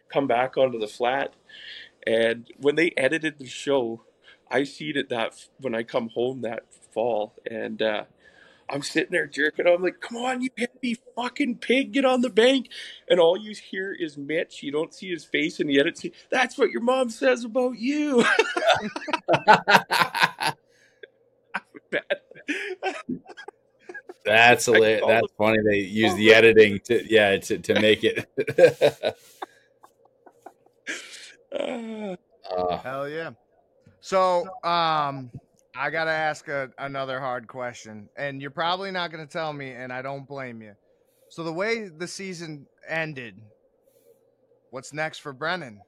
come 0.09 0.27
back 0.27 0.57
onto 0.57 0.79
the 0.79 0.89
flat. 0.89 1.35
And 2.07 2.49
when 2.57 2.77
they 2.77 2.93
edited 2.97 3.39
the 3.39 3.47
show, 3.47 4.03
I 4.51 4.65
seen 4.65 4.97
it 4.97 5.09
that 5.09 5.47
when 5.59 5.75
I 5.75 5.83
come 5.83 6.11
home 6.11 6.43
that 6.43 6.65
fall, 6.93 7.35
and 7.51 7.83
uh, 7.83 8.05
I'm 8.69 8.83
sitting 8.83 9.13
there 9.13 9.27
jerking. 9.27 9.67
I'm 9.67 9.83
like, 9.83 10.01
"Come 10.01 10.19
on, 10.19 10.41
you 10.41 10.51
heavy 10.57 10.99
fucking 11.17 11.57
pig, 11.57 11.93
get 11.93 12.05
on 12.05 12.21
the 12.21 12.31
bank!" 12.31 12.69
And 13.09 13.19
all 13.19 13.37
you 13.37 13.55
hear 13.55 13.93
is 13.93 14.17
Mitch. 14.17 14.63
You 14.63 14.71
don't 14.71 14.95
see 14.95 15.11
his 15.11 15.25
face 15.25 15.59
in 15.59 15.67
the 15.67 15.81
edit. 15.81 15.99
See, 15.99 16.13
That's 16.31 16.57
what 16.57 16.71
your 16.71 16.83
mom 16.83 17.11
says 17.11 17.45
about 17.45 17.79
you. 17.79 18.25
That's 24.25 24.67
call 24.67 25.09
That's 25.09 25.33
funny. 25.39 25.59
They 25.65 25.79
use 25.79 26.15
the 26.15 26.35
editing 26.35 26.81
to 26.87 27.13
yeah 27.13 27.37
to, 27.37 27.59
to 27.59 27.81
make 27.81 28.05
it. 28.05 28.29
Uh, 31.57 32.17
Hell 32.79 33.09
yeah. 33.09 33.31
So, 34.01 34.43
um, 34.63 35.31
I 35.75 35.91
gotta 35.91 36.11
ask 36.11 36.49
a, 36.49 36.71
another 36.79 37.21
hard 37.21 37.49
question, 37.49 38.09
and 38.17 38.41
you're 38.41 38.51
probably 38.51 38.91
not 38.91 39.11
gonna 39.11 39.27
tell 39.27 39.53
me, 39.53 39.73
and 39.73 39.93
I 39.93 40.03
don't 40.03 40.27
blame 40.27 40.63
you. 40.63 40.75
So, 41.29 41.43
the 41.43 41.53
way 41.53 41.89
the 41.89 42.07
season 42.07 42.67
ended, 42.89 43.41
what's 44.71 44.93
next 44.93 45.19
for 45.19 45.33
Brennan? 45.33 45.81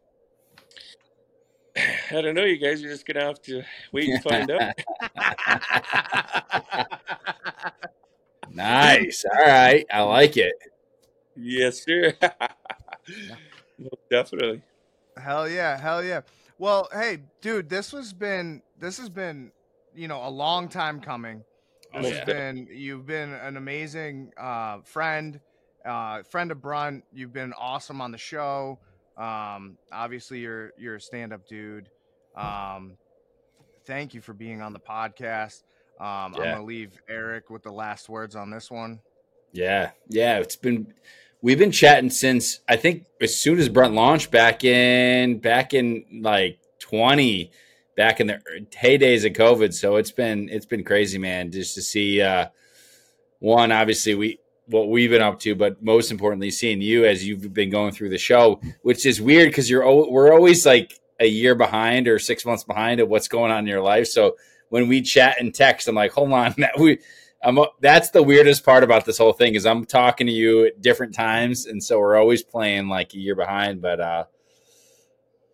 I 2.10 2.20
don't 2.22 2.34
know. 2.34 2.44
You 2.44 2.58
guys 2.58 2.82
are 2.82 2.88
just 2.88 3.06
gonna 3.06 3.24
have 3.24 3.40
to 3.42 3.62
wait 3.92 4.08
and 4.08 4.22
find 4.22 4.50
out. 4.50 4.74
nice. 8.50 9.24
All 9.24 9.46
right. 9.46 9.86
I 9.92 10.02
like 10.02 10.36
it. 10.36 10.54
yes, 11.36 11.84
sir. 11.84 12.14
Definitely. 14.10 14.62
Hell 15.18 15.48
yeah, 15.48 15.78
hell 15.78 16.02
yeah. 16.02 16.22
Well, 16.58 16.88
hey, 16.92 17.18
dude, 17.40 17.68
this 17.68 17.92
has 17.92 18.12
been 18.12 18.62
this 18.78 18.98
has 18.98 19.08
been, 19.08 19.52
you 19.94 20.08
know, 20.08 20.26
a 20.26 20.30
long 20.30 20.68
time 20.68 21.00
coming. 21.00 21.44
Oh, 21.94 22.00
yeah. 22.00 22.08
has 22.08 22.24
been 22.24 22.68
you've 22.70 23.06
been 23.06 23.32
an 23.32 23.56
amazing 23.56 24.32
uh, 24.38 24.78
friend, 24.82 25.40
uh, 25.84 26.22
friend 26.22 26.50
of 26.50 26.60
Brunt. 26.60 27.04
You've 27.12 27.32
been 27.32 27.52
awesome 27.54 28.00
on 28.00 28.10
the 28.10 28.18
show. 28.18 28.78
Um, 29.16 29.78
obviously, 29.92 30.40
you're 30.40 30.72
you're 30.78 30.96
a 30.96 31.00
stand 31.00 31.32
up 31.32 31.46
dude. 31.46 31.88
Um, 32.36 32.96
thank 33.84 34.14
you 34.14 34.20
for 34.20 34.32
being 34.32 34.60
on 34.60 34.72
the 34.72 34.80
podcast. 34.80 35.62
Um, 36.00 36.34
I'm 36.34 36.34
gonna 36.34 36.64
leave 36.64 37.00
Eric 37.08 37.50
with 37.50 37.62
the 37.62 37.72
last 37.72 38.08
words 38.08 38.36
on 38.36 38.50
this 38.50 38.70
one. 38.70 39.00
Yeah, 39.52 39.90
yeah. 40.08 40.38
It's 40.38 40.56
been 40.56 40.92
we've 41.42 41.58
been 41.58 41.72
chatting 41.72 42.10
since 42.10 42.60
I 42.68 42.76
think 42.76 43.06
as 43.20 43.36
soon 43.36 43.58
as 43.58 43.68
Brunt 43.68 43.94
launched 43.94 44.30
back 44.30 44.64
in 44.64 45.38
back 45.38 45.74
in 45.74 46.04
like 46.22 46.58
twenty, 46.78 47.50
back 47.96 48.20
in 48.20 48.28
the 48.28 48.40
heydays 48.70 49.26
of 49.26 49.32
COVID. 49.32 49.72
So 49.74 49.96
it's 49.96 50.12
been 50.12 50.48
it's 50.48 50.66
been 50.66 50.84
crazy, 50.84 51.18
man. 51.18 51.50
Just 51.50 51.74
to 51.74 51.82
see 51.82 52.22
uh, 52.22 52.46
one, 53.38 53.72
obviously 53.72 54.14
we 54.14 54.40
what 54.66 54.88
we've 54.88 55.10
been 55.10 55.22
up 55.22 55.40
to, 55.40 55.54
but 55.54 55.82
most 55.82 56.10
importantly, 56.10 56.50
seeing 56.50 56.82
you 56.82 57.06
as 57.06 57.26
you've 57.26 57.54
been 57.54 57.70
going 57.70 57.92
through 57.92 58.10
the 58.10 58.18
show, 58.18 58.60
which 58.82 59.06
is 59.06 59.20
weird 59.20 59.48
because 59.48 59.70
you're 59.70 59.84
we're 60.10 60.32
always 60.32 60.66
like 60.66 61.00
a 61.20 61.26
year 61.26 61.54
behind 61.54 62.06
or 62.06 62.18
six 62.18 62.44
months 62.44 62.64
behind 62.64 63.00
of 63.00 63.08
what's 63.08 63.28
going 63.28 63.50
on 63.50 63.60
in 63.60 63.66
your 63.66 63.82
life. 63.82 64.06
So 64.06 64.36
when 64.68 64.88
we 64.88 65.00
chat 65.02 65.40
and 65.40 65.54
text, 65.54 65.88
I'm 65.88 65.94
like, 65.94 66.12
hold 66.12 66.32
on, 66.32 66.54
that 66.58 66.78
we 66.78 66.98
I'm 67.42 67.58
that's 67.80 68.10
the 68.10 68.22
weirdest 68.22 68.64
part 68.64 68.82
about 68.82 69.04
this 69.04 69.18
whole 69.18 69.32
thing 69.32 69.54
is 69.54 69.64
I'm 69.64 69.84
talking 69.84 70.26
to 70.26 70.32
you 70.32 70.66
at 70.66 70.82
different 70.82 71.14
times, 71.14 71.66
and 71.66 71.82
so 71.82 71.98
we're 71.98 72.16
always 72.16 72.42
playing 72.42 72.88
like 72.88 73.14
a 73.14 73.18
year 73.18 73.36
behind. 73.36 73.80
But 73.80 74.00
uh, 74.00 74.24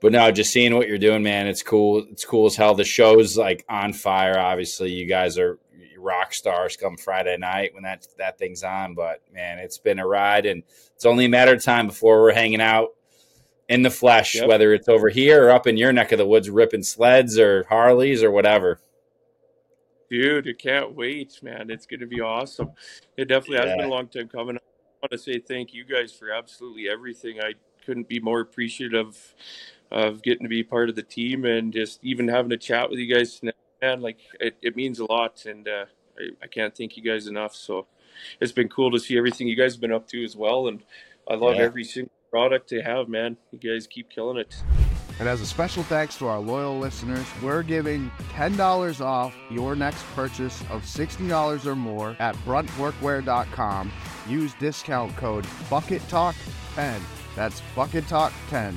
but 0.01 0.13
no, 0.13 0.31
just 0.31 0.53
seeing 0.53 0.75
what 0.75 0.89
you're 0.89 0.99
doing, 0.99 1.23
man, 1.23 1.47
it's 1.47 1.63
cool. 1.63 2.05
It's 2.11 2.25
cool 2.25 2.47
as 2.47 2.57
hell. 2.57 2.75
The 2.75 2.85
show's 2.85 3.37
like 3.37 3.65
on 3.69 3.93
fire. 3.93 4.39
Obviously, 4.39 4.93
you 4.93 5.07
guys 5.07 5.39
are 5.39 5.59
rock 5.99 6.35
stars 6.35 6.77
come 6.77 6.97
Friday 6.97 7.37
night 7.39 7.73
when 7.75 7.83
that 7.85 8.07
that 8.19 8.39
thing's 8.39 8.63
on. 8.63 8.95
But 8.95 9.21
man, 9.33 9.59
it's 9.59 9.79
been 9.79 9.99
a 9.99 10.07
ride, 10.07 10.47
and 10.47 10.63
it's 10.95 11.05
only 11.07 11.27
a 11.27 11.31
matter 11.31 11.55
of 11.55 11.63
time 11.63 11.87
before 11.87 12.21
we're 12.23 12.33
hanging 12.35 12.63
out 12.63 12.91
in 13.69 13.83
the 13.83 13.91
flesh, 13.91 14.35
Yep. 14.35 14.49
whether 14.49 14.75
it's 14.75 14.89
over 14.89 15.09
here 15.09 15.47
or 15.47 15.51
up 15.51 15.67
in 15.67 15.77
your 15.79 15.93
neck 15.93 16.13
of 16.13 16.19
the 16.19 16.27
woods, 16.27 16.51
ripping 16.51 16.83
sleds 16.83 17.39
or 17.39 17.65
Harleys 17.69 18.23
or 18.23 18.31
whatever. 18.31 18.81
Dude, 20.15 20.49
I 20.49 20.53
can't 20.53 20.95
wait, 20.95 21.43
man. 21.43 21.71
It's 21.71 21.87
going 21.87 21.99
to 21.99 22.07
be 22.07 22.21
awesome. 22.21 22.71
It 23.17 23.25
definitely 23.27 23.67
has 23.67 23.77
been 23.77 23.87
a 23.87 23.89
long 23.89 24.07
time 24.07 24.29
coming. 24.29 24.57
I 24.57 24.61
want 25.03 25.11
to 25.11 25.19
say 25.19 25.41
thank 25.41 25.75
you 25.75 25.85
guys 25.85 26.13
for 26.13 26.31
absolutely 26.31 26.89
everything. 26.89 27.41
I 27.41 27.55
couldn't 27.85 28.09
be 28.09 28.21
more 28.21 28.39
appreciative 28.39 29.35
of 29.91 30.23
getting 30.23 30.45
to 30.45 30.49
be 30.49 30.63
part 30.63 30.89
of 30.89 30.95
the 30.95 31.03
team 31.03 31.45
and 31.45 31.73
just 31.73 31.99
even 32.05 32.29
having 32.29 32.53
a 32.53 32.57
chat 32.57 32.89
with 32.89 33.01
you 33.01 33.13
guys 33.13 33.41
man 33.83 34.01
like 34.01 34.19
it, 34.39 34.57
it 34.63 34.77
means 34.77 35.01
a 35.01 35.05
lot 35.05 35.45
and 35.47 35.67
uh, 35.69 35.85
I, 36.17 36.45
I 36.45 36.47
can't 36.47 36.75
thank 36.75 36.97
you 36.97 37.03
guys 37.03 37.27
enough 37.27 37.55
so 37.55 37.87
it's 38.41 38.53
been 38.53 38.69
cool 38.69 38.91
to 38.93 38.99
see 38.99 39.19
everything 39.19 39.47
you 39.47 39.57
guys 39.57 39.75
have 39.75 39.81
been 39.81 39.93
up 39.93 40.09
to 40.09 40.25
as 40.25 40.37
well 40.37 40.69
and 40.69 40.83
i 41.29 41.35
love 41.35 41.57
Yeah. 41.57 41.65
every 41.65 41.85
single 41.85 42.13
product 42.31 42.71
they 42.71 42.81
have 42.81 43.09
man 43.09 43.37
you 43.53 43.59
guys 43.59 43.87
keep 43.87 44.09
killing 44.11 44.39
it 44.39 44.55
And 45.21 45.29
as 45.29 45.41
a 45.41 45.47
special 45.47 45.83
thanks 45.85 46.17
to 46.19 46.27
our 46.27 46.41
loyal 46.41 46.79
listeners, 46.79 47.27
we're 47.43 47.63
giving 47.63 48.11
$10 48.33 49.01
off 49.01 49.35
your 49.51 49.77
next 49.77 50.03
purchase 50.15 50.61
of 50.63 50.83
$60 50.83 51.67
or 51.67 51.77
more 51.77 52.17
at 52.19 52.35
bruntworkwear.com. 52.37 53.93
Use 54.29 54.55
discount 54.55 55.17
code 55.17 55.45
BucketTalk10. 55.71 57.01
That's 57.37 57.63
BucketTalk10 57.77 58.75